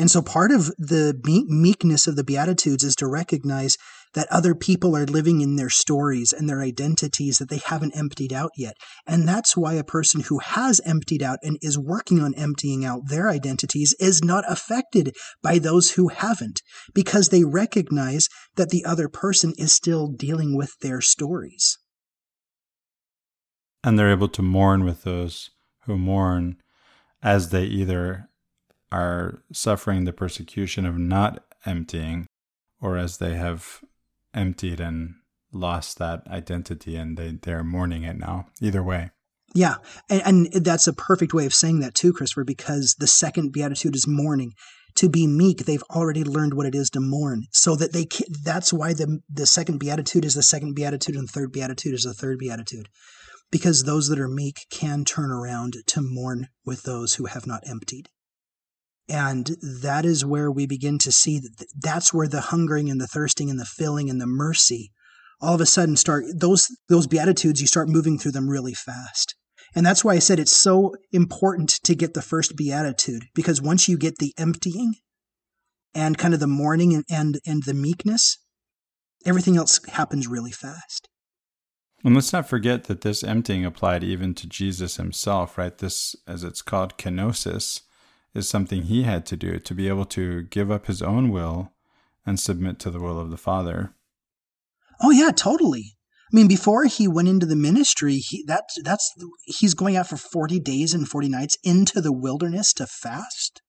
And 0.00 0.10
so 0.10 0.22
part 0.22 0.50
of 0.50 0.68
the 0.78 1.14
meekness 1.48 2.06
of 2.06 2.16
the 2.16 2.24
Beatitudes 2.24 2.82
is 2.82 2.96
to 2.96 3.06
recognize 3.06 3.76
that 4.14 4.26
other 4.32 4.54
people 4.54 4.96
are 4.96 5.04
living 5.04 5.42
in 5.42 5.56
their 5.56 5.68
stories 5.68 6.32
and 6.32 6.48
their 6.48 6.62
identities 6.62 7.36
that 7.36 7.50
they 7.50 7.60
haven't 7.64 7.94
emptied 7.94 8.32
out 8.32 8.50
yet. 8.56 8.76
And 9.06 9.28
that's 9.28 9.58
why 9.58 9.74
a 9.74 9.84
person 9.84 10.22
who 10.22 10.38
has 10.38 10.80
emptied 10.86 11.22
out 11.22 11.38
and 11.42 11.58
is 11.60 11.78
working 11.78 12.18
on 12.18 12.34
emptying 12.34 12.82
out 12.84 13.08
their 13.08 13.28
identities 13.28 13.94
is 14.00 14.24
not 14.24 14.42
affected 14.48 15.14
by 15.42 15.58
those 15.58 15.92
who 15.92 16.08
haven't, 16.08 16.62
because 16.94 17.28
they 17.28 17.44
recognize 17.44 18.28
that 18.56 18.70
the 18.70 18.86
other 18.86 19.08
person 19.08 19.52
is 19.58 19.72
still 19.72 20.08
dealing 20.08 20.56
with 20.56 20.72
their 20.80 21.02
stories 21.02 21.76
and 23.82 23.98
they're 23.98 24.10
able 24.10 24.28
to 24.28 24.42
mourn 24.42 24.84
with 24.84 25.02
those 25.02 25.50
who 25.84 25.96
mourn 25.96 26.56
as 27.22 27.50
they 27.50 27.64
either 27.64 28.29
are 28.92 29.42
suffering 29.52 30.04
the 30.04 30.12
persecution 30.12 30.86
of 30.86 30.98
not 30.98 31.44
emptying 31.66 32.26
or 32.80 32.96
as 32.96 33.18
they 33.18 33.36
have 33.36 33.80
emptied 34.34 34.80
and 34.80 35.14
lost 35.52 35.98
that 35.98 36.26
identity 36.28 36.96
and 36.96 37.16
they, 37.16 37.38
they're 37.42 37.64
mourning 37.64 38.04
it 38.04 38.18
now. 38.18 38.46
Either 38.60 38.82
way. 38.82 39.10
Yeah. 39.54 39.76
And, 40.08 40.48
and 40.54 40.64
that's 40.64 40.86
a 40.86 40.92
perfect 40.92 41.34
way 41.34 41.44
of 41.44 41.54
saying 41.54 41.80
that 41.80 41.94
too, 41.94 42.12
Christopher, 42.12 42.44
because 42.44 42.94
the 42.98 43.06
second 43.06 43.52
beatitude 43.52 43.96
is 43.96 44.06
mourning. 44.06 44.52
To 44.96 45.08
be 45.08 45.26
meek, 45.26 45.64
they've 45.64 45.84
already 45.90 46.24
learned 46.24 46.54
what 46.54 46.66
it 46.66 46.74
is 46.74 46.90
to 46.90 47.00
mourn. 47.00 47.44
So 47.52 47.76
that 47.76 47.92
they 47.92 48.04
can, 48.04 48.26
that's 48.42 48.72
why 48.72 48.92
the, 48.92 49.20
the 49.32 49.46
second 49.46 49.78
beatitude 49.78 50.24
is 50.24 50.34
the 50.34 50.42
second 50.42 50.74
beatitude 50.74 51.16
and 51.16 51.28
the 51.28 51.32
third 51.32 51.52
beatitude 51.52 51.94
is 51.94 52.02
the 52.02 52.14
third 52.14 52.38
beatitude 52.38 52.88
because 53.50 53.82
those 53.82 54.08
that 54.08 54.20
are 54.20 54.28
meek 54.28 54.66
can 54.70 55.04
turn 55.04 55.30
around 55.30 55.76
to 55.86 56.00
mourn 56.00 56.48
with 56.64 56.84
those 56.84 57.14
who 57.14 57.26
have 57.26 57.46
not 57.46 57.62
emptied. 57.66 58.08
And 59.10 59.56
that 59.82 60.04
is 60.04 60.24
where 60.24 60.50
we 60.50 60.66
begin 60.66 60.98
to 60.98 61.10
see 61.10 61.40
that 61.40 61.66
that's 61.76 62.14
where 62.14 62.28
the 62.28 62.40
hungering 62.40 62.88
and 62.88 63.00
the 63.00 63.08
thirsting 63.08 63.50
and 63.50 63.58
the 63.58 63.64
filling 63.64 64.08
and 64.08 64.20
the 64.20 64.26
mercy 64.26 64.92
all 65.40 65.54
of 65.54 65.60
a 65.60 65.66
sudden 65.66 65.96
start 65.96 66.24
those 66.34 66.68
those 66.88 67.06
beatitudes 67.06 67.60
you 67.60 67.66
start 67.66 67.88
moving 67.88 68.18
through 68.18 68.32
them 68.32 68.48
really 68.48 68.74
fast. 68.74 69.34
And 69.74 69.86
that's 69.86 70.04
why 70.04 70.14
I 70.14 70.18
said 70.18 70.38
it's 70.38 70.54
so 70.54 70.94
important 71.12 71.70
to 71.84 71.94
get 71.94 72.14
the 72.14 72.22
first 72.22 72.56
beatitude 72.56 73.24
because 73.34 73.62
once 73.62 73.88
you 73.88 73.96
get 73.96 74.18
the 74.18 74.34
emptying 74.36 74.94
and 75.94 76.18
kind 76.18 76.34
of 76.34 76.40
the 76.40 76.46
mourning 76.46 76.94
and 76.94 77.04
and, 77.10 77.40
and 77.46 77.62
the 77.64 77.74
meekness, 77.74 78.38
everything 79.24 79.56
else 79.56 79.80
happens 79.88 80.26
really 80.26 80.52
fast. 80.52 81.08
And 82.02 82.14
let's 82.14 82.32
not 82.32 82.48
forget 82.48 82.84
that 82.84 83.02
this 83.02 83.22
emptying 83.22 83.64
applied 83.64 84.02
even 84.02 84.34
to 84.34 84.48
Jesus 84.48 84.96
himself, 84.96 85.58
right? 85.58 85.76
This, 85.76 86.16
as 86.26 86.44
it's 86.44 86.62
called, 86.62 86.96
kenosis, 86.96 87.82
is 88.34 88.48
something 88.48 88.82
he 88.82 89.02
had 89.02 89.26
to 89.26 89.36
do 89.36 89.58
to 89.58 89.74
be 89.74 89.88
able 89.88 90.04
to 90.06 90.42
give 90.44 90.70
up 90.70 90.86
his 90.86 91.02
own 91.02 91.30
will 91.30 91.72
and 92.24 92.38
submit 92.38 92.78
to 92.80 92.90
the 92.90 93.00
will 93.00 93.18
of 93.18 93.30
the 93.30 93.36
Father. 93.36 93.94
Oh 95.00 95.10
yeah, 95.10 95.30
totally. 95.30 95.96
I 96.32 96.36
mean, 96.36 96.46
before 96.46 96.84
he 96.84 97.08
went 97.08 97.28
into 97.28 97.46
the 97.46 97.56
ministry, 97.56 98.18
he 98.18 98.44
that 98.46 98.64
that's 98.84 99.12
he's 99.44 99.74
going 99.74 99.96
out 99.96 100.08
for 100.08 100.16
forty 100.16 100.60
days 100.60 100.94
and 100.94 101.08
forty 101.08 101.28
nights 101.28 101.56
into 101.64 102.00
the 102.00 102.12
wilderness 102.12 102.72
to 102.74 102.86
fast. 102.86 103.62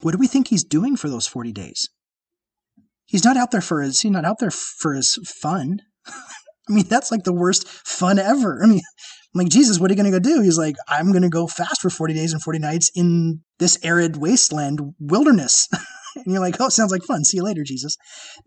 What 0.00 0.12
do 0.12 0.18
we 0.18 0.26
think 0.26 0.48
he's 0.48 0.64
doing 0.64 0.96
for 0.96 1.10
those 1.10 1.26
forty 1.26 1.52
days? 1.52 1.88
He's 3.04 3.24
not 3.24 3.36
out 3.36 3.50
there 3.50 3.60
for 3.60 3.82
his 3.82 4.00
he's 4.00 4.10
not 4.10 4.24
out 4.24 4.38
there 4.40 4.50
for 4.50 4.94
his 4.94 5.18
fun. 5.40 5.80
I 6.68 6.72
mean, 6.72 6.86
that's 6.88 7.10
like 7.10 7.24
the 7.24 7.32
worst 7.32 7.68
fun 7.68 8.18
ever. 8.18 8.62
I 8.62 8.66
mean, 8.66 8.80
I'm 9.34 9.38
like, 9.38 9.48
Jesus, 9.48 9.78
what 9.78 9.90
are 9.90 9.94
you 9.94 10.02
going 10.02 10.10
to 10.10 10.18
go 10.18 10.36
do? 10.36 10.42
He's 10.42 10.58
like, 10.58 10.76
I'm 10.88 11.12
going 11.12 11.22
to 11.22 11.28
go 11.28 11.46
fast 11.46 11.82
for 11.82 11.90
40 11.90 12.14
days 12.14 12.32
and 12.32 12.42
40 12.42 12.58
nights 12.58 12.90
in 12.94 13.42
this 13.58 13.78
arid 13.82 14.16
wasteland 14.16 14.80
wilderness. 14.98 15.68
and 16.16 16.26
you're 16.26 16.40
like, 16.40 16.56
oh, 16.60 16.68
sounds 16.68 16.90
like 16.90 17.02
fun. 17.02 17.24
See 17.24 17.36
you 17.36 17.44
later, 17.44 17.62
Jesus. 17.62 17.96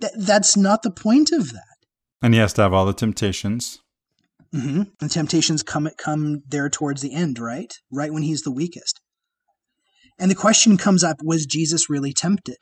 Th- 0.02 0.14
that's 0.18 0.58
not 0.58 0.82
the 0.82 0.92
point 0.92 1.32
of 1.32 1.52
that. 1.54 1.64
And 2.22 2.34
he 2.34 2.40
has 2.40 2.54
to 2.54 2.64
have 2.64 2.74
all 2.74 2.86
the 2.86 2.94
temptations. 2.94 3.80
Mm-hmm. 4.54 4.84
And 5.00 5.12
temptations 5.12 5.62
come 5.62 5.90
come 6.00 6.42
there 6.48 6.70
towards 6.70 7.02
the 7.02 7.14
end, 7.14 7.38
right? 7.38 7.72
Right 7.92 8.12
when 8.12 8.24
he's 8.24 8.42
the 8.42 8.52
weakest. 8.52 9.00
And 10.18 10.32
the 10.32 10.36
question 10.36 10.76
comes 10.76 11.04
up: 11.04 11.18
Was 11.22 11.46
Jesus 11.46 11.88
really 11.88 12.14
tempted? 12.14 12.58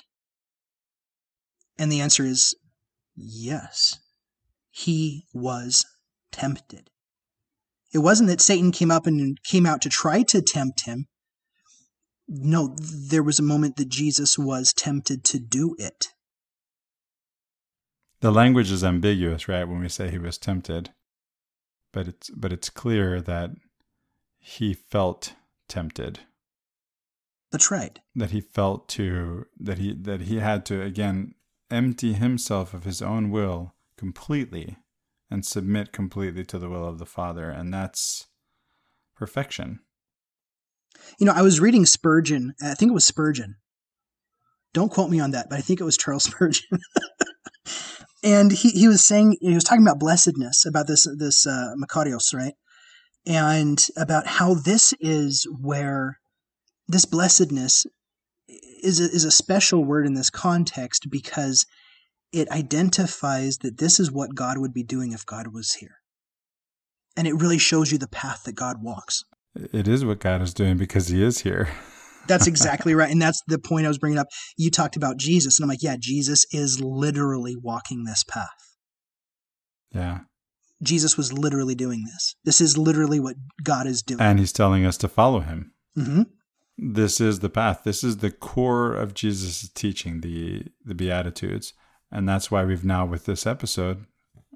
And 1.80 1.90
the 1.90 2.02
answer 2.02 2.26
is 2.26 2.56
yes. 3.16 4.00
He 4.78 5.26
was 5.34 5.88
tempted. 6.32 6.92
It 7.92 8.00
wasn't 8.00 8.30
that 8.30 8.42
Satan 8.42 8.72
came 8.72 8.92
up 8.92 9.08
and 9.08 9.42
came 9.44 9.66
out 9.66 9.82
to 9.82 9.90
try 9.90 10.22
to 10.24 10.40
tempt 10.40 10.86
him. 10.86 11.08
No, 12.28 12.76
there 12.80 13.24
was 13.24 13.40
a 13.40 13.44
moment 13.44 13.78
that 13.78 13.90
Jesus 13.90 14.38
was 14.38 14.74
tempted 14.74 15.24
to 15.24 15.40
do 15.40 15.76
it. 15.80 16.10
The 18.20 18.32
language 18.32 18.70
is 18.70 18.84
ambiguous, 18.84 19.48
right? 19.48 19.68
When 19.68 19.80
we 19.80 19.90
say 19.90 20.12
he 20.12 20.20
was 20.20 20.38
tempted, 20.38 20.92
but 21.92 22.08
it's 22.08 22.30
but 22.30 22.54
it's 22.54 22.70
clear 22.70 23.20
that 23.20 23.50
he 24.38 24.76
felt 24.76 25.34
tempted. 25.68 26.20
That's 27.52 27.72
right. 27.72 28.00
That 28.16 28.30
he 28.30 28.42
felt 28.42 28.90
to 28.90 29.48
that 29.60 29.80
he 29.80 29.94
that 29.94 30.22
he 30.22 30.38
had 30.38 30.68
to 30.68 30.84
again 30.84 31.34
empty 31.72 32.14
himself 32.14 32.76
of 32.76 32.84
his 32.84 33.02
own 33.02 33.32
will 33.32 33.74
completely 33.98 34.78
and 35.30 35.46
submit 35.46 35.92
completely 35.92 36.46
to 36.46 36.58
the 36.58 36.70
will 36.70 36.88
of 36.88 37.00
the 37.00 37.06
Father, 37.06 37.50
and 37.50 37.74
that's 37.74 38.28
perfection. 39.16 39.80
You 41.20 41.26
know, 41.26 41.34
I 41.34 41.42
was 41.42 41.60
reading 41.60 41.86
Spurgeon. 41.86 42.54
I 42.62 42.74
think 42.74 42.92
it 42.92 42.94
was 42.94 43.06
Spurgeon. 43.06 43.56
Don't 44.74 44.92
quote 44.92 45.10
me 45.10 45.20
on 45.20 45.32
that, 45.32 45.48
but 45.50 45.58
I 45.58 45.62
think 45.62 45.80
it 45.80 45.86
was 45.86 45.98
Charles 45.98 46.24
Spurgeon. 46.32 46.80
and 48.24 48.52
he, 48.52 48.70
he 48.70 48.88
was 48.88 49.04
saying 49.04 49.38
he 49.42 49.54
was 49.54 49.64
talking 49.64 49.86
about 49.86 50.00
blessedness 50.00 50.66
about 50.66 50.88
this 50.88 51.08
this 51.18 51.46
uh, 51.46 51.74
Makarios, 51.82 52.34
right? 52.34 52.54
And 53.26 53.86
about 53.98 54.26
how 54.26 54.54
this 54.54 54.94
is 55.00 55.46
where 55.62 56.20
this 56.88 57.06
blessedness 57.06 57.86
is 58.48 59.02
a, 59.02 59.04
is 59.04 59.26
a 59.26 59.32
special 59.32 59.84
word 59.84 60.06
in 60.06 60.14
this 60.14 60.30
context 60.30 61.08
because 61.10 61.66
it 62.32 62.50
identifies 62.52 63.58
that 63.60 63.78
this 63.78 64.00
is 64.00 64.12
what 64.12 64.36
God 64.36 64.58
would 64.58 64.74
be 64.74 64.84
doing 64.84 65.12
if 65.12 65.26
God 65.26 65.48
was 65.54 65.76
here. 65.76 65.98
And 67.16 67.28
it 67.28 67.34
really 67.34 67.58
shows 67.58 67.92
you 67.92 67.98
the 67.98 68.08
path 68.08 68.44
that 68.46 68.56
God 68.56 68.78
walks. 68.82 69.24
It 69.56 69.88
is 69.88 70.06
what 70.06 70.20
God 70.20 70.42
is 70.42 70.54
doing 70.54 70.78
because 70.78 71.08
he 71.08 71.24
is 71.24 71.40
here. 71.40 71.70
That's 72.28 72.48
exactly 72.48 72.94
right. 72.94 73.10
And 73.10 73.22
that's 73.22 73.42
the 73.48 73.58
point 73.58 73.86
I 73.86 73.90
was 73.90 73.98
bringing 73.98 74.20
up. 74.20 74.28
You 74.56 74.70
talked 74.70 74.96
about 74.96 75.18
Jesus, 75.18 75.58
and 75.58 75.66
I'm 75.66 75.70
like, 75.70 75.82
yeah, 75.82 75.96
Jesus 76.00 76.46
is 76.52 76.80
literally 76.80 77.56
walking 77.56 78.04
this 78.04 78.24
path. 78.24 78.50
Yeah. 79.92 80.20
Jesus 80.84 81.18
was 81.18 81.34
literally 81.34 81.74
doing 81.74 82.04
this. 82.06 82.36
This 82.44 82.62
is 82.62 82.78
literally 82.78 83.20
what 83.20 83.36
God 83.64 83.88
is 83.88 84.04
doing. 84.04 84.22
And 84.22 84.38
he's 84.38 84.54
telling 84.54 84.86
us 84.86 84.98
to 84.98 85.08
follow 85.08 85.40
him. 85.40 85.72
Mm-hmm. 85.98 86.24
This 86.78 87.20
is 87.20 87.40
the 87.40 87.50
path. 87.50 87.82
This 87.84 88.04
is 88.04 88.18
the 88.18 88.30
core 88.30 88.94
of 88.94 89.16
Jesus' 89.16 89.68
teaching, 89.70 90.22
the, 90.22 90.66
the 90.86 90.94
Beatitudes. 90.94 91.74
And 92.12 92.28
that's 92.28 92.50
why 92.50 92.64
we've 92.64 92.86
now, 92.86 93.06
with 93.06 93.26
this 93.26 93.46
episode, 93.46 94.06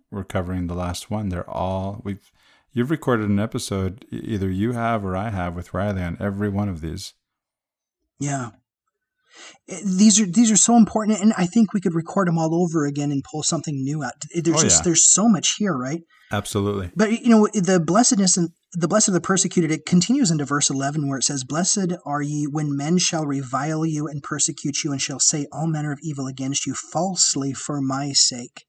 we're 0.09 0.23
covering 0.23 0.67
the 0.67 0.73
last 0.73 1.09
one. 1.09 1.29
They're 1.29 1.49
all, 1.49 2.01
we've, 2.03 2.31
you've 2.73 2.91
recorded 2.91 3.29
an 3.29 3.39
episode, 3.39 4.05
either 4.11 4.49
you 4.49 4.71
have 4.73 5.05
or 5.05 5.15
I 5.15 5.29
have 5.29 5.55
with 5.55 5.73
Riley 5.73 6.01
on 6.01 6.17
every 6.19 6.49
one 6.49 6.69
of 6.69 6.81
these. 6.81 7.13
Yeah. 8.19 8.51
Eh, 9.69 9.79
these 9.83 10.19
are 10.19 10.25
these 10.25 10.51
are 10.51 10.57
so 10.57 10.75
important, 10.75 11.19
and 11.19 11.33
I 11.37 11.45
think 11.45 11.73
we 11.73 11.81
could 11.81 11.95
record 11.95 12.27
them 12.27 12.37
all 12.37 12.53
over 12.53 12.85
again 12.85 13.11
and 13.11 13.23
pull 13.23 13.43
something 13.43 13.75
new 13.75 14.03
out. 14.03 14.13
There's 14.33 14.57
oh, 14.57 14.61
just 14.61 14.79
yeah. 14.79 14.83
there's 14.83 15.05
so 15.05 15.27
much 15.27 15.55
here, 15.57 15.73
right? 15.73 16.01
Absolutely. 16.31 16.91
But 16.95 17.21
you 17.21 17.29
know 17.29 17.47
the 17.53 17.79
blessedness 17.79 18.37
and 18.37 18.49
the 18.73 18.87
blessed 18.87 19.09
of 19.09 19.13
the 19.13 19.21
persecuted. 19.21 19.71
It 19.71 19.85
continues 19.85 20.31
into 20.31 20.45
verse 20.45 20.69
eleven 20.69 21.07
where 21.07 21.17
it 21.17 21.23
says, 21.23 21.43
"Blessed 21.43 21.93
are 22.05 22.21
ye 22.21 22.47
when 22.47 22.75
men 22.75 22.97
shall 22.97 23.25
revile 23.25 23.85
you 23.85 24.07
and 24.07 24.23
persecute 24.23 24.83
you, 24.83 24.91
and 24.91 25.01
shall 25.01 25.19
say 25.19 25.47
all 25.51 25.67
manner 25.67 25.91
of 25.91 25.99
evil 26.01 26.27
against 26.27 26.65
you 26.65 26.73
falsely 26.73 27.53
for 27.53 27.81
my 27.81 28.13
sake." 28.13 28.65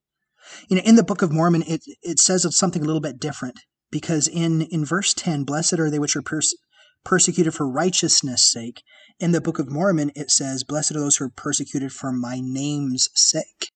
You 0.68 0.76
know, 0.76 0.82
in 0.82 0.96
the 0.96 1.04
Book 1.04 1.22
of 1.22 1.32
Mormon, 1.32 1.62
it 1.66 1.82
it 2.02 2.18
says 2.18 2.44
of 2.44 2.54
something 2.54 2.82
a 2.82 2.86
little 2.86 3.00
bit 3.00 3.20
different 3.20 3.60
because 3.90 4.26
in 4.26 4.62
in 4.62 4.84
verse 4.84 5.14
ten, 5.14 5.44
"Blessed 5.44 5.78
are 5.78 5.90
they 5.90 5.98
which 5.98 6.16
are 6.16 6.22
pers- 6.22 6.56
persecuted 7.04 7.54
for 7.54 7.68
righteousness' 7.68 8.50
sake." 8.50 8.82
In 9.22 9.30
the 9.30 9.40
Book 9.40 9.60
of 9.60 9.70
Mormon, 9.70 10.10
it 10.16 10.32
says, 10.32 10.64
Blessed 10.64 10.96
are 10.96 11.00
those 11.00 11.16
who 11.16 11.26
are 11.26 11.30
persecuted 11.30 11.92
for 11.92 12.10
my 12.12 12.40
name's 12.42 13.08
sake. 13.14 13.70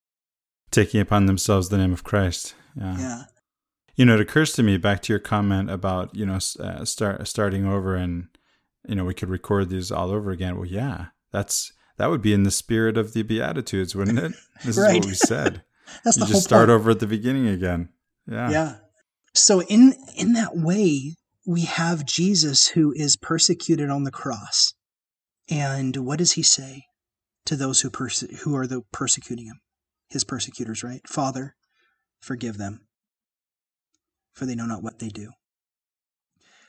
Taking 0.73 1.01
upon 1.01 1.27
themselves 1.27 1.69
the 1.69 1.79
name 1.79 1.93
of 1.93 2.03
Christ. 2.03 2.57
Yeah. 2.77 2.99
yeah. 2.99 3.23
You 3.97 4.05
know, 4.05 4.15
it 4.15 4.21
occurs 4.21 4.53
to 4.53 4.63
me 4.63 4.77
back 4.77 5.03
to 5.03 5.13
your 5.13 5.21
comment 5.21 5.71
about, 5.71 6.15
you 6.15 6.27
know, 6.27 6.39
uh, 6.61 6.85
start 6.85 7.27
starting 7.27 7.67
over 7.67 7.97
and, 7.97 8.29
you 8.87 8.95
know, 8.95 9.05
we 9.05 9.15
could 9.15 9.31
record 9.31 9.71
these 9.71 9.91
all 9.91 10.11
over 10.11 10.31
again. 10.31 10.57
Well, 10.57 10.67
yeah, 10.67 11.07
that's, 11.33 11.73
that 11.97 12.11
would 12.11 12.23
be 12.23 12.35
in 12.35 12.43
the 12.43 12.51
spirit 12.51 12.99
of 12.99 13.15
the 13.15 13.23
Beatitudes, 13.23 13.95
wouldn't 13.95 14.19
it? 14.19 14.33
This 14.65 14.79
right. 14.79 14.93
is 14.93 14.97
what 14.97 15.07
we 15.07 15.15
said. 15.15 15.63
that's 16.05 16.17
you 16.17 16.25
the 16.25 16.33
just 16.33 16.45
start 16.45 16.71
over 16.71 16.91
at 16.91 17.01
the 17.01 17.07
beginning 17.07 17.47
again. 17.47 17.91
Yeah. 18.27 18.51
Yeah. 18.51 18.75
So 19.35 19.61
in 19.63 19.95
in 20.17 20.33
that 20.33 20.57
way, 20.57 21.17
we 21.47 21.63
have 21.63 22.07
Jesus 22.07 22.69
who 22.69 22.93
is 22.97 23.17
persecuted 23.17 23.91
on 23.91 24.05
the 24.05 24.11
cross. 24.11 24.75
And 25.49 25.97
what 25.99 26.19
does 26.19 26.33
he 26.33 26.43
say 26.43 26.85
to 27.45 27.55
those 27.55 27.83
who 27.83 27.91
perse- 27.91 28.41
who 28.43 28.57
are 28.57 28.67
the 28.67 28.83
persecuting 28.93 29.47
him? 29.47 29.61
His 30.09 30.25
persecutors, 30.25 30.83
right? 30.83 31.07
Father, 31.07 31.55
forgive 32.21 32.59
them, 32.59 32.86
for 34.37 34.47
they 34.47 34.55
know 34.55 34.67
not 34.67 34.83
what 34.83 35.01
they 35.01 35.09
do. 35.09 35.33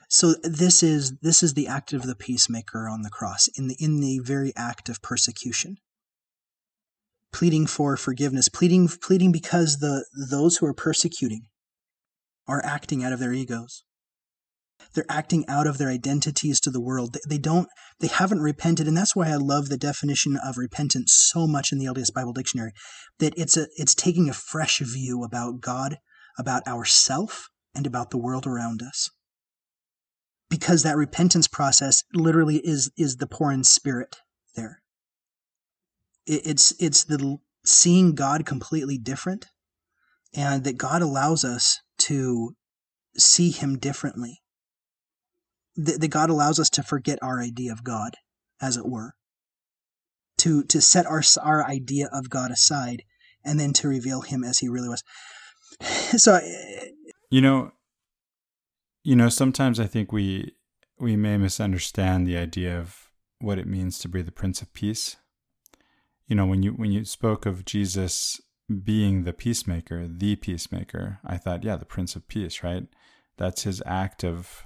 So 0.09 0.36
this 0.41 0.82
is 0.82 1.18
this 1.22 1.43
is 1.43 1.53
the 1.53 1.68
act 1.68 1.93
of 1.93 2.03
the 2.03 2.15
peacemaker 2.15 2.88
on 2.88 3.01
the 3.01 3.09
cross 3.09 3.49
in 3.57 3.68
the 3.68 3.76
in 3.80 3.99
the 3.99 4.20
very 4.24 4.53
act 4.55 4.89
of 4.89 5.01
persecution. 5.01 5.76
Pleading 7.34 7.68
for 7.68 7.97
forgiveness, 7.97 8.47
pleading 8.47 8.88
pleading 8.88 9.32
because 9.32 9.78
the 9.78 10.05
those 10.32 10.57
who 10.57 10.65
are 10.65 10.74
persecuting 10.74 11.43
are 12.47 12.63
acting 12.65 13.03
out 13.03 13.11
of 13.11 13.20
their 13.20 13.34
egos 13.34 13.84
they're 14.93 15.05
acting 15.09 15.45
out 15.47 15.68
of 15.68 15.78
their 15.78 15.89
identities 15.89 16.59
to 16.61 16.72
the 16.72 16.82
world. 16.82 17.18
They 17.28 17.38
don't, 17.38 17.68
they 17.99 18.07
haven't 18.07 18.41
repented. 18.41 18.88
And 18.88 18.95
that's 18.95 19.15
why 19.15 19.30
I 19.30 19.36
love 19.36 19.70
the 19.70 19.78
definition 19.78 20.38
of 20.43 20.57
repentance 20.57 21.13
so 21.13 21.47
much 21.47 21.72
in 21.72 21.78
the 21.78 21.86
LDS 21.86 22.13
Bible 22.13 22.34
Dictionary, 22.34 22.72
that 23.20 23.34
it's 23.38 23.57
a, 23.57 23.68
it's 23.76 23.95
taking 23.95 24.30
a 24.30 24.34
fresh 24.34 24.80
view 24.80 25.24
about 25.24 25.61
God, 25.61 25.97
about 26.38 26.68
ourself, 26.68 27.49
and 27.78 27.88
about 27.88 28.09
the 28.09 28.17
world 28.17 28.45
around 28.45 28.82
us. 28.82 29.09
Because 30.49 30.84
that 30.84 30.97
repentance 30.97 31.47
process 31.47 32.03
literally 32.13 32.57
is, 32.57 32.91
is 32.97 33.17
the 33.17 33.28
poor 33.28 33.51
in 33.51 33.63
spirit 33.63 34.17
there. 34.55 34.82
it's, 36.25 36.73
it's 36.80 37.03
the 37.03 37.38
seeing 37.63 38.15
God 38.15 38.45
completely 38.45 38.97
different 38.97 39.45
and 40.34 40.63
that 40.63 40.78
God 40.78 41.01
allows 41.01 41.43
us 41.43 41.80
to 41.99 42.55
see 43.17 43.51
him 43.51 43.78
differently. 43.78 44.41
That, 45.75 46.01
that 46.01 46.07
God 46.07 46.30
allows 46.30 46.59
us 46.59 46.69
to 46.71 46.84
forget 46.84 47.19
our 47.21 47.39
idea 47.39 47.71
of 47.71 47.84
God, 47.84 48.15
as 48.59 48.78
it 48.78 48.88
were. 48.88 49.13
To, 50.39 50.63
to 50.65 50.82
set 50.82 51.05
our, 51.05 51.21
our 51.41 51.65
idea 51.65 52.09
of 52.11 52.30
God 52.30 52.51
aside 52.51 53.03
and 53.43 53.59
then 53.59 53.73
to 53.73 53.88
reveal 53.88 54.21
him 54.21 54.43
as 54.43 54.59
he 54.59 54.69
really 54.69 54.89
was. 54.89 55.03
So, 56.17 56.36
eh, 56.36 56.89
you 57.30 57.41
know, 57.41 57.71
you 59.03 59.15
know, 59.15 59.30
sometimes 59.30 59.80
I 59.80 59.88
think 59.88 60.11
we 60.11 60.53
we 60.99 61.15
may 61.15 61.38
misunderstand 61.38 62.28
the 62.28 62.38
idea 62.38 62.80
of 62.80 63.11
what 63.39 63.59
it 63.59 63.67
means 63.67 63.99
to 63.99 64.09
be 64.09 64.21
the 64.21 64.32
Prince 64.32 64.61
of 64.61 64.73
Peace. 64.73 65.17
You 66.28 66.36
know, 66.36 66.45
when 66.45 66.63
you 66.63 66.71
when 66.71 66.91
you 66.91 67.05
spoke 67.05 67.45
of 67.45 67.65
Jesus 67.65 68.41
being 68.84 69.23
the 69.23 69.34
peacemaker, 69.34 70.07
the 70.07 70.36
peacemaker, 70.36 71.19
I 71.25 71.38
thought, 71.38 71.63
yeah, 71.63 71.78
the 71.78 71.86
Prince 71.86 72.15
of 72.15 72.28
Peace, 72.28 72.63
right? 72.63 72.88
That's 73.38 73.63
his 73.63 73.82
act 73.86 74.23
of 74.23 74.65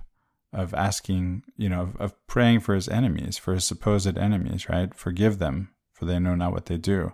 of 0.54 0.74
asking, 0.74 1.44
you 1.56 1.70
know, 1.70 1.82
of, 1.82 1.96
of 1.98 2.28
praying 2.28 2.60
for 2.60 2.76
his 2.76 2.90
enemies, 2.90 3.38
for 3.38 3.54
his 3.54 3.64
supposed 3.64 4.18
enemies, 4.18 4.68
right? 4.68 4.94
Forgive 4.94 5.40
them, 5.40 5.70
for 5.94 6.06
they 6.06 6.20
know 6.20 6.36
not 6.36 6.52
what 6.52 6.66
they 6.66 6.78
do. 6.78 7.14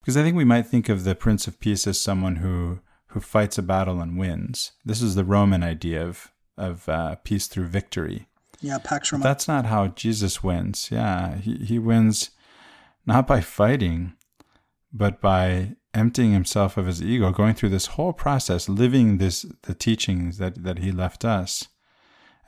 Because 0.00 0.16
I 0.16 0.22
think 0.22 0.36
we 0.36 0.44
might 0.44 0.66
think 0.66 0.88
of 0.88 1.04
the 1.04 1.14
Prince 1.14 1.46
of 1.46 1.60
Peace 1.60 1.86
as 1.86 2.00
someone 2.00 2.36
who 2.36 2.80
who 3.10 3.20
fights 3.20 3.58
a 3.58 3.62
battle 3.62 4.00
and 4.00 4.18
wins. 4.18 4.72
This 4.84 5.02
is 5.02 5.14
the 5.14 5.24
Roman 5.24 5.62
idea 5.62 6.06
of 6.06 6.32
of 6.56 6.88
uh, 6.88 7.16
peace 7.24 7.46
through 7.46 7.66
victory. 7.66 8.26
Yeah, 8.60 8.78
Pax 8.78 9.12
Romana. 9.12 9.28
That's 9.28 9.48
not 9.48 9.66
how 9.66 9.88
Jesus 9.88 10.42
wins. 10.42 10.88
Yeah, 10.90 11.36
he 11.36 11.56
he 11.56 11.78
wins 11.78 12.30
not 13.06 13.26
by 13.26 13.40
fighting, 13.40 14.12
but 14.92 15.20
by 15.20 15.76
emptying 15.94 16.32
himself 16.32 16.76
of 16.76 16.86
his 16.86 17.02
ego, 17.02 17.32
going 17.32 17.54
through 17.54 17.70
this 17.70 17.86
whole 17.86 18.12
process, 18.12 18.68
living 18.68 19.18
this 19.18 19.44
the 19.62 19.74
teachings 19.74 20.38
that, 20.38 20.62
that 20.62 20.78
he 20.78 20.92
left 20.92 21.24
us 21.24 21.68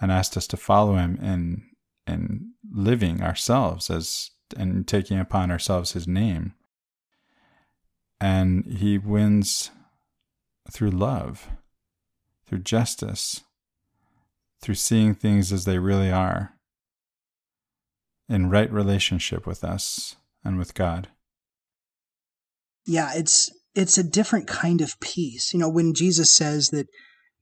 and 0.00 0.12
asked 0.12 0.36
us 0.36 0.46
to 0.48 0.56
follow 0.56 0.96
him 0.96 1.18
in 1.22 1.62
in 2.06 2.52
living 2.70 3.22
ourselves 3.22 3.90
as 3.90 4.30
and 4.56 4.86
taking 4.86 5.18
upon 5.18 5.50
ourselves 5.50 5.92
his 5.92 6.06
name. 6.06 6.54
And 8.20 8.66
he 8.66 8.98
wins 8.98 9.70
through 10.70 10.90
love, 10.90 11.48
through 12.46 12.60
justice, 12.60 13.42
through 14.60 14.76
seeing 14.76 15.14
things 15.14 15.52
as 15.52 15.64
they 15.64 15.78
really 15.78 16.10
are, 16.10 16.54
in 18.28 18.50
right 18.50 18.72
relationship 18.72 19.46
with 19.46 19.64
us 19.64 20.16
and 20.44 20.58
with 20.58 20.74
God 20.74 21.08
yeah, 22.86 23.12
it's 23.14 23.50
it's 23.74 23.96
a 23.96 24.04
different 24.04 24.46
kind 24.46 24.80
of 24.80 24.98
peace. 25.00 25.52
You 25.52 25.60
know, 25.60 25.68
when 25.68 25.94
Jesus 25.94 26.32
says 26.32 26.68
that 26.70 26.86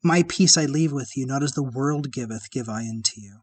my 0.02 0.24
peace 0.28 0.56
I 0.56 0.66
leave 0.66 0.92
with 0.92 1.16
you, 1.16 1.26
not 1.26 1.42
as 1.42 1.52
the 1.52 1.62
world 1.62 2.12
giveth, 2.12 2.50
give 2.50 2.68
I 2.68 2.82
unto 2.82 3.20
you. 3.20 3.40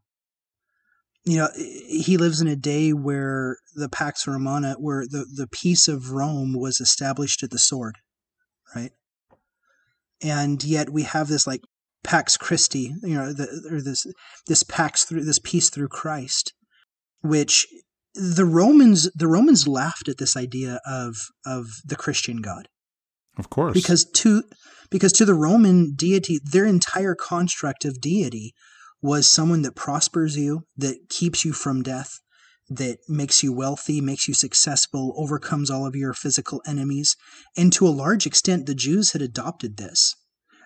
You 1.25 1.37
know, 1.37 1.49
he 1.55 2.15
lives 2.17 2.39
in 2.39 2.47
a 2.47 2.55
day 2.55 2.91
where 2.93 3.57
the 3.75 3.89
Pax 3.89 4.25
Romana, 4.25 4.75
where 4.79 5.05
the, 5.05 5.25
the 5.35 5.47
peace 5.47 5.89
of 5.89 6.11
Rome 6.11 6.53
was 6.57 6.79
established 6.79 7.43
at 7.43 7.49
the 7.49 7.59
sword, 7.59 7.97
right? 8.73 8.91
And 10.21 10.63
yet 10.63 10.89
we 10.89 11.03
have 11.03 11.27
this 11.27 11.45
like 11.45 11.61
Pax 12.03 12.37
Christi, 12.37 12.93
you 13.03 13.15
know, 13.15 13.33
the, 13.33 13.47
or 13.71 13.81
this 13.81 14.05
this 14.47 14.63
Pax 14.63 15.03
through 15.03 15.25
this 15.25 15.39
peace 15.39 15.69
through 15.69 15.89
Christ, 15.89 16.53
which 17.21 17.67
the 18.15 18.45
Romans 18.45 19.11
the 19.13 19.27
Romans 19.27 19.67
laughed 19.67 20.07
at 20.07 20.17
this 20.17 20.35
idea 20.35 20.79
of 20.85 21.15
of 21.45 21.67
the 21.85 21.95
Christian 21.95 22.37
God. 22.37 22.67
Of 23.37 23.49
course. 23.49 23.73
Because 23.73 24.05
to 24.05 24.43
because 24.89 25.11
to 25.13 25.25
the 25.25 25.33
Roman 25.33 25.93
deity, 25.95 26.39
their 26.43 26.65
entire 26.65 27.13
construct 27.13 27.85
of 27.85 28.01
deity 28.01 28.53
was 29.01 29.27
someone 29.27 29.61
that 29.61 29.75
prospers 29.75 30.37
you, 30.37 30.63
that 30.75 31.09
keeps 31.09 31.45
you 31.45 31.53
from 31.53 31.83
death, 31.83 32.19
that 32.69 32.97
makes 33.07 33.43
you 33.43 33.53
wealthy, 33.53 34.01
makes 34.01 34.27
you 34.27 34.33
successful, 34.33 35.13
overcomes 35.17 35.69
all 35.69 35.85
of 35.85 35.95
your 35.95 36.13
physical 36.13 36.61
enemies. 36.67 37.15
And 37.55 37.71
to 37.73 37.87
a 37.87 37.89
large 37.89 38.25
extent, 38.25 38.65
the 38.65 38.75
Jews 38.75 39.13
had 39.13 39.21
adopted 39.21 39.77
this. 39.77 40.15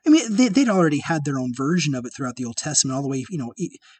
I 0.05 0.09
mean, 0.09 0.35
they, 0.35 0.49
would 0.49 0.69
already 0.69 1.01
had 1.01 1.25
their 1.25 1.37
own 1.37 1.53
version 1.55 1.93
of 1.93 2.05
it 2.05 2.13
throughout 2.15 2.35
the 2.35 2.45
Old 2.45 2.57
Testament, 2.57 2.95
all 2.95 3.03
the 3.03 3.09
way, 3.09 3.23
you 3.29 3.37
know, 3.37 3.53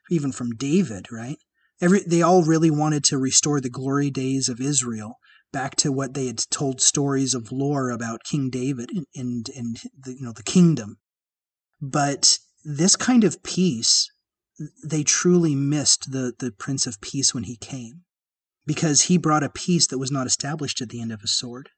even 0.10 0.32
from 0.32 0.56
David, 0.56 1.12
right? 1.12 1.38
Every, 1.80 2.02
they 2.06 2.22
all 2.22 2.43
really 2.43 2.72
wanted 2.72 3.04
to 3.06 3.18
restore 3.18 3.62
the 3.62 3.70
glory 3.70 4.10
days 4.10 4.49
of 4.49 4.60
Israel 4.60 5.18
back 5.52 5.76
to 5.76 5.91
what 5.91 6.14
they 6.14 6.28
had 6.28 6.39
told 6.49 6.82
stories 6.82 7.34
of 7.34 7.52
lore 7.52 7.91
about 7.91 8.24
King 8.24 8.49
David 8.49 8.89
and, 8.89 9.06
and, 9.16 9.49
and 9.56 9.78
the, 9.97 10.14
you 10.14 10.22
know, 10.22 10.32
the 10.32 10.43
kingdom. 10.43 10.97
But 11.80 12.39
this 12.64 12.95
kind 12.95 13.24
of 13.24 13.43
peace, 13.43 14.10
they 14.84 15.03
truly 15.03 15.55
missed 15.55 16.12
the, 16.12 16.34
the 16.39 16.51
Prince 16.51 16.88
of 16.88 17.01
Peace 17.01 17.34
when 17.34 17.43
he 17.43 17.55
came 17.55 18.03
because 18.66 19.03
he 19.03 19.18
brought 19.18 19.43
a 19.43 19.49
peace 19.49 19.88
that 19.88 19.97
was 19.97 20.12
not 20.12 20.28
established 20.28 20.82
at 20.82 20.89
the 20.89 21.01
end 21.01 21.12
of 21.12 21.22
a 21.24 21.28
sword. 21.28 21.70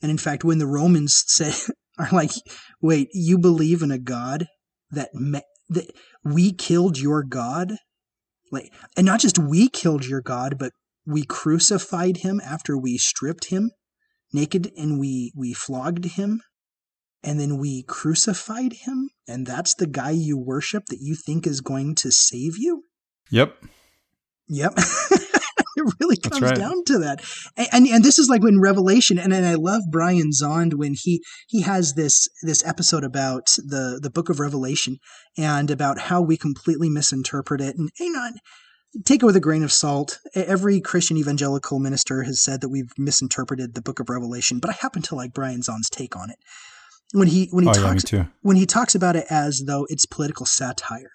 And 0.00 0.10
in 0.10 0.18
fact, 0.18 0.44
when 0.44 0.58
the 0.58 0.66
Romans 0.66 1.24
say, 1.26 1.52
are 1.98 2.08
like, 2.10 2.32
wait, 2.80 3.08
you 3.12 3.38
believe 3.38 3.82
in 3.82 3.90
a 3.90 3.98
God 3.98 4.46
that, 4.90 5.14
me- 5.14 5.42
that 5.68 5.90
we 6.24 6.52
killed 6.52 6.98
your 6.98 7.22
God 7.22 7.74
like, 8.52 8.70
and 8.96 9.06
not 9.06 9.20
just 9.20 9.38
we 9.38 9.68
killed 9.68 10.06
your 10.06 10.20
God, 10.20 10.58
but 10.58 10.72
we 11.06 11.24
crucified 11.24 12.18
him 12.18 12.40
after 12.44 12.76
we 12.76 12.98
stripped 12.98 13.46
him 13.46 13.70
naked 14.32 14.70
and 14.76 15.00
we 15.00 15.32
we 15.36 15.52
flogged 15.52 16.04
him 16.04 16.40
and 17.22 17.38
then 17.38 17.58
we 17.58 17.82
crucified 17.84 18.72
him 18.72 19.10
and 19.28 19.46
that's 19.46 19.74
the 19.74 19.86
guy 19.86 20.10
you 20.10 20.36
worship 20.36 20.84
that 20.86 21.00
you 21.00 21.14
think 21.14 21.46
is 21.46 21.60
going 21.60 21.94
to 21.96 22.10
save 22.10 22.58
you? 22.58 22.84
Yep. 23.30 23.56
Yep. 24.48 24.78
It 25.74 25.94
really 26.00 26.16
comes 26.16 26.42
right. 26.42 26.54
down 26.54 26.84
to 26.84 26.98
that. 26.98 27.24
And, 27.56 27.68
and, 27.72 27.86
and 27.86 28.04
this 28.04 28.18
is 28.18 28.28
like 28.28 28.42
when 28.42 28.60
revelation 28.60 29.18
and, 29.18 29.32
and 29.32 29.46
i 29.46 29.54
love 29.54 29.82
brian 29.90 30.30
Zahnd 30.30 30.74
when 30.74 30.94
he 30.94 31.22
he 31.48 31.62
has 31.62 31.94
this 31.94 32.28
this 32.42 32.64
episode 32.66 33.04
about 33.04 33.46
the 33.56 33.98
the 34.02 34.10
book 34.10 34.28
of 34.28 34.40
revelation 34.40 34.98
and 35.36 35.70
about 35.70 35.98
how 35.98 36.20
we 36.20 36.36
completely 36.36 36.90
misinterpret 36.90 37.60
it. 37.60 37.76
And 37.76 37.90
you 37.98 38.12
know 38.12 38.30
take 39.06 39.22
it 39.22 39.26
with 39.26 39.36
a 39.36 39.40
grain 39.40 39.62
of 39.62 39.72
salt. 39.72 40.18
Every 40.34 40.80
christian 40.80 41.16
evangelical 41.16 41.78
minister 41.78 42.22
has 42.24 42.40
said 42.40 42.60
that 42.60 42.68
we've 42.68 42.92
misinterpreted 42.98 43.74
the 43.74 43.82
book 43.82 44.00
of 44.00 44.10
revelation 44.10 44.58
but 44.58 44.70
i 44.70 44.74
happen 44.74 45.02
to 45.02 45.14
like 45.14 45.32
brian 45.32 45.62
Zahnd's 45.62 45.90
take 45.90 46.16
on 46.16 46.30
it 46.30 46.38
when 47.12 47.28
he 47.28 47.48
when 47.52 47.64
he 47.64 47.70
oh, 47.70 47.72
talks 47.72 48.12
yeah, 48.12 48.26
when 48.42 48.56
he 48.56 48.66
talks 48.66 48.94
about 48.94 49.16
it 49.16 49.26
as 49.30 49.62
though 49.66 49.86
it's 49.88 50.06
political 50.06 50.46
satire 50.46 51.12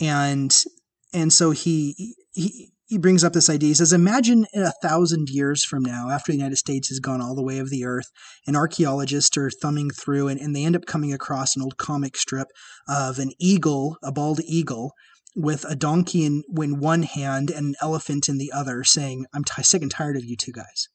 and 0.00 0.64
and 1.12 1.32
so 1.32 1.50
he 1.50 2.14
he 2.32 2.72
he 2.90 2.98
brings 2.98 3.22
up 3.22 3.32
this 3.32 3.48
idea. 3.48 3.68
He 3.68 3.74
says, 3.74 3.92
Imagine 3.92 4.46
a 4.52 4.72
thousand 4.82 5.28
years 5.30 5.64
from 5.64 5.84
now, 5.84 6.10
after 6.10 6.32
the 6.32 6.38
United 6.38 6.56
States 6.56 6.88
has 6.88 6.98
gone 6.98 7.22
all 7.22 7.36
the 7.36 7.42
way 7.42 7.58
of 7.58 7.70
the 7.70 7.84
earth, 7.84 8.10
and 8.48 8.56
archaeologists 8.56 9.36
are 9.36 9.48
thumbing 9.48 9.90
through 9.90 10.26
and, 10.26 10.40
and 10.40 10.56
they 10.56 10.64
end 10.64 10.74
up 10.74 10.86
coming 10.86 11.12
across 11.12 11.54
an 11.54 11.62
old 11.62 11.76
comic 11.76 12.16
strip 12.16 12.48
of 12.88 13.20
an 13.20 13.30
eagle, 13.38 13.96
a 14.02 14.10
bald 14.10 14.40
eagle, 14.44 14.90
with 15.36 15.64
a 15.68 15.76
donkey 15.76 16.24
in, 16.24 16.42
in 16.60 16.80
one 16.80 17.04
hand 17.04 17.48
and 17.50 17.66
an 17.66 17.74
elephant 17.80 18.28
in 18.28 18.38
the 18.38 18.50
other, 18.52 18.82
saying, 18.82 19.24
I'm 19.32 19.44
t- 19.44 19.62
sick 19.62 19.82
and 19.82 19.90
tired 19.90 20.16
of 20.16 20.24
you 20.24 20.36
two 20.36 20.52
guys. 20.52 20.88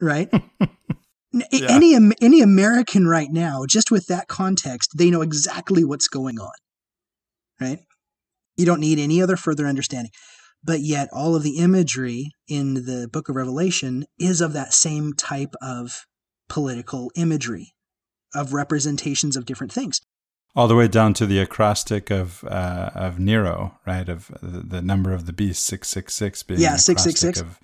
Right? 0.00 0.28
yeah. 1.32 1.66
Any 1.70 1.94
any 2.20 2.40
American 2.40 3.06
right 3.06 3.30
now, 3.30 3.64
just 3.68 3.90
with 3.90 4.06
that 4.06 4.28
context, 4.28 4.92
they 4.96 5.10
know 5.10 5.22
exactly 5.22 5.84
what's 5.84 6.08
going 6.08 6.38
on. 6.38 6.52
Right? 7.60 7.80
You 8.56 8.66
don't 8.66 8.80
need 8.80 8.98
any 8.98 9.22
other 9.22 9.36
further 9.36 9.66
understanding 9.66 10.10
but 10.62 10.80
yet 10.80 11.08
all 11.12 11.36
of 11.36 11.42
the 11.42 11.58
imagery 11.58 12.30
in 12.48 12.74
the 12.74 13.08
book 13.12 13.28
of 13.28 13.36
Revelation 13.36 14.04
is 14.18 14.40
of 14.40 14.52
that 14.52 14.74
same 14.74 15.12
type 15.12 15.54
of 15.62 16.06
political 16.48 17.10
imagery, 17.14 17.74
of 18.34 18.52
representations 18.52 19.36
of 19.36 19.46
different 19.46 19.72
things. 19.72 20.00
All 20.56 20.66
the 20.66 20.74
way 20.74 20.88
down 20.88 21.14
to 21.14 21.26
the 21.26 21.38
acrostic 21.38 22.10
of 22.10 22.42
uh, 22.44 22.90
of 22.94 23.20
Nero, 23.20 23.78
right? 23.86 24.08
Of 24.08 24.28
the, 24.42 24.60
the, 24.60 24.82
number 24.82 25.12
of 25.12 25.26
the 25.26 25.32
beast, 25.32 25.64
six 25.64 25.88
six 25.88 26.14
six 26.14 26.42
being 26.42 26.60
yeah 26.60 26.76
six 26.76 27.04
six 27.04 27.20
six 27.20 27.40
of 27.40 27.60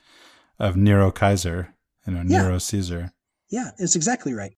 of 0.59 0.77
Nero 0.77 1.11
Kaiser, 1.11 1.75
you 2.07 2.13
know 2.13 2.23
Nero 2.23 2.53
yeah. 2.53 2.59
Caesar. 2.59 3.13
Yeah, 3.55 3.71
it's 3.79 3.95
exactly 3.95 4.35
right. 4.35 4.51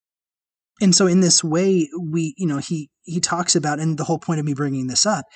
And 0.80 0.94
so 0.94 1.06
in 1.06 1.20
this 1.20 1.44
way, 1.44 1.86
we 2.00 2.32
you 2.38 2.46
know 2.46 2.56
he 2.56 2.88
he 3.02 3.20
talks 3.20 3.54
about, 3.54 3.78
and 3.78 3.98
the 3.98 4.04
whole 4.04 4.18
point 4.18 4.40
of 4.40 4.46
me 4.46 4.54
bringing 4.54 4.86
this 4.86 5.04
up 5.04 5.26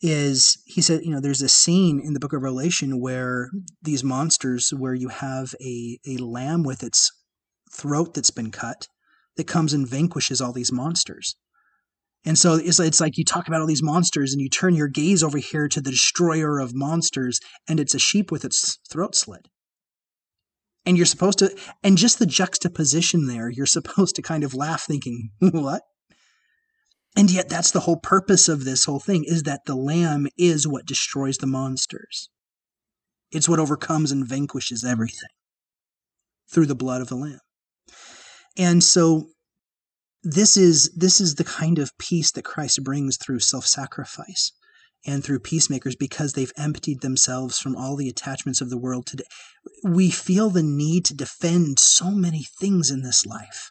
is 0.00 0.56
he 0.64 0.80
said, 0.80 1.02
you 1.04 1.10
know, 1.10 1.20
there's 1.20 1.42
a 1.42 1.48
scene 1.50 2.00
in 2.02 2.14
the 2.14 2.20
book 2.20 2.32
of 2.32 2.40
Revelation 2.40 2.98
where 2.98 3.50
these 3.82 4.02
monsters, 4.02 4.70
where 4.70 4.94
you 4.94 5.08
have 5.08 5.54
a, 5.60 5.98
a 6.08 6.16
lamb 6.16 6.62
with 6.62 6.82
its 6.82 7.12
throat 7.70 8.14
that's 8.14 8.30
been 8.30 8.50
cut 8.50 8.88
that 9.36 9.46
comes 9.46 9.74
and 9.74 9.86
vanquishes 9.86 10.40
all 10.40 10.54
these 10.54 10.72
monsters. 10.72 11.36
And 12.24 12.38
so 12.38 12.54
it's, 12.54 12.80
it's 12.80 13.02
like 13.02 13.18
you 13.18 13.24
talk 13.26 13.48
about 13.48 13.60
all 13.60 13.66
these 13.66 13.82
monsters 13.82 14.32
and 14.32 14.40
you 14.40 14.48
turn 14.48 14.74
your 14.74 14.88
gaze 14.88 15.22
over 15.22 15.36
here 15.36 15.68
to 15.68 15.82
the 15.82 15.90
destroyer 15.90 16.58
of 16.58 16.74
monsters 16.74 17.38
and 17.68 17.78
it's 17.78 17.94
a 17.94 17.98
sheep 17.98 18.32
with 18.32 18.46
its 18.46 18.78
throat 18.90 19.14
slit. 19.14 19.46
And 20.86 20.96
you're 20.96 21.06
supposed 21.06 21.38
to, 21.40 21.54
and 21.82 21.98
just 21.98 22.18
the 22.18 22.26
juxtaposition 22.26 23.26
there, 23.26 23.50
you're 23.50 23.66
supposed 23.66 24.16
to 24.16 24.22
kind 24.22 24.44
of 24.44 24.54
laugh 24.54 24.82
thinking, 24.82 25.30
what? 25.40 25.82
And 27.16 27.30
yet 27.30 27.48
that's 27.48 27.70
the 27.70 27.80
whole 27.80 27.98
purpose 27.98 28.48
of 28.48 28.64
this 28.64 28.84
whole 28.84 29.00
thing 29.00 29.24
is 29.24 29.42
that 29.42 29.64
the 29.66 29.74
lamb 29.74 30.26
is 30.38 30.66
what 30.66 30.86
destroys 30.86 31.38
the 31.38 31.46
monsters. 31.46 32.30
It's 33.32 33.48
what 33.48 33.58
overcomes 33.58 34.12
and 34.12 34.26
vanquishes 34.26 34.84
everything 34.84 35.28
through 36.50 36.66
the 36.66 36.74
blood 36.74 37.00
of 37.00 37.08
the 37.08 37.16
lamb. 37.16 37.40
And 38.56 38.82
so 38.82 39.28
this 40.22 40.56
is 40.56 40.90
this 40.96 41.20
is 41.20 41.36
the 41.36 41.44
kind 41.44 41.78
of 41.78 41.96
peace 41.98 42.32
that 42.32 42.44
Christ 42.44 42.82
brings 42.84 43.16
through 43.16 43.40
self-sacrifice 43.40 44.52
and 45.06 45.24
through 45.24 45.40
peacemakers 45.40 45.96
because 45.96 46.32
they've 46.32 46.52
emptied 46.56 47.00
themselves 47.00 47.58
from 47.58 47.76
all 47.76 47.96
the 47.96 48.08
attachments 48.08 48.60
of 48.60 48.70
the 48.70 48.78
world 48.78 49.06
today. 49.06 49.24
We 49.82 50.10
feel 50.10 50.50
the 50.50 50.62
need 50.62 51.04
to 51.06 51.14
defend 51.14 51.78
so 51.78 52.10
many 52.10 52.44
things 52.58 52.90
in 52.90 53.02
this 53.02 53.24
life. 53.24 53.70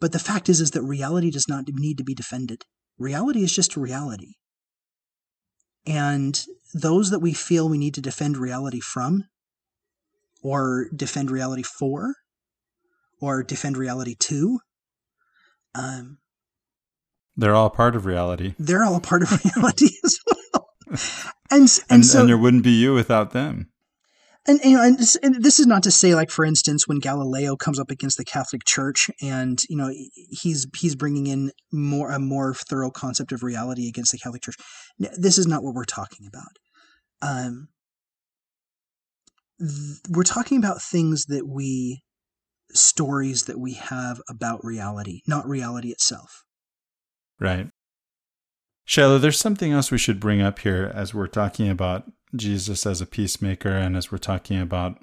But 0.00 0.12
the 0.12 0.18
fact 0.18 0.48
is 0.48 0.60
is 0.60 0.72
that 0.72 0.82
reality 0.82 1.30
does 1.30 1.48
not 1.48 1.64
need 1.68 1.98
to 1.98 2.04
be 2.04 2.14
defended. 2.14 2.64
Reality 2.98 3.42
is 3.42 3.54
just 3.54 3.76
reality. 3.76 4.34
And 5.86 6.44
those 6.74 7.10
that 7.10 7.20
we 7.20 7.32
feel 7.32 7.68
we 7.68 7.78
need 7.78 7.94
to 7.94 8.00
defend 8.00 8.36
reality 8.36 8.80
from 8.80 9.24
or 10.42 10.88
defend 10.94 11.30
reality 11.30 11.62
for 11.62 12.14
or 13.20 13.42
defend 13.42 13.76
reality 13.76 14.14
to 14.18 14.60
um, 15.74 16.18
they're 17.36 17.54
all 17.54 17.70
part 17.70 17.96
of 17.96 18.06
reality. 18.06 18.54
They're 18.58 18.84
all 18.84 18.96
a 18.96 19.00
part 19.00 19.22
of 19.22 19.44
reality 19.56 19.88
as 20.04 20.18
well. 20.26 20.68
And, 21.50 21.62
and, 21.62 21.80
and, 21.90 22.06
so, 22.06 22.20
and 22.20 22.28
there 22.28 22.38
wouldn't 22.38 22.64
be 22.64 22.72
you 22.72 22.94
without 22.94 23.32
them. 23.32 23.70
And, 24.46 24.58
you 24.64 24.76
know, 24.76 24.82
and 24.82 24.98
this, 24.98 25.16
and 25.16 25.42
this 25.42 25.58
is 25.58 25.66
not 25.66 25.82
to 25.82 25.90
say, 25.90 26.14
like 26.14 26.30
for 26.30 26.44
instance, 26.44 26.88
when 26.88 26.98
Galileo 26.98 27.56
comes 27.56 27.78
up 27.78 27.90
against 27.90 28.16
the 28.16 28.24
Catholic 28.24 28.64
Church, 28.64 29.10
and 29.20 29.62
you 29.68 29.76
know 29.76 29.92
he's 30.30 30.66
he's 30.76 30.96
bringing 30.96 31.26
in 31.26 31.52
more 31.72 32.10
a 32.10 32.18
more 32.18 32.54
thorough 32.54 32.90
concept 32.90 33.32
of 33.32 33.42
reality 33.42 33.86
against 33.86 34.12
the 34.12 34.18
Catholic 34.18 34.42
Church. 34.42 34.56
This 34.98 35.36
is 35.36 35.46
not 35.46 35.62
what 35.62 35.74
we're 35.74 35.84
talking 35.84 36.26
about. 36.26 36.56
Um, 37.20 37.68
th- 39.58 40.00
we're 40.08 40.22
talking 40.22 40.56
about 40.56 40.80
things 40.80 41.26
that 41.26 41.46
we 41.46 42.02
stories 42.72 43.44
that 43.44 43.60
we 43.60 43.74
have 43.74 44.22
about 44.28 44.64
reality, 44.64 45.20
not 45.26 45.46
reality 45.46 45.90
itself. 45.90 46.44
Right. 47.40 47.70
Shiloh, 48.84 49.18
there's 49.18 49.38
something 49.38 49.72
else 49.72 49.90
we 49.90 49.98
should 49.98 50.20
bring 50.20 50.40
up 50.40 50.60
here 50.60 50.92
as 50.94 51.14
we're 51.14 51.26
talking 51.26 51.68
about 51.68 52.10
Jesus 52.36 52.86
as 52.86 53.00
a 53.00 53.06
peacemaker 53.06 53.70
and 53.70 53.96
as 53.96 54.12
we're 54.12 54.18
talking 54.18 54.60
about 54.60 54.98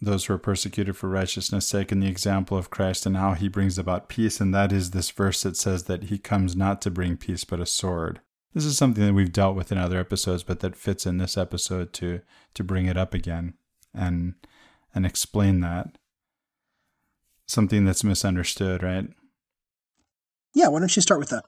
those 0.00 0.24
who 0.24 0.34
are 0.34 0.38
persecuted 0.38 0.96
for 0.96 1.08
righteousness' 1.08 1.66
sake 1.66 1.92
and 1.92 2.02
the 2.02 2.08
example 2.08 2.56
of 2.56 2.70
Christ 2.70 3.06
and 3.06 3.16
how 3.16 3.34
he 3.34 3.48
brings 3.48 3.78
about 3.78 4.08
peace. 4.08 4.40
And 4.40 4.52
that 4.54 4.72
is 4.72 4.90
this 4.90 5.10
verse 5.10 5.42
that 5.42 5.56
says 5.56 5.84
that 5.84 6.04
he 6.04 6.18
comes 6.18 6.56
not 6.56 6.82
to 6.82 6.90
bring 6.90 7.16
peace 7.16 7.44
but 7.44 7.60
a 7.60 7.66
sword. 7.66 8.20
This 8.54 8.64
is 8.64 8.76
something 8.76 9.04
that 9.04 9.14
we've 9.14 9.32
dealt 9.32 9.56
with 9.56 9.70
in 9.70 9.78
other 9.78 9.98
episodes, 9.98 10.42
but 10.42 10.60
that 10.60 10.76
fits 10.76 11.06
in 11.06 11.18
this 11.18 11.36
episode 11.36 11.92
to 11.94 12.20
to 12.54 12.64
bring 12.64 12.86
it 12.86 12.96
up 12.96 13.14
again 13.14 13.54
and 13.94 14.34
and 14.94 15.06
explain 15.06 15.60
that 15.60 15.98
something 17.46 17.84
that's 17.84 18.04
misunderstood, 18.04 18.82
right? 18.82 19.08
Yeah, 20.54 20.68
why 20.68 20.80
don't 20.80 20.94
you 20.94 21.02
start 21.02 21.20
with 21.20 21.30
that? 21.30 21.44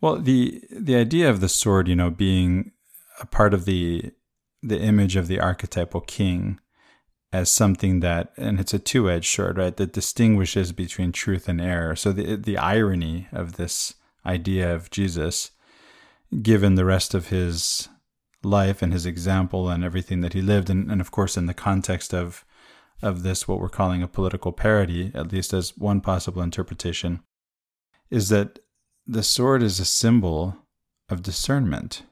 Well, 0.00 0.16
the 0.16 0.62
the 0.70 0.96
idea 0.96 1.30
of 1.30 1.40
the 1.40 1.48
sword, 1.48 1.88
you 1.88 1.96
know, 1.96 2.10
being 2.10 2.72
a 3.20 3.26
part 3.26 3.54
of 3.54 3.64
the 3.64 4.12
the 4.62 4.80
image 4.80 5.16
of 5.16 5.28
the 5.28 5.40
archetypal 5.40 6.00
king 6.00 6.60
as 7.32 7.50
something 7.50 8.00
that 8.00 8.32
and 8.36 8.60
it's 8.60 8.74
a 8.74 8.78
two-edged 8.78 9.32
sword, 9.32 9.58
right, 9.58 9.76
that 9.76 9.92
distinguishes 9.92 10.72
between 10.72 11.12
truth 11.12 11.48
and 11.48 11.60
error. 11.60 11.96
So 11.96 12.12
the 12.12 12.36
the 12.36 12.58
irony 12.58 13.28
of 13.32 13.54
this 13.54 13.94
idea 14.26 14.74
of 14.74 14.90
Jesus 14.90 15.50
given 16.40 16.76
the 16.76 16.84
rest 16.84 17.14
of 17.14 17.28
his 17.28 17.88
life 18.42 18.82
and 18.82 18.92
his 18.92 19.06
example 19.06 19.68
and 19.68 19.84
everything 19.84 20.20
that 20.22 20.32
he 20.32 20.40
lived 20.40 20.70
and, 20.70 20.90
and 20.90 21.00
of 21.00 21.10
course 21.10 21.36
in 21.36 21.46
the 21.46 21.54
context 21.54 22.14
of 22.14 22.44
of 23.02 23.24
this, 23.24 23.48
what 23.48 23.58
we're 23.58 23.68
calling 23.68 24.02
a 24.02 24.08
political 24.08 24.52
parody, 24.52 25.10
at 25.14 25.32
least 25.32 25.52
as 25.52 25.76
one 25.76 26.00
possible 26.00 26.40
interpretation, 26.40 27.20
is 28.12 28.28
that 28.28 28.58
the 29.06 29.22
sword 29.22 29.62
is 29.62 29.80
a 29.80 29.86
symbol 29.86 30.54
of 31.08 31.22
discernment 31.22 32.02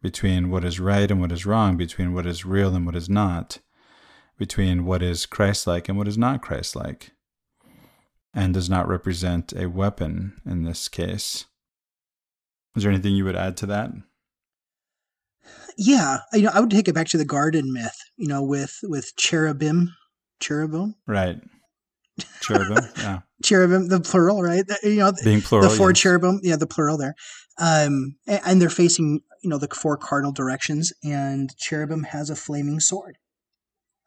between 0.00 0.50
what 0.50 0.64
is 0.64 0.78
right 0.78 1.10
and 1.10 1.20
what 1.20 1.32
is 1.32 1.44
wrong, 1.44 1.76
between 1.76 2.14
what 2.14 2.26
is 2.26 2.44
real 2.44 2.76
and 2.76 2.86
what 2.86 2.94
is 2.94 3.08
not, 3.08 3.58
between 4.38 4.84
what 4.84 5.02
is 5.02 5.26
Christ 5.26 5.66
like 5.66 5.88
and 5.88 5.98
what 5.98 6.06
is 6.06 6.16
not 6.16 6.42
Christ 6.42 6.76
like, 6.76 7.10
and 8.32 8.54
does 8.54 8.70
not 8.70 8.86
represent 8.86 9.52
a 9.52 9.68
weapon 9.68 10.40
in 10.46 10.62
this 10.62 10.86
case. 10.86 11.46
Is 12.76 12.84
there 12.84 12.92
anything 12.92 13.16
you 13.16 13.24
would 13.24 13.34
add 13.34 13.56
to 13.56 13.66
that? 13.66 13.90
Yeah, 15.76 16.18
you 16.32 16.42
know, 16.42 16.52
I 16.54 16.60
would 16.60 16.70
take 16.70 16.86
it 16.86 16.94
back 16.94 17.08
to 17.08 17.18
the 17.18 17.24
garden 17.24 17.72
myth, 17.72 17.98
you 18.16 18.28
know, 18.28 18.44
with 18.44 18.78
with 18.84 19.16
cherubim 19.16 19.92
cherubim. 20.38 20.94
Right. 21.08 21.40
Cherubim, 22.40 22.84
yeah. 22.96 23.18
cherubim, 23.44 23.88
the 23.88 24.00
plural, 24.00 24.42
right? 24.42 24.64
You 24.82 24.96
know, 24.96 25.12
being 25.22 25.42
plural, 25.42 25.68
the 25.68 25.76
four 25.76 25.90
yes. 25.90 26.00
cherubim, 26.00 26.40
yeah, 26.42 26.56
the 26.56 26.66
plural 26.66 26.98
there. 26.98 27.14
Um, 27.58 28.16
and, 28.26 28.40
and 28.44 28.62
they're 28.62 28.70
facing, 28.70 29.20
you 29.42 29.50
know, 29.50 29.58
the 29.58 29.68
four 29.68 29.96
cardinal 29.96 30.32
directions, 30.32 30.92
and 31.02 31.54
cherubim 31.58 32.04
has 32.04 32.30
a 32.30 32.36
flaming 32.36 32.80
sword, 32.80 33.18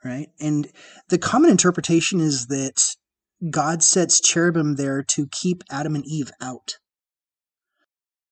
right? 0.03 0.29
And 0.39 0.67
the 1.09 1.17
common 1.17 1.49
interpretation 1.49 2.19
is 2.19 2.47
that 2.47 2.95
God 3.49 3.83
sets 3.83 4.21
cherubim 4.21 4.75
there 4.75 5.03
to 5.03 5.27
keep 5.31 5.63
Adam 5.71 5.95
and 5.95 6.05
Eve 6.05 6.31
out. 6.41 6.77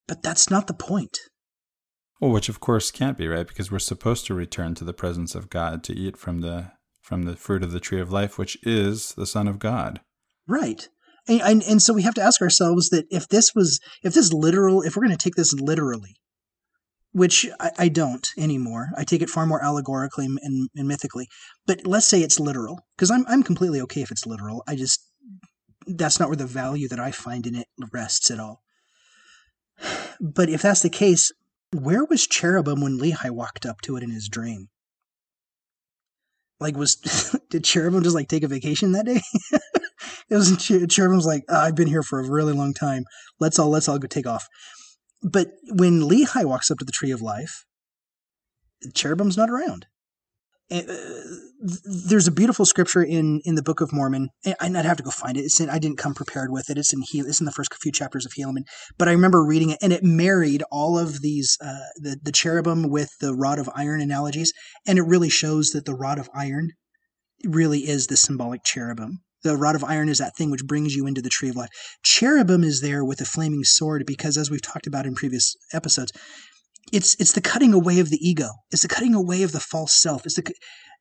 But 0.07 0.23
that's 0.23 0.49
not 0.49 0.67
the 0.67 0.73
point. 0.73 1.17
Well, 2.19 2.31
which 2.31 2.49
of 2.49 2.59
course 2.59 2.91
can't 2.91 3.17
be, 3.17 3.27
right? 3.27 3.47
Because 3.47 3.71
we're 3.71 3.79
supposed 3.79 4.25
to 4.25 4.33
return 4.33 4.75
to 4.75 4.83
the 4.83 4.93
presence 4.93 5.35
of 5.35 5.49
God 5.49 5.83
to 5.85 5.93
eat 5.93 6.17
from 6.17 6.41
the 6.41 6.71
from 7.09 7.23
the 7.23 7.35
fruit 7.35 7.63
of 7.63 7.71
the 7.71 7.79
tree 7.79 7.99
of 7.99 8.11
life, 8.11 8.37
which 8.37 8.55
is 8.61 9.15
the 9.15 9.25
Son 9.25 9.47
of 9.47 9.57
God. 9.57 9.99
Right. 10.47 10.87
And, 11.27 11.41
and, 11.41 11.63
and 11.63 11.81
so 11.81 11.91
we 11.91 12.03
have 12.03 12.13
to 12.13 12.21
ask 12.21 12.39
ourselves 12.39 12.89
that 12.89 13.07
if 13.09 13.27
this 13.27 13.55
was, 13.55 13.79
if 14.03 14.13
this 14.13 14.31
literal, 14.31 14.83
if 14.83 14.95
we're 14.95 15.05
going 15.05 15.17
to 15.17 15.23
take 15.23 15.33
this 15.33 15.51
literally, 15.51 16.17
which 17.11 17.47
I, 17.59 17.71
I, 17.79 17.87
don't 17.89 18.29
anymore, 18.37 18.89
I 18.95 19.05
take 19.05 19.23
it 19.23 19.29
far 19.31 19.47
more 19.47 19.63
allegorically 19.63 20.25
and, 20.25 20.69
and 20.75 20.87
mythically. 20.87 21.27
But 21.65 21.87
let's 21.87 22.07
say 22.07 22.21
it's 22.21 22.39
literal, 22.39 22.85
because 22.95 23.09
I'm 23.09 23.25
I'm 23.27 23.41
completely 23.41 23.81
okay 23.81 24.03
if 24.03 24.11
it's 24.11 24.27
literal. 24.27 24.63
I 24.67 24.75
just 24.75 25.03
that's 25.87 26.19
not 26.19 26.29
where 26.29 26.35
the 26.35 26.45
value 26.45 26.87
that 26.89 26.99
I 26.99 27.09
find 27.09 27.47
in 27.47 27.55
it 27.55 27.65
rests 27.91 28.29
at 28.29 28.39
all. 28.39 28.61
But 30.21 30.49
if 30.49 30.61
that's 30.61 30.83
the 30.83 30.91
case, 30.91 31.31
where 31.73 32.05
was 32.05 32.27
cherubim 32.27 32.81
when 32.81 32.99
Lehi 32.99 33.31
walked 33.31 33.65
up 33.65 33.81
to 33.81 33.95
it 33.95 34.03
in 34.03 34.11
his 34.11 34.27
dream? 34.27 34.67
Like 36.59 36.77
was 36.77 36.95
did 37.49 37.63
cherubim 37.63 38.03
just 38.03 38.15
like 38.15 38.27
take 38.27 38.43
a 38.43 38.47
vacation 38.47 38.91
that 38.93 39.05
day? 39.05 39.21
It 40.29 40.35
was 40.35 40.63
cherubim's 40.89 41.25
like 41.25 41.43
oh, 41.49 41.57
i've 41.57 41.75
been 41.75 41.87
here 41.87 42.03
for 42.03 42.19
a 42.19 42.29
really 42.29 42.53
long 42.53 42.73
time. 42.73 43.05
Let's 43.39 43.57
all 43.57 43.69
let's 43.69 43.89
all 43.89 43.97
go 43.97 44.07
take 44.07 44.27
off. 44.27 44.47
But 45.23 45.47
when 45.71 46.01
lehi 46.01 46.45
walks 46.45 46.69
up 46.69 46.77
to 46.77 46.85
the 46.85 46.91
tree 46.91 47.11
of 47.11 47.21
life 47.21 47.65
cherubim's 48.93 49.37
not 49.37 49.49
around 49.49 49.87
uh, 50.71 50.81
there's 52.07 52.27
a 52.27 52.31
beautiful 52.31 52.65
scripture 52.65 53.03
in 53.03 53.41
in 53.43 53.55
the 53.55 53.63
book 53.63 53.81
of 53.81 53.91
mormon 53.91 54.29
i'd 54.61 54.85
have 54.85 54.97
to 54.97 55.03
go 55.03 55.09
find 55.09 55.35
it. 55.35 55.41
It's 55.41 55.59
in, 55.59 55.69
i 55.69 55.79
didn't 55.79 55.97
come 55.97 56.13
prepared 56.13 56.51
with 56.51 56.69
it. 56.69 56.77
It's 56.77 56.93
in 56.93 57.01
it's 57.11 57.39
in 57.39 57.45
the 57.45 57.51
first 57.51 57.73
few 57.81 57.91
chapters 57.91 58.25
of 58.25 58.33
helaman. 58.33 58.63
But 58.97 59.07
i 59.07 59.11
remember 59.11 59.43
reading 59.43 59.71
it 59.71 59.79
and 59.81 59.91
it 59.91 60.03
married 60.03 60.63
all 60.71 60.97
of 60.97 61.21
these 61.21 61.57
uh, 61.61 61.89
the, 61.97 62.17
the 62.21 62.31
cherubim 62.31 62.89
with 62.89 63.09
the 63.19 63.33
rod 63.33 63.59
of 63.59 63.69
iron 63.75 64.01
analogies 64.01 64.53
and 64.87 64.97
it 64.97 65.03
really 65.03 65.29
shows 65.29 65.71
that 65.71 65.85
the 65.85 65.95
rod 65.95 66.19
of 66.19 66.29
iron 66.33 66.69
really 67.43 67.87
is 67.87 68.07
the 68.07 68.17
symbolic 68.17 68.63
cherubim. 68.63 69.19
The 69.43 69.55
rod 69.55 69.75
of 69.75 69.85
iron 69.85 70.09
is 70.09 70.17
that 70.17 70.35
thing 70.35 70.51
which 70.51 70.65
brings 70.65 70.95
you 70.95 71.07
into 71.07 71.21
the 71.21 71.29
tree 71.29 71.49
of 71.49 71.55
life. 71.55 71.69
Cherubim 72.03 72.63
is 72.63 72.81
there 72.81 73.05
with 73.05 73.21
a 73.21 73.25
flaming 73.25 73.63
sword 73.63 74.03
because 74.05 74.37
as 74.37 74.51
we've 74.51 74.61
talked 74.61 74.87
about 74.87 75.05
in 75.05 75.15
previous 75.15 75.55
episodes 75.73 76.11
it's 76.91 77.15
it's 77.15 77.33
the 77.33 77.41
cutting 77.41 77.73
away 77.73 77.99
of 77.99 78.09
the 78.09 78.19
ego. 78.27 78.49
It's 78.71 78.81
the 78.81 78.87
cutting 78.87 79.13
away 79.13 79.43
of 79.43 79.51
the 79.51 79.59
false 79.59 79.93
self. 79.93 80.25
It's 80.25 80.35
the 80.35 80.53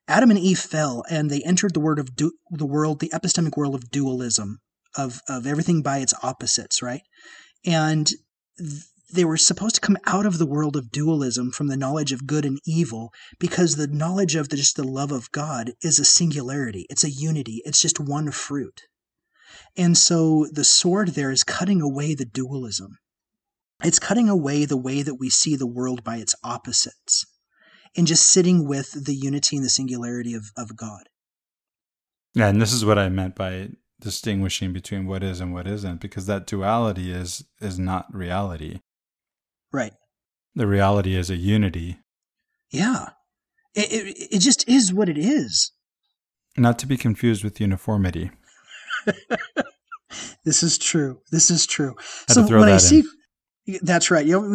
Adam 0.06 0.30
and 0.30 0.38
Eve 0.38 0.58
fell, 0.58 1.04
and 1.10 1.30
they 1.30 1.42
entered 1.42 1.74
the 1.74 1.80
word 1.80 1.98
of 1.98 2.16
du- 2.16 2.32
the 2.50 2.66
world, 2.66 3.00
the 3.00 3.10
epistemic 3.14 3.56
world 3.56 3.74
of 3.74 3.90
dualism, 3.90 4.58
of 4.96 5.20
of 5.28 5.46
everything 5.46 5.82
by 5.82 5.98
its 5.98 6.14
opposites, 6.22 6.82
right? 6.82 7.02
And 7.64 8.06
th- 8.58 8.84
they 9.12 9.24
were 9.24 9.36
supposed 9.36 9.74
to 9.74 9.80
come 9.80 9.96
out 10.06 10.26
of 10.26 10.38
the 10.38 10.46
world 10.46 10.76
of 10.76 10.90
dualism 10.90 11.50
from 11.50 11.68
the 11.68 11.76
knowledge 11.76 12.12
of 12.12 12.26
good 12.26 12.44
and 12.44 12.58
evil 12.66 13.10
because 13.38 13.76
the 13.76 13.86
knowledge 13.86 14.34
of 14.34 14.50
the, 14.50 14.56
just 14.56 14.76
the 14.76 14.84
love 14.84 15.12
of 15.12 15.32
God 15.32 15.72
is 15.82 15.98
a 15.98 16.04
singularity. 16.04 16.86
It's 16.90 17.04
a 17.04 17.10
unity. 17.10 17.62
It's 17.64 17.80
just 17.80 17.98
one 17.98 18.30
fruit. 18.30 18.82
And 19.76 19.96
so 19.96 20.46
the 20.52 20.64
sword 20.64 21.10
there 21.10 21.30
is 21.30 21.42
cutting 21.42 21.80
away 21.80 22.14
the 22.14 22.26
dualism 22.26 22.98
it's 23.82 23.98
cutting 23.98 24.28
away 24.28 24.64
the 24.64 24.76
way 24.76 25.02
that 25.02 25.16
we 25.16 25.30
see 25.30 25.56
the 25.56 25.66
world 25.66 26.02
by 26.02 26.16
its 26.16 26.34
opposites 26.42 27.24
and 27.96 28.06
just 28.06 28.26
sitting 28.26 28.66
with 28.66 29.04
the 29.06 29.14
unity 29.14 29.56
and 29.56 29.64
the 29.64 29.70
singularity 29.70 30.34
of, 30.34 30.50
of 30.56 30.76
God. 30.76 31.08
Yeah, 32.34 32.48
and 32.48 32.60
this 32.60 32.72
is 32.72 32.84
what 32.84 32.98
I 32.98 33.08
meant 33.08 33.34
by 33.34 33.70
distinguishing 34.00 34.72
between 34.72 35.06
what 35.06 35.22
is 35.22 35.40
and 35.40 35.52
what 35.52 35.66
isn't 35.66 36.00
because 36.00 36.26
that 36.26 36.46
duality 36.46 37.10
is 37.10 37.44
is 37.60 37.78
not 37.78 38.06
reality. 38.12 38.80
Right. 39.72 39.92
The 40.54 40.66
reality 40.66 41.16
is 41.16 41.30
a 41.30 41.36
unity. 41.36 41.98
Yeah. 42.70 43.10
It, 43.74 43.92
it, 43.92 44.28
it 44.34 44.38
just 44.38 44.68
is 44.68 44.92
what 44.92 45.08
it 45.08 45.18
is. 45.18 45.72
Not 46.56 46.78
to 46.80 46.86
be 46.86 46.96
confused 46.96 47.44
with 47.44 47.60
uniformity. 47.60 48.30
this 50.44 50.62
is 50.62 50.78
true. 50.78 51.20
This 51.30 51.50
is 51.50 51.66
true. 51.66 51.94
Had 52.26 52.34
so 52.34 52.42
when 52.42 52.64
I 52.64 52.72
that 52.72 52.80
see, 52.80 53.00
in. 53.00 53.08
That's 53.82 54.10
right. 54.10 54.24
You 54.24 54.40
know, 54.40 54.54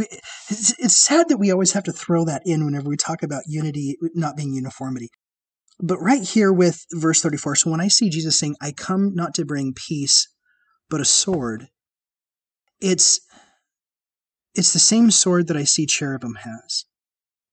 it's, 0.49 0.74
it's 0.80 0.97
sad 0.97 1.30
that 1.30 1.38
we 1.38 1.51
always 1.51 1.74
have 1.74 1.84
to 1.84 1.91
throw 1.91 2.26
that 2.26 2.41
in 2.45 2.66
whenever 2.66 2.89
we 2.89 2.97
talk 2.97 3.24
about 3.24 3.43
unity 3.47 3.97
not 4.14 4.36
being 4.36 4.53
uniformity. 4.53 5.09
But 5.80 5.99
right 5.99 6.24
here 6.24 6.51
with 6.51 6.86
verse 6.91 7.22
34, 7.22 7.55
so 7.55 7.72
when 7.72 7.82
I 7.82 7.88
see 7.88 8.09
Jesus 8.09 8.39
saying, 8.39 8.55
I 8.61 8.72
come 8.72 9.14
not 9.14 9.34
to 9.36 9.45
bring 9.45 9.74
peace, 9.74 10.28
but 10.89 11.01
a 11.01 11.05
sword, 11.05 11.68
it's 12.80 13.20
it's 14.55 14.74
the 14.74 14.80
same 14.80 15.09
sword 15.09 15.47
that 15.47 15.57
I 15.57 15.64
see 15.64 15.88
cherubim 15.88 16.36
has. 16.36 16.86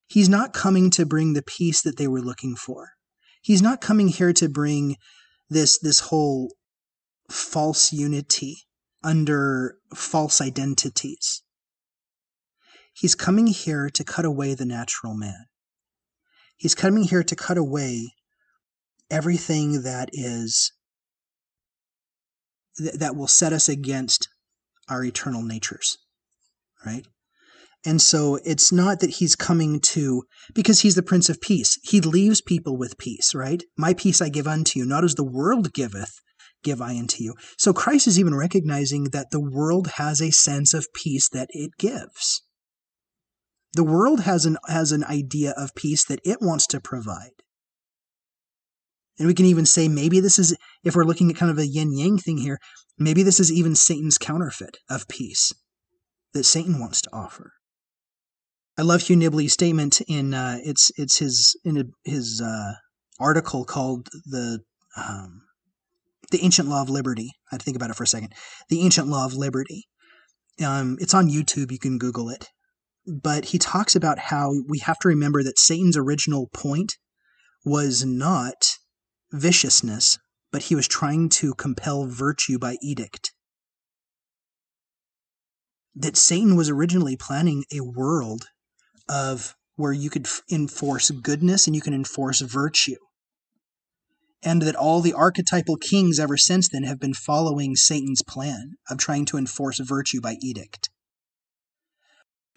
He's 0.07 0.29
not 0.29 0.53
coming 0.53 0.91
to 0.91 1.07
bring 1.07 1.33
the 1.33 1.43
peace 1.43 1.81
that 1.83 1.97
they 1.97 2.09
were 2.09 2.21
looking 2.21 2.57
for. 2.57 2.91
He's 3.43 3.63
not 3.63 3.81
coming 3.81 4.09
here 4.09 4.35
to 4.35 4.49
bring 4.49 4.97
this 5.49 5.79
this 5.79 6.01
whole 6.01 6.55
false 7.31 7.93
unity 7.93 8.67
under 9.03 9.77
false 9.95 10.41
identities. 10.41 11.43
He's 13.01 13.15
coming 13.15 13.47
here 13.47 13.89
to 13.89 14.05
cut 14.05 14.27
away 14.27 14.53
the 14.53 14.67
natural 14.67 15.15
man. 15.15 15.47
He's 16.59 16.75
coming 16.75 17.05
here 17.05 17.23
to 17.23 17.35
cut 17.35 17.57
away 17.57 18.13
everything 19.11 19.85
that 19.85 20.11
is 20.13 20.71
that 22.77 23.17
will 23.17 23.27
set 23.27 23.55
us 23.55 23.71
against 23.71 24.29
our 24.91 25.03
eternal 25.03 25.43
natures, 25.43 25.97
right? 26.85 27.07
And 27.87 28.03
so 28.03 28.39
it's 28.45 28.71
not 28.71 29.01
that 29.01 29.15
he's 29.15 29.35
coming 29.35 29.81
to, 29.81 30.25
because 30.55 30.81
he's 30.81 30.95
the 30.95 31.03
Prince 31.03 31.31
of 31.31 31.41
Peace. 31.41 31.79
He 31.83 32.03
leaves 32.03 32.43
people 32.43 32.77
with 32.77 32.99
peace, 32.99 33.35
right? 33.35 33.63
My 33.79 33.95
peace 33.95 34.21
I 34.21 34.29
give 34.29 34.47
unto 34.47 34.79
you, 34.79 34.85
not 34.85 35.05
as 35.05 35.15
the 35.15 35.25
world 35.25 35.73
giveth, 35.73 36.21
give 36.63 36.83
I 36.83 36.99
unto 36.99 37.25
you. 37.25 37.33
So 37.57 37.73
Christ 37.73 38.07
is 38.07 38.19
even 38.19 38.35
recognizing 38.35 39.05
that 39.05 39.31
the 39.31 39.41
world 39.41 39.93
has 39.95 40.21
a 40.21 40.31
sense 40.31 40.75
of 40.75 40.93
peace 40.95 41.31
that 41.31 41.49
it 41.53 41.71
gives. 41.79 42.43
The 43.75 43.85
world 43.85 44.21
has 44.23 44.47
an 44.47 44.57
has 44.67 44.93
an 44.93 45.05
idea 45.05 45.55
of 45.57 45.75
peace 45.75 46.05
that 46.07 46.21
it 46.25 46.39
wants 46.41 46.67
to 46.69 46.81
provide. 46.81 47.43
And 49.19 49.29
we 49.29 49.35
can 49.35 49.47
even 49.47 49.67
say 49.67 49.87
maybe 49.87 50.19
this 50.19 50.39
is, 50.39 50.57
if 50.83 50.97
we're 50.97 51.05
looking 51.05 51.31
at 51.31 51.37
kind 51.37 51.53
of 51.53 51.59
a 51.59 51.67
yin 51.67 51.93
yang 51.93 52.17
thing 52.17 52.39
here, 52.39 52.59
maybe 52.99 53.23
this 53.23 53.39
is 53.39 53.53
even 53.53 53.77
Satan's 53.77 54.17
counterfeit 54.17 54.79
of 54.89 55.09
peace 55.09 55.53
that 56.33 56.45
Satan 56.45 56.81
wants 56.81 57.03
to 57.03 57.11
offer. 57.13 57.53
I 58.79 58.83
love 58.83 59.03
Hugh 59.03 59.17
Nibley's 59.17 59.53
statement 59.53 60.01
in 60.09 60.33
uh, 60.33 60.57
it's 60.65 60.91
it's 60.97 61.19
his 61.19 61.55
in 61.65 61.93
his 62.05 62.41
uh, 62.41 62.73
article 63.21 63.65
called 63.65 64.09
the 64.25 64.61
um, 64.97 65.43
the 66.31 66.43
ancient 66.43 66.69
law 66.69 66.81
of 66.81 66.89
liberty. 66.89 67.33
I 67.51 67.55
had 67.55 67.61
to 67.61 67.65
think 67.65 67.77
about 67.77 67.91
it 67.91 67.97
for 67.97 68.05
a 68.05 68.09
second. 68.09 68.33
The 68.71 68.81
ancient 68.81 69.09
law 69.09 69.27
of 69.27 69.35
liberty. 69.35 69.87
Um, 70.65 70.97
it's 71.01 71.15
on 71.15 71.29
YouTube. 71.29 71.71
You 71.71 71.79
can 71.79 71.99
Google 71.99 72.31
it. 72.31 72.49
But 73.11 73.47
he 73.47 73.59
talks 73.59 73.97
about 73.97 74.21
how 74.21 74.55
we 74.69 74.79
have 74.81 74.99
to 75.01 75.09
remember 75.09 75.43
that 75.43 75.59
Satan's 75.59 75.97
original 75.97 76.49
point 76.53 76.97
was 77.65 78.05
not 78.05 78.77
viciousness, 79.33 80.17
but 80.53 80.63
he 80.65 80.77
was 80.77 80.87
trying 80.87 81.29
to 81.31 81.55
compel 81.55 82.07
virtue 82.07 82.57
by 82.57 82.77
edict. 82.81 83.33
That 85.97 86.17
Satan 86.17 86.55
was 86.55 86.71
originally 86.71 87.17
planning 87.17 87.65
a 87.73 87.81
world 87.81 88.45
of 89.09 89.57
where 89.75 89.93
you 89.93 90.09
could 90.09 90.29
enforce 90.49 91.11
goodness 91.11 91.67
and 91.67 91.75
you 91.75 91.83
can 91.83 91.95
enforce 91.95 92.41
virtue. 92.41 92.97
And 94.41 94.63
that 94.63 94.77
all 94.77 95.01
the 95.01 95.15
archetypal 95.15 95.77
kings 95.77 96.21
ever 96.21 96.37
since 96.37 96.69
then 96.69 96.85
have 96.85 97.01
been 97.01 97.15
following 97.15 97.75
Satan's 97.75 98.23
plan 98.23 98.75
of 98.89 98.99
trying 98.99 99.25
to 99.27 99.37
enforce 99.37 99.81
virtue 99.81 100.21
by 100.21 100.37
edict. 100.41 100.91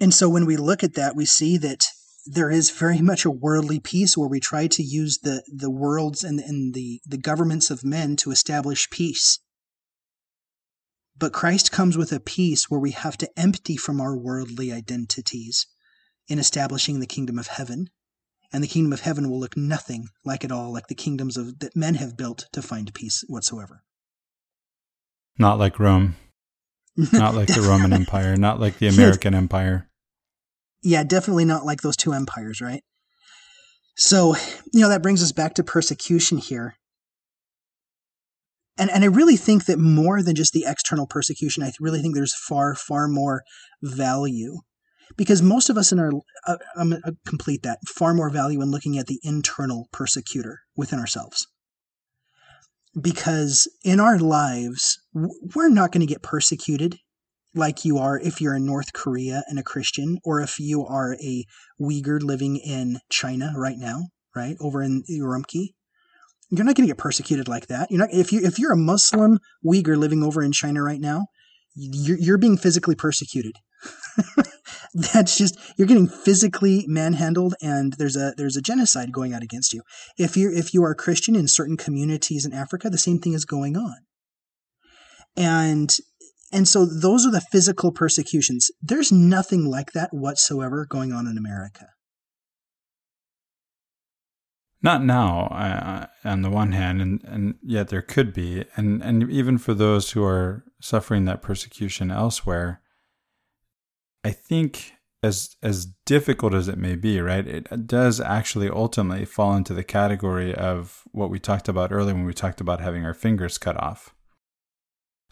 And 0.04 0.14
so 0.14 0.28
when 0.28 0.46
we 0.46 0.58
look 0.58 0.84
at 0.84 0.96
that, 0.96 1.16
we 1.16 1.24
see 1.24 1.56
that 1.60 1.86
there 2.26 2.52
is 2.52 2.72
very 2.72 3.00
much 3.12 3.24
a 3.24 3.32
worldly 3.32 3.80
peace 3.80 4.18
where 4.18 4.28
we 4.28 4.42
try 4.42 4.68
to 4.68 4.84
use 4.84 5.20
the, 5.20 5.44
the 5.48 5.72
worlds 5.72 6.26
and, 6.26 6.42
and 6.42 6.74
the, 6.74 7.00
the 7.06 7.18
governments 7.18 7.72
of 7.72 7.86
men 7.86 8.18
to 8.18 8.30
establish 8.30 8.90
peace. 8.90 9.40
But 11.18 11.32
Christ 11.32 11.72
comes 11.72 11.98
with 11.98 12.12
a 12.12 12.20
peace 12.20 12.70
where 12.70 12.82
we 12.82 12.92
have 12.92 13.16
to 13.20 13.30
empty 13.40 13.78
from 13.78 14.02
our 14.02 14.18
worldly 14.18 14.74
identities 14.74 15.68
in 16.28 16.38
establishing 16.38 17.00
the 17.00 17.08
kingdom 17.08 17.40
of 17.40 17.48
heaven. 17.48 17.88
And 18.52 18.62
the 18.62 18.68
kingdom 18.68 18.92
of 18.92 19.02
heaven 19.02 19.30
will 19.30 19.40
look 19.40 19.56
nothing 19.56 20.10
like 20.26 20.44
at 20.44 20.52
all 20.52 20.74
like 20.74 20.88
the 20.88 20.96
kingdoms 20.96 21.38
of 21.38 21.60
that 21.60 21.78
men 21.78 21.96
have 21.96 22.18
built 22.18 22.48
to 22.52 22.62
find 22.62 22.94
peace 22.94 23.24
whatsoever. 23.30 23.84
Not 25.40 25.60
like 25.60 25.80
Rome. 25.80 26.18
Not 27.14 27.36
like 27.36 27.48
the 27.48 27.62
Roman 27.62 27.94
Empire. 27.94 28.36
Not 28.36 28.60
like 28.60 28.80
the 28.80 28.88
American 28.94 29.34
Empire. 29.34 29.88
Yeah, 30.84 31.04
definitely 31.04 31.46
not 31.46 31.66
like 31.66 31.82
those 31.82 31.98
two 31.98 32.14
empires, 32.14 32.62
right? 32.62 32.84
So, 33.96 34.36
you 34.74 34.82
know, 34.82 34.90
that 34.90 35.04
brings 35.04 35.24
us 35.24 35.32
back 35.32 35.54
to 35.56 35.64
persecution 35.64 36.38
here. 36.38 36.76
And 38.78 38.90
and 38.90 39.04
I 39.04 39.08
really 39.08 39.38
think 39.38 39.66
that 39.66 39.78
more 39.78 40.24
than 40.24 40.36
just 40.36 40.52
the 40.54 40.66
external 40.68 41.06
persecution, 41.06 41.64
I 41.64 41.72
really 41.80 42.02
think 42.02 42.16
there's 42.16 42.36
far 42.36 42.74
far 42.76 43.08
more 43.08 43.44
value 43.84 44.58
because 45.16 45.42
most 45.44 45.70
of 45.70 45.78
us 45.78 45.92
in 45.92 46.00
our 46.00 46.12
uh, 46.48 46.58
I'm 46.76 46.90
going 46.90 47.02
to 47.04 47.16
complete 47.26 47.62
that 47.64 47.80
far 47.88 48.14
more 48.16 48.32
value 48.32 48.62
in 48.62 48.72
looking 48.72 48.98
at 48.98 49.06
the 49.06 49.20
internal 49.24 49.88
persecutor 49.92 50.62
within 50.76 51.00
ourselves 51.00 51.46
because 53.00 53.68
in 53.84 54.00
our 54.00 54.18
lives 54.18 55.00
we're 55.14 55.70
not 55.70 55.92
going 55.92 56.06
to 56.06 56.12
get 56.12 56.24
persecuted 56.24 56.98
like 57.56 57.86
you 57.86 57.98
are 57.98 58.20
if 58.20 58.42
you're 58.42 58.56
in 58.56 58.66
North 58.66 58.94
Korea 58.94 59.44
and 59.48 59.60
a 59.60 59.64
Christian 59.64 60.20
or 60.24 60.42
if 60.42 60.60
you 60.60 60.86
are 60.86 61.16
a 61.16 61.46
Uyghur 61.80 62.22
living 62.22 62.58
in 62.58 63.00
China 63.10 63.54
right 63.56 63.78
now 63.78 64.08
right 64.36 64.56
over 64.60 64.82
in 64.82 65.04
Urumqi 65.10 65.74
you're 66.50 66.66
not 66.66 66.76
going 66.76 66.88
to 66.88 66.94
get 66.94 67.00
persecuted 67.00 67.48
like 67.48 67.68
that. 67.68 67.90
You're 67.90 68.00
not 68.00 68.14
if 68.14 68.32
you 68.32 68.42
if 68.42 68.60
you're 68.60 68.74
a 68.74 68.78
Muslim 68.78 69.40
Uyghur 69.66 69.98
living 69.98 70.24
over 70.24 70.44
in 70.44 70.52
China 70.52 70.84
right 70.84 71.00
now 71.00 71.26
you're, 71.76 72.18
you're 72.18 72.38
being 72.38 72.58
physically 72.58 72.96
persecuted. 72.96 73.56
That's 74.94 75.38
just 75.38 75.58
you're 75.78 75.88
getting 75.88 76.08
physically 76.08 76.86
manhandled 76.88 77.56
and 77.62 77.94
there's 77.94 78.16
a 78.16 78.34
there's 78.38 78.56
a 78.56 78.62
genocide 78.62 79.12
going 79.12 79.34
out 79.34 79.44
against 79.44 79.74
you. 79.74 79.82
If 80.18 80.38
you 80.38 80.52
if 80.54 80.74
you 80.74 80.84
are 80.84 80.92
a 80.92 80.96
christian 80.96 81.36
in 81.36 81.48
certain 81.48 81.78
communities 81.78 82.46
in 82.46 82.54
africa 82.54 82.90
the 82.90 82.98
same 82.98 83.20
thing 83.20 83.34
is 83.34 83.46
going 83.46 83.76
on. 83.76 83.98
And 85.36 85.98
and 86.54 86.68
so 86.68 86.86
those 86.86 87.26
are 87.26 87.32
the 87.32 87.42
physical 87.52 87.92
persecutions 87.92 88.72
there's 88.82 89.12
nothing 89.12 89.66
like 89.66 89.92
that 89.94 90.14
whatsoever 90.14 90.86
going 90.86 91.12
on 91.12 91.28
in 91.28 91.38
america 91.38 91.88
Not 94.84 95.02
now, 95.02 95.46
uh, 95.46 96.08
on 96.26 96.42
the 96.42 96.50
one 96.50 96.74
hand, 96.74 97.02
and, 97.02 97.24
and 97.24 97.56
yet 97.64 97.88
there 97.88 98.02
could 98.02 98.34
be. 98.34 98.66
And, 98.76 99.02
and 99.02 99.32
even 99.32 99.58
for 99.58 99.74
those 99.74 100.12
who 100.12 100.26
are 100.26 100.66
suffering 100.82 101.24
that 101.24 101.42
persecution 101.42 102.12
elsewhere, 102.12 102.82
I 104.26 104.32
think 104.32 104.92
as 105.24 105.56
as 105.64 105.86
difficult 106.06 106.54
as 106.54 106.68
it 106.68 106.78
may 106.78 106.96
be, 106.98 107.22
right, 107.22 107.48
it 107.48 107.88
does 107.88 108.20
actually 108.20 108.70
ultimately 108.70 109.24
fall 109.24 109.56
into 109.56 109.74
the 109.74 109.86
category 109.86 110.54
of 110.54 111.04
what 111.14 111.30
we 111.30 111.40
talked 111.40 111.70
about 111.70 111.94
earlier 111.94 112.14
when 112.14 112.26
we 112.26 112.34
talked 112.34 112.60
about 112.60 112.82
having 112.82 113.06
our 113.06 113.14
fingers 113.14 113.58
cut 113.58 113.82
off. 113.82 114.14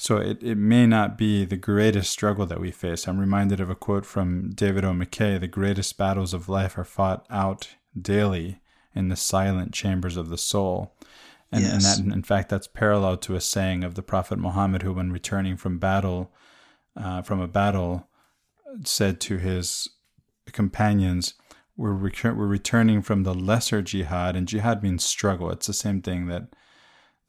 So 0.02 0.18
it, 0.18 0.42
it 0.42 0.58
may 0.58 0.88
not 0.88 1.16
be 1.16 1.46
the 1.46 1.56
greatest 1.56 2.10
struggle 2.10 2.48
that 2.48 2.60
we 2.60 2.72
face. 2.72 3.08
I'm 3.08 3.20
reminded 3.20 3.60
of 3.60 3.70
a 3.70 3.76
quote 3.76 4.04
from 4.04 4.50
David 4.50 4.84
O. 4.84 4.94
McKay 4.94 5.40
the 5.40 5.48
greatest 5.48 5.96
battles 5.96 6.34
of 6.34 6.50
life 6.50 6.76
are 6.76 6.84
fought 6.84 7.24
out 7.30 7.76
daily 7.96 8.62
in 8.96 9.10
the 9.10 9.16
silent 9.16 9.74
chambers 9.74 10.18
of 10.18 10.30
the 10.30 10.40
soul. 10.40 10.96
And, 11.52 11.62
Yes. 11.62 12.00
and 12.00 12.10
that, 12.10 12.16
in 12.16 12.24
fact, 12.24 12.50
that's 12.50 12.66
parallel 12.66 13.18
to 13.18 13.36
a 13.36 13.40
saying 13.42 13.84
of 13.84 13.94
the 13.94 14.02
Prophet 14.02 14.40
Muhammad, 14.40 14.82
who, 14.82 14.94
when 14.94 15.12
returning 15.12 15.56
from 15.56 15.78
battle, 15.78 16.32
uh, 16.98 17.22
from 17.22 17.40
a 17.40 17.48
battle, 17.48 18.10
said 18.84 19.22
to 19.22 19.38
his 19.38 19.88
companions, 20.52 21.36
we're, 21.78 21.94
we're 21.94 22.48
returning 22.48 23.04
from 23.04 23.22
the 23.22 23.36
lesser 23.36 23.84
jihad, 23.84 24.36
and 24.36 24.48
jihad 24.48 24.82
means 24.82 25.04
struggle. 25.04 25.52
It's 25.52 25.68
the 25.68 25.74
same 25.74 26.02
thing 26.02 26.26
that 26.26 26.48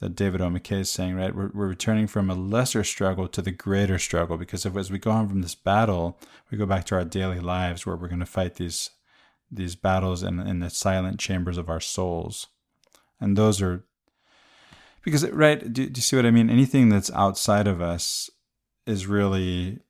that 0.03 0.17
David 0.17 0.41
O. 0.41 0.49
McKay 0.49 0.81
is 0.81 0.91
saying, 0.91 1.15
right? 1.15 1.33
We're, 1.33 1.53
we're 1.55 1.69
returning 1.69 2.09
from 2.09 2.29
a 2.29 2.35
lesser 2.35 2.83
struggle 2.83 3.29
to 3.29 3.41
the 3.41 3.53
greater 3.53 4.01
struggle 4.01 4.37
because 4.37 4.67
if, 4.67 4.77
as 4.77 4.91
we 4.91 4.99
go 4.99 5.13
on 5.13 5.29
from 5.29 5.43
this 5.43 5.55
battle, 5.55 6.19
we 6.51 6.59
go 6.59 6.67
back 6.67 6.85
to 6.87 6.97
our 6.97 7.05
daily 7.05 7.39
lives 7.39 7.87
where 7.87 7.95
we're 7.95 8.09
going 8.09 8.19
to 8.19 8.27
fight 8.27 8.57
these 8.57 8.91
these 9.49 9.77
battles 9.77 10.25
in, 10.25 10.41
in 10.41 10.59
the 10.59 10.71
silent 10.71 11.21
chambers 11.21 11.57
of 11.57 11.69
our 11.69 11.79
souls. 11.79 12.49
And 13.21 13.37
those 13.37 13.63
are 13.63 13.85
because 15.05 15.29
right 15.31 15.73
do, 15.73 15.89
do 15.89 15.99
you 15.99 16.03
see 16.03 16.17
what 16.17 16.27
i 16.27 16.31
mean 16.31 16.49
anything 16.49 16.89
that's 16.89 17.11
outside 17.11 17.67
of 17.67 17.81
us 17.81 18.31
is 18.87 19.07
really 19.07 19.81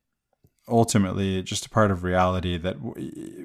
ultimately 0.67 1.43
just 1.43 1.67
a 1.67 1.69
part 1.69 1.91
of 1.91 2.03
reality 2.03 2.57
that 2.57 2.77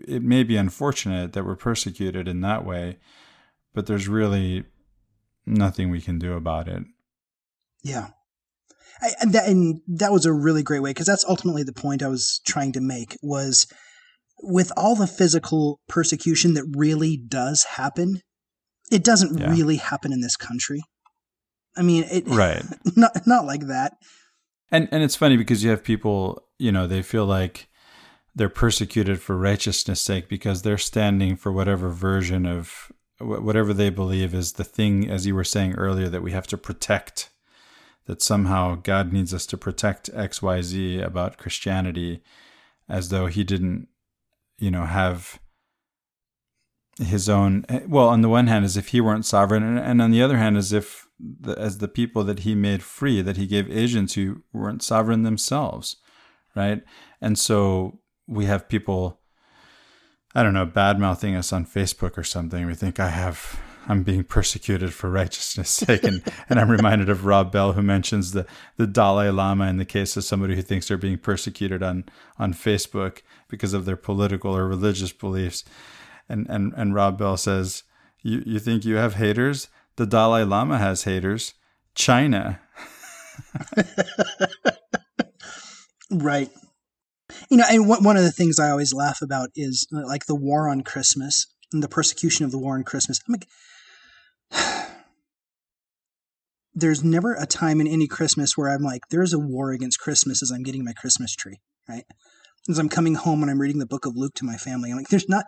it 0.09 0.23
may 0.23 0.43
be 0.43 0.57
unfortunate 0.57 1.35
that 1.35 1.45
we're 1.45 1.55
persecuted 1.55 2.27
in 2.27 2.41
that 2.41 2.65
way 2.65 2.97
but 3.75 3.87
there's 3.87 4.09
really 4.09 4.65
nothing 5.49 5.91
we 5.91 6.01
can 6.01 6.19
do 6.19 6.35
about 6.35 6.69
it 6.69 6.83
yeah 7.83 8.09
I, 9.01 9.11
and, 9.21 9.33
that, 9.33 9.49
and 9.49 9.81
that 9.87 10.13
was 10.13 10.27
a 10.27 10.33
really 10.33 10.63
great 10.63 10.83
way 10.83 10.91
because 10.91 11.07
that's 11.07 11.25
ultimately 11.29 11.63
the 11.63 11.73
point 11.73 12.03
i 12.03 12.09
was 12.09 12.41
trying 12.47 12.73
to 12.73 12.81
make 12.81 13.17
was 13.23 13.67
with 14.41 14.71
all 14.77 14.95
the 14.95 15.07
physical 15.07 15.81
persecution 15.89 16.55
that 16.55 16.65
really 16.77 17.17
does 17.17 17.65
happen 17.65 18.21
it 18.91 19.05
doesn't 19.05 19.39
yeah. 19.39 19.51
really 19.51 19.77
happen 19.77 20.13
in 20.13 20.21
this 20.21 20.37
country 20.37 20.83
I 21.79 21.83
mean, 21.83 22.05
it 22.11 22.25
right, 22.27 22.65
not 22.97 23.27
not 23.27 23.47
like 23.47 23.69
that. 23.69 23.95
And 24.71 24.89
and 24.91 25.03
it's 25.03 25.17
funny 25.17 25.37
because 25.37 25.65
you 25.65 25.71
have 25.71 25.85
people, 25.85 26.43
you 26.59 26.73
know, 26.73 26.87
they 26.87 27.03
feel 27.03 27.25
like 27.25 27.69
they're 28.35 28.49
persecuted 28.49 29.21
for 29.21 29.39
righteousness' 29.39 30.01
sake 30.01 30.29
because 30.29 30.63
they're 30.63 30.77
standing 30.77 31.37
for 31.37 31.53
whatever 31.53 31.89
version 31.89 32.45
of 32.45 32.93
whatever 33.21 33.73
they 33.73 33.91
believe 33.91 34.35
is 34.35 34.53
the 34.53 34.65
thing, 34.65 35.09
as 35.11 35.27
you 35.27 35.35
were 35.35 35.45
saying 35.45 35.75
earlier, 35.75 36.09
that 36.09 36.23
we 36.23 36.33
have 36.33 36.47
to 36.49 36.59
protect. 36.59 37.31
That 38.07 38.23
somehow 38.23 38.77
God 38.77 39.13
needs 39.13 39.35
us 39.35 39.45
to 39.47 39.59
protect 39.59 40.09
X, 40.15 40.41
Y, 40.41 40.63
Z 40.63 41.01
about 41.01 41.37
Christianity, 41.37 42.23
as 42.89 43.11
though 43.11 43.27
He 43.27 43.45
didn't, 43.45 43.89
you 44.59 44.71
know, 44.71 44.87
have 44.87 45.39
his 46.99 47.29
own. 47.29 47.65
Well, 47.87 48.09
on 48.09 48.23
the 48.23 48.29
one 48.29 48.49
hand, 48.49 48.65
as 48.65 48.77
if 48.77 48.89
He 48.89 49.01
weren't 49.01 49.27
sovereign, 49.27 49.63
and, 49.63 49.79
and 49.79 50.03
on 50.03 50.11
the 50.11 50.23
other 50.23 50.37
hand, 50.39 50.57
as 50.57 50.73
if 50.73 51.09
the, 51.19 51.59
as 51.59 51.79
the 51.79 51.89
people 51.89 52.25
that 52.25 52.41
he 52.41 52.55
made 52.55 52.83
free, 52.83 53.21
that 53.23 53.37
he 53.37 53.47
gave 53.47 53.71
agents 53.71 54.15
who 54.15 54.43
weren't 54.53 54.83
sovereign 54.83 55.23
themselves, 55.23 55.97
right? 56.55 56.83
And 57.21 57.39
so 57.39 58.01
we 58.27 58.45
have 58.47 58.69
people, 58.69 59.18
I 60.39 60.43
don't 60.43 60.55
know, 60.55 60.67
bad 60.67 61.01
mouthing 61.01 61.35
us 61.35 61.53
on 61.53 61.67
Facebook 61.67 62.17
or 62.17 62.23
something. 62.23 62.67
We 62.67 62.75
think 62.75 63.01
I 63.01 63.09
have, 63.09 63.59
I'm 63.89 64.03
being 64.03 64.23
persecuted 64.23 64.95
for 64.95 65.11
righteousness' 65.23 65.71
sake, 65.71 66.05
and 66.05 66.23
and 66.49 66.61
I'm 66.61 66.71
reminded 66.71 67.09
of 67.09 67.25
Rob 67.25 67.51
Bell 67.51 67.73
who 67.73 67.83
mentions 67.83 68.33
the 68.33 68.47
the 68.77 68.87
Dalai 68.87 69.31
Lama 69.31 69.67
in 69.67 69.79
the 69.79 69.85
case 69.85 70.17
of 70.17 70.25
somebody 70.25 70.55
who 70.55 70.63
thinks 70.63 70.89
they're 70.89 70.97
being 70.97 71.19
persecuted 71.19 71.83
on 71.83 72.05
on 72.39 72.55
Facebook 72.55 73.23
because 73.49 73.75
of 73.75 73.85
their 73.85 73.97
political 73.97 74.57
or 74.57 74.69
religious 74.69 75.13
beliefs, 75.13 75.65
and 76.29 76.47
and 76.49 76.73
and 76.77 76.95
Rob 76.95 77.19
Bell 77.19 77.37
says. 77.37 77.83
You, 78.21 78.43
you 78.45 78.59
think 78.59 78.85
you 78.85 78.97
have 78.97 79.15
haters? 79.15 79.69
the 79.99 80.07
Dalai 80.07 80.45
Lama 80.45 80.79
has 80.79 81.05
haters. 81.05 81.55
China. 81.95 82.61
right. 86.11 86.49
You 87.51 87.57
know, 87.57 87.65
and 87.71 87.89
one 87.89 88.17
of 88.17 88.23
the 88.23 88.33
things 88.33 88.59
I 88.59 88.71
always 88.71 88.93
laugh 88.93 89.23
about 89.23 89.49
is 89.57 89.87
uh, 89.95 90.07
like 90.07 90.27
the 90.27 90.35
war 90.35 90.69
on 90.69 90.83
Christmas 90.83 91.47
and 91.73 91.83
the 91.83 91.89
persecution 91.89 92.45
of 92.45 92.51
the 92.51 92.59
war 92.59 92.75
on 92.75 92.85
Christmas. 92.85 93.21
I'm 93.27 93.35
like, 93.35 93.49
there's 96.75 97.03
never 97.03 97.35
a 97.35 97.47
time 97.47 97.81
in 97.81 97.89
any 97.89 98.07
Christmas 98.07 98.57
where 98.57 98.69
I'm 98.69 98.83
like, 98.83 99.03
there's 99.11 99.33
a 99.33 99.39
war 99.39 99.73
against 99.73 99.99
Christmas 99.99 100.43
as 100.43 100.51
I'm 100.51 100.63
getting 100.63 100.85
my 100.85 100.93
Christmas 100.93 101.35
tree, 101.35 101.61
right? 101.89 102.05
As 102.69 102.79
I'm 102.79 102.91
coming 102.91 103.15
home 103.15 103.43
and 103.43 103.51
I'm 103.51 103.61
reading 103.61 103.79
the 103.79 103.87
book 103.87 104.05
of 104.05 104.15
Luke 104.15 104.35
to 104.37 104.45
my 104.45 104.57
family, 104.57 104.91
I'm 104.91 104.99
like, 104.99 105.09
there's 105.09 105.29
not, 105.29 105.47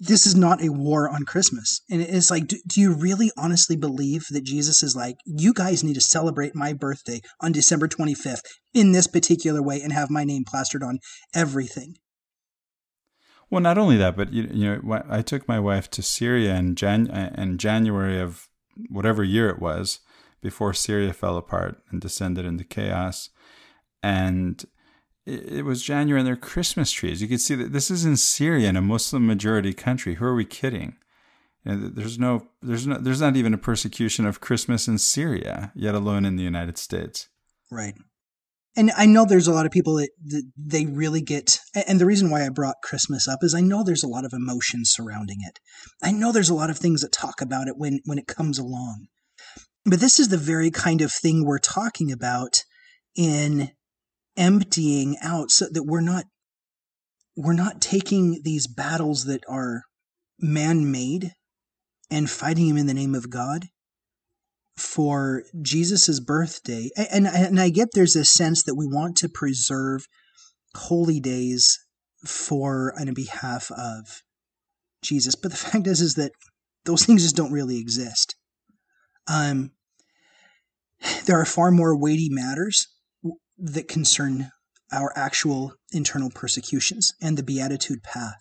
this 0.00 0.26
is 0.26 0.34
not 0.34 0.64
a 0.64 0.72
war 0.72 1.10
on 1.10 1.24
Christmas. 1.24 1.82
And 1.90 2.00
it's 2.00 2.30
like, 2.30 2.48
do, 2.48 2.56
do, 2.66 2.80
you 2.80 2.94
really 2.94 3.30
honestly 3.36 3.76
believe 3.76 4.26
that 4.30 4.44
Jesus 4.44 4.82
is 4.82 4.96
like, 4.96 5.18
you 5.26 5.52
guys 5.52 5.84
need 5.84 5.94
to 5.94 6.00
celebrate 6.00 6.54
my 6.54 6.72
birthday 6.72 7.20
on 7.40 7.52
December 7.52 7.86
25th 7.86 8.40
in 8.72 8.92
this 8.92 9.06
particular 9.06 9.62
way 9.62 9.82
and 9.82 9.92
have 9.92 10.10
my 10.10 10.24
name 10.24 10.44
plastered 10.44 10.82
on 10.82 11.00
everything? 11.34 11.96
Well, 13.50 13.60
not 13.60 13.76
only 13.76 13.98
that, 13.98 14.16
but 14.16 14.32
you, 14.32 14.48
you 14.50 14.80
know, 14.82 15.02
I 15.08 15.20
took 15.20 15.46
my 15.46 15.60
wife 15.60 15.90
to 15.90 16.02
Syria 16.02 16.54
in, 16.54 16.76
Jan- 16.76 17.10
uh, 17.10 17.34
in 17.36 17.58
January 17.58 18.18
of 18.18 18.48
whatever 18.88 19.22
year 19.22 19.50
it 19.50 19.60
was 19.60 20.00
before 20.40 20.72
Syria 20.72 21.12
fell 21.12 21.36
apart 21.36 21.82
and 21.90 22.00
descended 22.00 22.46
into 22.46 22.64
chaos. 22.64 23.28
And 24.02 24.64
it 25.30 25.64
was 25.64 25.82
January 25.82 26.20
and 26.20 26.26
their 26.26 26.36
Christmas 26.36 26.90
trees. 26.90 27.22
You 27.22 27.28
could 27.28 27.40
see 27.40 27.54
that 27.54 27.72
this 27.72 27.90
is 27.90 28.04
in 28.04 28.16
Syria, 28.16 28.68
in 28.68 28.76
a 28.76 28.82
Muslim 28.82 29.26
majority 29.26 29.72
country. 29.72 30.14
Who 30.14 30.24
are 30.24 30.34
we 30.34 30.44
kidding? 30.44 30.96
You 31.64 31.74
know, 31.74 31.88
there's 31.88 32.18
no, 32.18 32.48
there's 32.62 32.86
no, 32.86 32.98
there's 32.98 33.20
not 33.20 33.36
even 33.36 33.54
a 33.54 33.58
persecution 33.58 34.26
of 34.26 34.40
Christmas 34.40 34.88
in 34.88 34.98
Syria, 34.98 35.72
yet 35.74 35.94
alone 35.94 36.24
in 36.24 36.36
the 36.36 36.42
United 36.42 36.78
States. 36.78 37.28
Right. 37.70 37.94
And 38.76 38.92
I 38.96 39.06
know 39.06 39.24
there's 39.24 39.48
a 39.48 39.52
lot 39.52 39.66
of 39.66 39.72
people 39.72 39.96
that, 39.96 40.10
that 40.26 40.50
they 40.56 40.86
really 40.86 41.20
get, 41.20 41.58
and 41.74 42.00
the 42.00 42.06
reason 42.06 42.30
why 42.30 42.46
I 42.46 42.48
brought 42.50 42.76
Christmas 42.82 43.26
up 43.26 43.40
is 43.42 43.54
I 43.54 43.60
know 43.60 43.82
there's 43.82 44.04
a 44.04 44.08
lot 44.08 44.24
of 44.24 44.32
emotion 44.32 44.82
surrounding 44.84 45.38
it. 45.46 45.58
I 46.02 46.12
know 46.12 46.30
there's 46.30 46.50
a 46.50 46.54
lot 46.54 46.70
of 46.70 46.78
things 46.78 47.00
that 47.00 47.12
talk 47.12 47.40
about 47.40 47.66
it 47.66 47.74
when 47.76 48.00
when 48.04 48.18
it 48.18 48.28
comes 48.28 48.58
along. 48.58 49.08
But 49.84 50.00
this 50.00 50.20
is 50.20 50.28
the 50.28 50.36
very 50.36 50.70
kind 50.70 51.00
of 51.00 51.12
thing 51.12 51.44
we're 51.44 51.58
talking 51.58 52.12
about 52.12 52.62
in 53.16 53.70
emptying 54.40 55.16
out 55.22 55.50
so 55.50 55.66
that 55.70 55.84
we're 55.84 56.00
not 56.00 56.24
we're 57.36 57.52
not 57.52 57.80
taking 57.80 58.40
these 58.42 58.66
battles 58.66 59.24
that 59.26 59.44
are 59.48 59.82
man-made 60.40 61.32
and 62.10 62.28
fighting 62.28 62.68
them 62.68 62.76
in 62.76 62.86
the 62.86 62.94
name 62.94 63.14
of 63.14 63.30
God 63.30 63.66
for 64.76 65.44
Jesus's 65.62 66.18
birthday. 66.20 66.90
And, 66.96 67.26
and 67.26 67.60
I 67.60 67.68
get 67.68 67.90
there's 67.92 68.16
a 68.16 68.24
sense 68.24 68.64
that 68.64 68.74
we 68.74 68.86
want 68.86 69.16
to 69.18 69.28
preserve 69.28 70.06
holy 70.74 71.20
days 71.20 71.78
for 72.26 72.92
and 72.98 73.08
on 73.08 73.14
behalf 73.14 73.70
of 73.70 74.22
Jesus. 75.02 75.34
But 75.36 75.52
the 75.52 75.56
fact 75.68 75.86
is, 75.86 76.00
is 76.00 76.14
that 76.14 76.32
those 76.84 77.04
things 77.04 77.22
just 77.22 77.36
don't 77.36 77.52
really 77.52 77.78
exist. 77.78 78.34
Um, 79.28 79.70
there 81.26 81.40
are 81.40 81.46
far 81.46 81.70
more 81.70 81.96
weighty 81.96 82.28
matters 82.30 82.88
that 83.60 83.88
concern 83.88 84.50
our 84.92 85.12
actual 85.16 85.74
internal 85.92 86.30
persecutions 86.30 87.12
and 87.20 87.36
the 87.36 87.42
beatitude 87.42 88.02
path. 88.02 88.40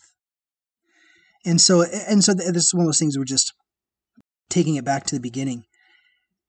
And 1.46 1.62
so, 1.62 1.84
and 1.84 2.24
so, 2.24 2.34
this 2.34 2.66
is 2.66 2.74
one 2.74 2.86
of 2.86 2.88
those 2.88 3.00
things 3.00 3.18
we're 3.18 3.26
just 3.26 3.54
taking 4.50 4.76
it 4.76 4.86
back 4.86 5.06
to 5.06 5.16
the 5.16 5.22
beginning. 5.22 5.66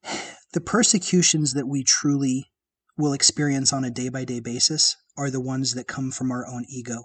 The 0.53 0.61
persecutions 0.61 1.53
that 1.53 1.69
we 1.69 1.85
truly 1.85 2.51
will 2.99 3.13
experience 3.13 3.73
on 3.73 3.85
a 3.85 3.91
day 3.91 4.09
by 4.09 4.25
day 4.25 4.41
basis 4.41 4.97
are 5.17 5.31
the 5.31 5.41
ones 5.41 5.75
that 5.75 5.87
come 5.87 6.11
from 6.11 6.33
our 6.33 6.45
own 6.45 6.65
ego. 6.69 7.05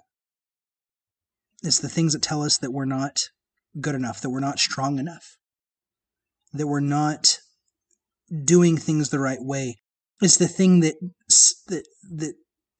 It's 1.61 1.77
the 1.77 1.87
things 1.87 2.13
that 2.13 2.23
tell 2.23 2.41
us 2.41 2.57
that 2.57 2.71
we're 2.71 2.85
not 2.85 3.19
good 3.79 3.93
enough, 3.93 4.19
that 4.21 4.31
we're 4.31 4.39
not 4.39 4.57
strong 4.57 4.97
enough, 4.97 5.37
that 6.53 6.65
we're 6.65 6.79
not 6.79 7.37
doing 8.43 8.77
things 8.77 9.11
the 9.11 9.19
right 9.19 9.41
way, 9.41 9.77
is 10.21 10.37
the 10.37 10.47
thing 10.47 10.79
that 10.81 10.95
that 11.67 11.87
that 12.11 12.35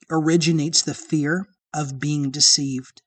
originates 0.10 0.82
the 0.82 0.94
fear 0.94 1.48
of 1.74 2.00
being 2.00 2.32
deceived. 2.32 3.02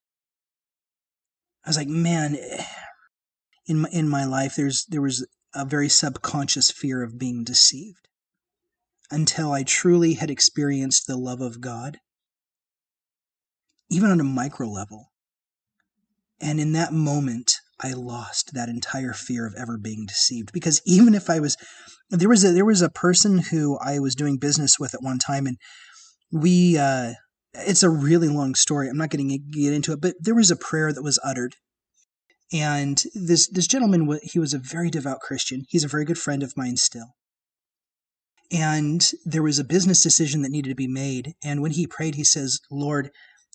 I 1.64 1.70
was 1.70 1.76
like, 1.76 1.88
man, 1.88 2.36
eh, 2.36 2.64
in 3.66 3.80
my, 3.80 3.88
in 3.92 4.08
my 4.08 4.24
life, 4.24 4.56
there's 4.56 4.84
there 4.88 5.02
was 5.02 5.26
a 5.54 5.64
very 5.64 5.88
subconscious 5.88 6.70
fear 6.70 7.02
of 7.02 7.18
being 7.18 7.44
deceived 7.44 8.08
until 9.10 9.52
I 9.52 9.62
truly 9.62 10.14
had 10.14 10.30
experienced 10.30 11.06
the 11.06 11.16
love 11.16 11.40
of 11.40 11.60
God, 11.60 11.98
even 13.90 14.10
on 14.10 14.20
a 14.20 14.24
micro 14.24 14.68
level. 14.68 15.12
And 16.40 16.60
in 16.60 16.72
that 16.72 16.92
moment, 16.92 17.52
I 17.80 17.92
lost 17.92 18.54
that 18.54 18.68
entire 18.68 19.12
fear 19.12 19.46
of 19.46 19.54
ever 19.56 19.78
being 19.78 20.06
deceived 20.06 20.52
because 20.52 20.82
even 20.84 21.14
if 21.14 21.30
I 21.30 21.38
was 21.40 21.56
there 22.10 22.28
was 22.28 22.44
a 22.44 22.52
there 22.52 22.64
was 22.64 22.82
a 22.82 22.88
person 22.88 23.38
who 23.38 23.78
I 23.78 23.98
was 23.98 24.14
doing 24.14 24.38
business 24.38 24.78
with 24.78 24.94
at 24.94 25.02
one 25.02 25.18
time 25.18 25.46
and 25.46 25.58
we 26.32 26.76
uh 26.76 27.12
it's 27.54 27.82
a 27.82 27.90
really 27.90 28.28
long 28.28 28.54
story. 28.54 28.88
I'm 28.88 28.98
not 28.98 29.10
going 29.10 29.28
to 29.28 29.38
get 29.38 29.72
into 29.72 29.92
it, 29.92 30.00
but 30.00 30.14
there 30.20 30.34
was 30.34 30.50
a 30.50 30.56
prayer 30.56 30.92
that 30.92 31.02
was 31.02 31.18
uttered. 31.24 31.54
And 32.52 33.02
this 33.14 33.48
this 33.48 33.66
gentleman 33.66 34.18
he 34.22 34.38
was 34.38 34.54
a 34.54 34.58
very 34.58 34.90
devout 34.90 35.20
Christian. 35.20 35.64
He's 35.68 35.84
a 35.84 35.88
very 35.88 36.04
good 36.04 36.18
friend 36.18 36.42
of 36.42 36.56
mine 36.56 36.76
still. 36.76 37.14
And 38.50 39.08
there 39.24 39.42
was 39.42 39.58
a 39.58 39.64
business 39.64 40.02
decision 40.02 40.42
that 40.42 40.50
needed 40.50 40.70
to 40.70 40.74
be 40.74 40.88
made, 40.88 41.34
and 41.44 41.60
when 41.60 41.72
he 41.72 41.86
prayed 41.86 42.14
he 42.14 42.24
says, 42.24 42.60
"Lord, 42.70 43.10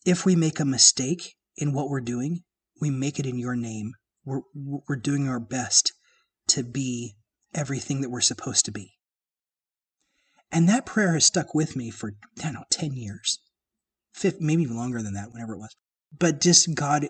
if 0.05 0.23
we 0.23 0.35
make 0.35 0.59
a 0.59 0.65
mistake 0.65 1.33
in 1.57 1.73
what 1.73 1.89
we're 1.89 2.01
doing, 2.01 2.43
we 2.79 2.91
make 2.91 3.19
it 3.19 3.25
in 3.25 3.39
your 3.39 3.55
name 3.55 3.93
we're, 4.25 4.41
we're 4.55 4.95
doing 4.95 5.27
our 5.27 5.39
best 5.39 5.93
to 6.47 6.63
be 6.63 7.15
everything 7.53 8.01
that 8.01 8.09
we're 8.09 8.21
supposed 8.21 8.65
to 8.65 8.71
be. 8.71 8.93
And 10.51 10.69
that 10.69 10.85
prayer 10.85 11.13
has 11.13 11.25
stuck 11.25 11.55
with 11.55 11.75
me 11.75 11.89
for, 11.89 12.13
I 12.39 12.43
don't 12.43 12.53
know, 12.53 12.63
10 12.69 12.93
years, 12.93 13.39
maybe 14.39 14.63
even 14.63 14.77
longer 14.77 15.01
than 15.01 15.13
that, 15.13 15.31
whenever 15.31 15.53
it 15.53 15.59
was. 15.59 15.75
But 16.17 16.41
just 16.41 16.75
God, 16.75 17.07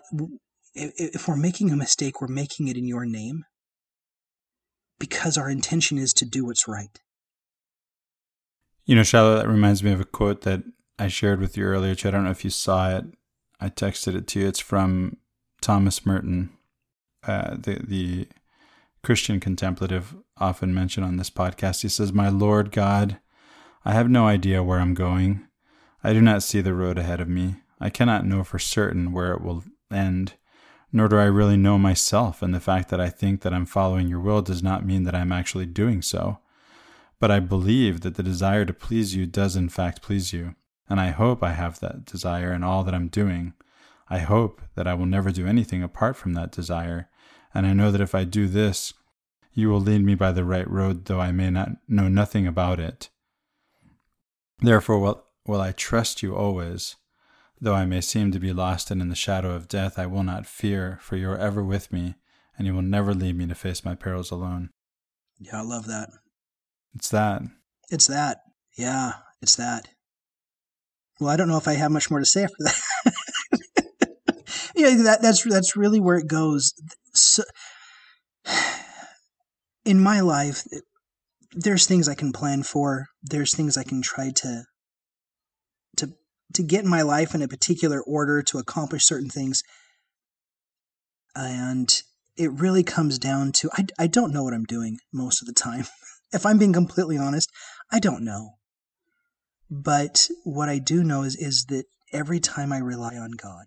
if 0.74 1.28
we're 1.28 1.36
making 1.36 1.70
a 1.70 1.76
mistake, 1.76 2.20
we're 2.20 2.28
making 2.28 2.68
it 2.68 2.76
in 2.76 2.86
your 2.86 3.04
name. 3.04 3.44
because 4.98 5.36
our 5.36 5.50
intention 5.50 5.98
is 5.98 6.12
to 6.14 6.24
do 6.24 6.44
what's 6.46 6.68
right. 6.68 7.00
You 8.86 8.96
know, 8.96 9.02
Shiloh, 9.02 9.36
that 9.36 9.48
reminds 9.48 9.82
me 9.82 9.92
of 9.92 10.00
a 10.00 10.04
quote 10.04 10.42
that 10.42 10.62
I 10.98 11.08
shared 11.08 11.40
with 11.40 11.56
you 11.56 11.64
earlier, 11.64 11.90
which 11.90 12.06
I 12.06 12.10
don't 12.10 12.24
know 12.24 12.30
if 12.30 12.44
you 12.44 12.50
saw 12.50 12.96
it. 12.96 13.04
I 13.60 13.68
texted 13.68 14.14
it 14.14 14.26
to 14.28 14.40
you. 14.40 14.48
It's 14.48 14.60
from 14.60 15.16
Thomas 15.60 16.04
Merton, 16.04 16.50
uh, 17.26 17.56
the 17.58 17.80
the 17.86 18.28
Christian 19.02 19.40
contemplative 19.40 20.16
often 20.38 20.74
mentioned 20.74 21.06
on 21.06 21.16
this 21.16 21.30
podcast. 21.30 21.82
He 21.82 21.88
says, 21.88 22.12
"My 22.12 22.28
Lord 22.28 22.72
God, 22.72 23.18
I 23.84 23.92
have 23.92 24.08
no 24.10 24.26
idea 24.26 24.62
where 24.62 24.80
I'm 24.80 24.94
going. 24.94 25.46
I 26.02 26.12
do 26.12 26.20
not 26.20 26.42
see 26.42 26.60
the 26.60 26.74
road 26.74 26.98
ahead 26.98 27.20
of 27.20 27.28
me. 27.28 27.56
I 27.80 27.90
cannot 27.90 28.26
know 28.26 28.44
for 28.44 28.58
certain 28.58 29.12
where 29.12 29.32
it 29.32 29.40
will 29.40 29.64
end, 29.90 30.34
nor 30.92 31.08
do 31.08 31.16
I 31.18 31.24
really 31.24 31.56
know 31.56 31.78
myself. 31.78 32.42
And 32.42 32.54
the 32.54 32.60
fact 32.60 32.88
that 32.90 33.00
I 33.00 33.10
think 33.10 33.42
that 33.42 33.52
I'm 33.54 33.66
following 33.66 34.08
your 34.08 34.20
will 34.20 34.42
does 34.42 34.62
not 34.62 34.86
mean 34.86 35.04
that 35.04 35.14
I'm 35.14 35.32
actually 35.32 35.66
doing 35.66 36.02
so. 36.02 36.38
But 37.20 37.30
I 37.30 37.40
believe 37.40 38.00
that 38.00 38.16
the 38.16 38.22
desire 38.22 38.64
to 38.64 38.72
please 38.72 39.14
you 39.14 39.26
does 39.26 39.56
in 39.56 39.68
fact 39.68 40.02
please 40.02 40.32
you, 40.32 40.54
and 40.88 41.00
I 41.00 41.10
hope 41.10 41.42
I 41.42 41.52
have 41.52 41.80
that 41.80 42.04
desire 42.04 42.52
in 42.52 42.62
all 42.62 42.84
that 42.84 42.94
I'm 42.94 43.08
doing." 43.08 43.54
I 44.08 44.18
hope 44.18 44.60
that 44.74 44.86
I 44.86 44.94
will 44.94 45.06
never 45.06 45.30
do 45.30 45.46
anything 45.46 45.82
apart 45.82 46.16
from 46.16 46.34
that 46.34 46.52
desire, 46.52 47.08
and 47.54 47.66
I 47.66 47.72
know 47.72 47.90
that 47.90 48.00
if 48.00 48.14
I 48.14 48.24
do 48.24 48.48
this, 48.48 48.92
you 49.52 49.68
will 49.68 49.80
lead 49.80 50.04
me 50.04 50.14
by 50.14 50.32
the 50.32 50.44
right 50.44 50.68
road, 50.68 51.04
though 51.04 51.20
I 51.20 51.30
may 51.30 51.50
not 51.50 51.70
know 51.88 52.08
nothing 52.08 52.46
about 52.46 52.80
it. 52.80 53.08
Therefore, 54.60 54.98
will, 54.98 55.24
will 55.46 55.60
I 55.60 55.72
trust 55.72 56.22
you 56.22 56.34
always. 56.34 56.96
Though 57.60 57.74
I 57.74 57.86
may 57.86 58.00
seem 58.00 58.32
to 58.32 58.40
be 58.40 58.52
lost 58.52 58.90
and 58.90 59.00
in 59.00 59.08
the 59.08 59.14
shadow 59.14 59.52
of 59.52 59.68
death, 59.68 59.98
I 59.98 60.06
will 60.06 60.24
not 60.24 60.46
fear, 60.46 60.98
for 61.00 61.16
you 61.16 61.30
are 61.30 61.38
ever 61.38 61.62
with 61.62 61.92
me, 61.92 62.16
and 62.58 62.66
you 62.66 62.74
will 62.74 62.82
never 62.82 63.14
leave 63.14 63.36
me 63.36 63.46
to 63.46 63.54
face 63.54 63.84
my 63.84 63.94
perils 63.94 64.30
alone. 64.30 64.70
Yeah, 65.38 65.60
I 65.60 65.62
love 65.62 65.86
that. 65.86 66.10
It's 66.94 67.08
that. 67.10 67.42
It's 67.90 68.08
that. 68.08 68.38
Yeah, 68.76 69.12
it's 69.40 69.56
that. 69.56 69.88
Well, 71.20 71.30
I 71.30 71.36
don't 71.36 71.48
know 71.48 71.56
if 71.56 71.68
I 71.68 71.74
have 71.74 71.92
much 71.92 72.10
more 72.10 72.18
to 72.18 72.26
say 72.26 72.42
after 72.42 72.56
that. 72.60 72.80
yeah, 74.74 74.96
that 75.04 75.22
that's 75.22 75.44
that's 75.44 75.76
really 75.76 76.00
where 76.00 76.18
it 76.18 76.26
goes. 76.26 76.74
So, 77.14 77.44
in 79.84 80.00
my 80.00 80.20
life, 80.20 80.64
there's 81.52 81.86
things 81.86 82.08
I 82.08 82.14
can 82.14 82.32
plan 82.32 82.62
for. 82.62 83.06
There's 83.22 83.54
things 83.54 83.76
I 83.76 83.84
can 83.84 84.02
try 84.02 84.30
to 84.36 84.64
to 85.96 86.12
to 86.54 86.62
get 86.62 86.84
my 86.84 87.02
life 87.02 87.34
in 87.34 87.42
a 87.42 87.48
particular 87.48 88.02
order 88.02 88.42
to 88.42 88.58
accomplish 88.58 89.04
certain 89.04 89.30
things. 89.30 89.62
And 91.36 92.02
it 92.36 92.50
really 92.52 92.82
comes 92.82 93.18
down 93.18 93.52
to 93.52 93.70
I, 93.74 93.86
I 93.98 94.06
don't 94.06 94.32
know 94.32 94.42
what 94.42 94.54
I'm 94.54 94.64
doing 94.64 94.98
most 95.12 95.40
of 95.40 95.46
the 95.46 95.54
time. 95.54 95.86
if 96.32 96.44
I'm 96.44 96.58
being 96.58 96.72
completely 96.72 97.16
honest, 97.16 97.50
I 97.92 98.00
don't 98.00 98.24
know. 98.24 98.54
But 99.70 100.28
what 100.44 100.68
I 100.68 100.78
do 100.78 101.02
know 101.04 101.22
is 101.22 101.36
is 101.36 101.66
that 101.68 101.84
every 102.12 102.40
time 102.40 102.72
I 102.72 102.78
rely 102.78 103.16
on 103.16 103.32
God, 103.32 103.66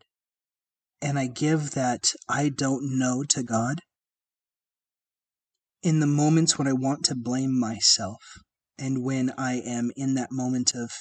and 1.02 1.20
I 1.20 1.28
give 1.28 1.72
that 1.72 2.12
I 2.28 2.50
don't 2.50 2.98
know 2.98 3.24
to 3.30 3.44
God, 3.44 3.82
in 5.84 6.00
the 6.00 6.08
moments 6.08 6.58
when 6.58 6.68
I 6.68 6.74
want 6.74 7.06
to 7.06 7.16
blame 7.16 7.58
myself 7.58 8.18
and 8.80 9.04
when 9.04 9.32
I 9.38 9.62
am 9.66 9.92
in 9.96 10.16
that 10.16 10.32
moment 10.32 10.74
of 10.76 10.92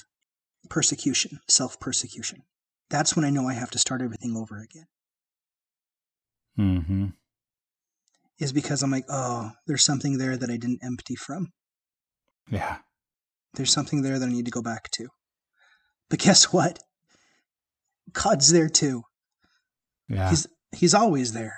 persecution, 0.68 1.40
self 1.49 1.80
persecution, 1.80 2.42
that's 2.90 3.16
when 3.16 3.24
I 3.24 3.30
know 3.30 3.49
I 3.49 3.55
have 3.55 3.70
to 3.72 3.78
start 3.78 4.03
everything 4.03 4.36
over 4.36 4.59
again. 4.59 4.86
Mm-hmm. 6.59 7.07
Is 8.38 8.53
because 8.53 8.82
I'm 8.82 8.90
like, 8.90 9.07
oh, 9.09 9.53
there's 9.66 9.84
something 9.84 10.18
there 10.18 10.36
that 10.36 10.51
I 10.51 10.57
didn't 10.57 10.84
empty 10.84 11.16
from. 11.16 11.53
Yeah. 12.51 12.78
There's 13.55 13.72
something 13.72 14.03
there 14.03 14.18
that 14.18 14.28
I 14.28 14.32
need 14.32 14.44
to 14.44 14.51
go 14.51 14.62
back 14.62 14.90
to. 14.92 15.09
But 16.11 16.18
guess 16.18 16.53
what? 16.53 16.78
God's 18.12 18.53
there 18.53 18.68
too. 18.68 19.03
Yeah. 20.09 20.30
He's 20.30 20.46
he's 20.72 20.94
always 20.94 21.32
there. 21.32 21.54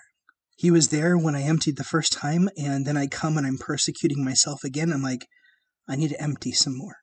He 0.57 0.71
was 0.71 0.89
there 0.89 1.17
when 1.17 1.37
I 1.37 1.43
emptied 1.43 1.77
the 1.77 1.85
first 1.85 2.13
time, 2.13 2.49
and 2.57 2.85
then 2.85 2.97
I 2.97 3.07
come 3.07 3.37
and 3.37 3.47
I'm 3.47 3.59
persecuting 3.59 4.25
myself 4.25 4.65
again. 4.65 4.93
I'm 4.93 5.03
like, 5.03 5.27
I 5.89 5.97
need 5.97 6.11
to 6.11 6.21
empty 6.21 6.53
some 6.53 6.77
more. 6.77 6.97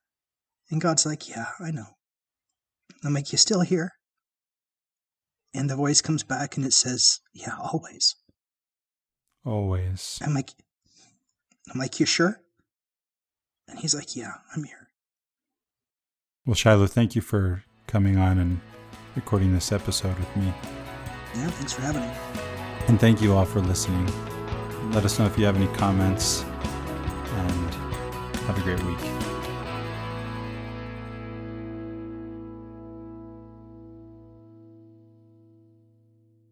And 0.69 0.81
God's 0.81 1.05
like, 1.05 1.29
Yeah, 1.29 1.45
I 1.59 1.71
know. 1.71 1.85
I'm 3.03 3.13
like, 3.13 3.31
You 3.31 3.37
still 3.37 3.61
here? 3.61 3.91
And 5.53 5.69
the 5.69 5.75
voice 5.75 6.01
comes 6.01 6.23
back 6.23 6.57
and 6.57 6.65
it 6.65 6.73
says, 6.73 7.19
Yeah, 7.33 7.55
always. 7.59 8.15
Always. 9.45 10.19
I'm 10.21 10.33
like, 10.33 10.51
I'm 11.73 11.79
like, 11.79 11.99
You 11.99 12.05
sure? 12.05 12.41
And 13.67 13.79
he's 13.79 13.95
like, 13.95 14.15
Yeah, 14.15 14.33
I'm 14.55 14.63
here. 14.63 14.89
Well, 16.45 16.55
Shiloh, 16.55 16.87
thank 16.87 17.15
you 17.15 17.21
for 17.21 17.63
coming 17.87 18.17
on 18.17 18.37
and 18.37 18.59
recording 19.15 19.53
this 19.53 19.71
episode 19.71 20.17
with 20.19 20.35
me. 20.37 20.53
Yeah, 21.35 21.49
thanks 21.49 21.73
for 21.73 21.81
having 21.81 22.01
me. 22.01 22.11
And 22.87 22.99
thank 22.99 23.21
you 23.21 23.33
all 23.33 23.45
for 23.45 23.59
listening. 23.59 24.09
Let 24.91 25.03
us 25.03 25.19
know 25.19 25.25
if 25.25 25.37
you 25.37 25.45
have 25.45 25.57
any 25.57 25.67
comments, 25.75 26.43
and 26.43 27.73
have 28.45 28.57
a 28.57 28.61
great 28.61 28.81
week. 28.83 29.14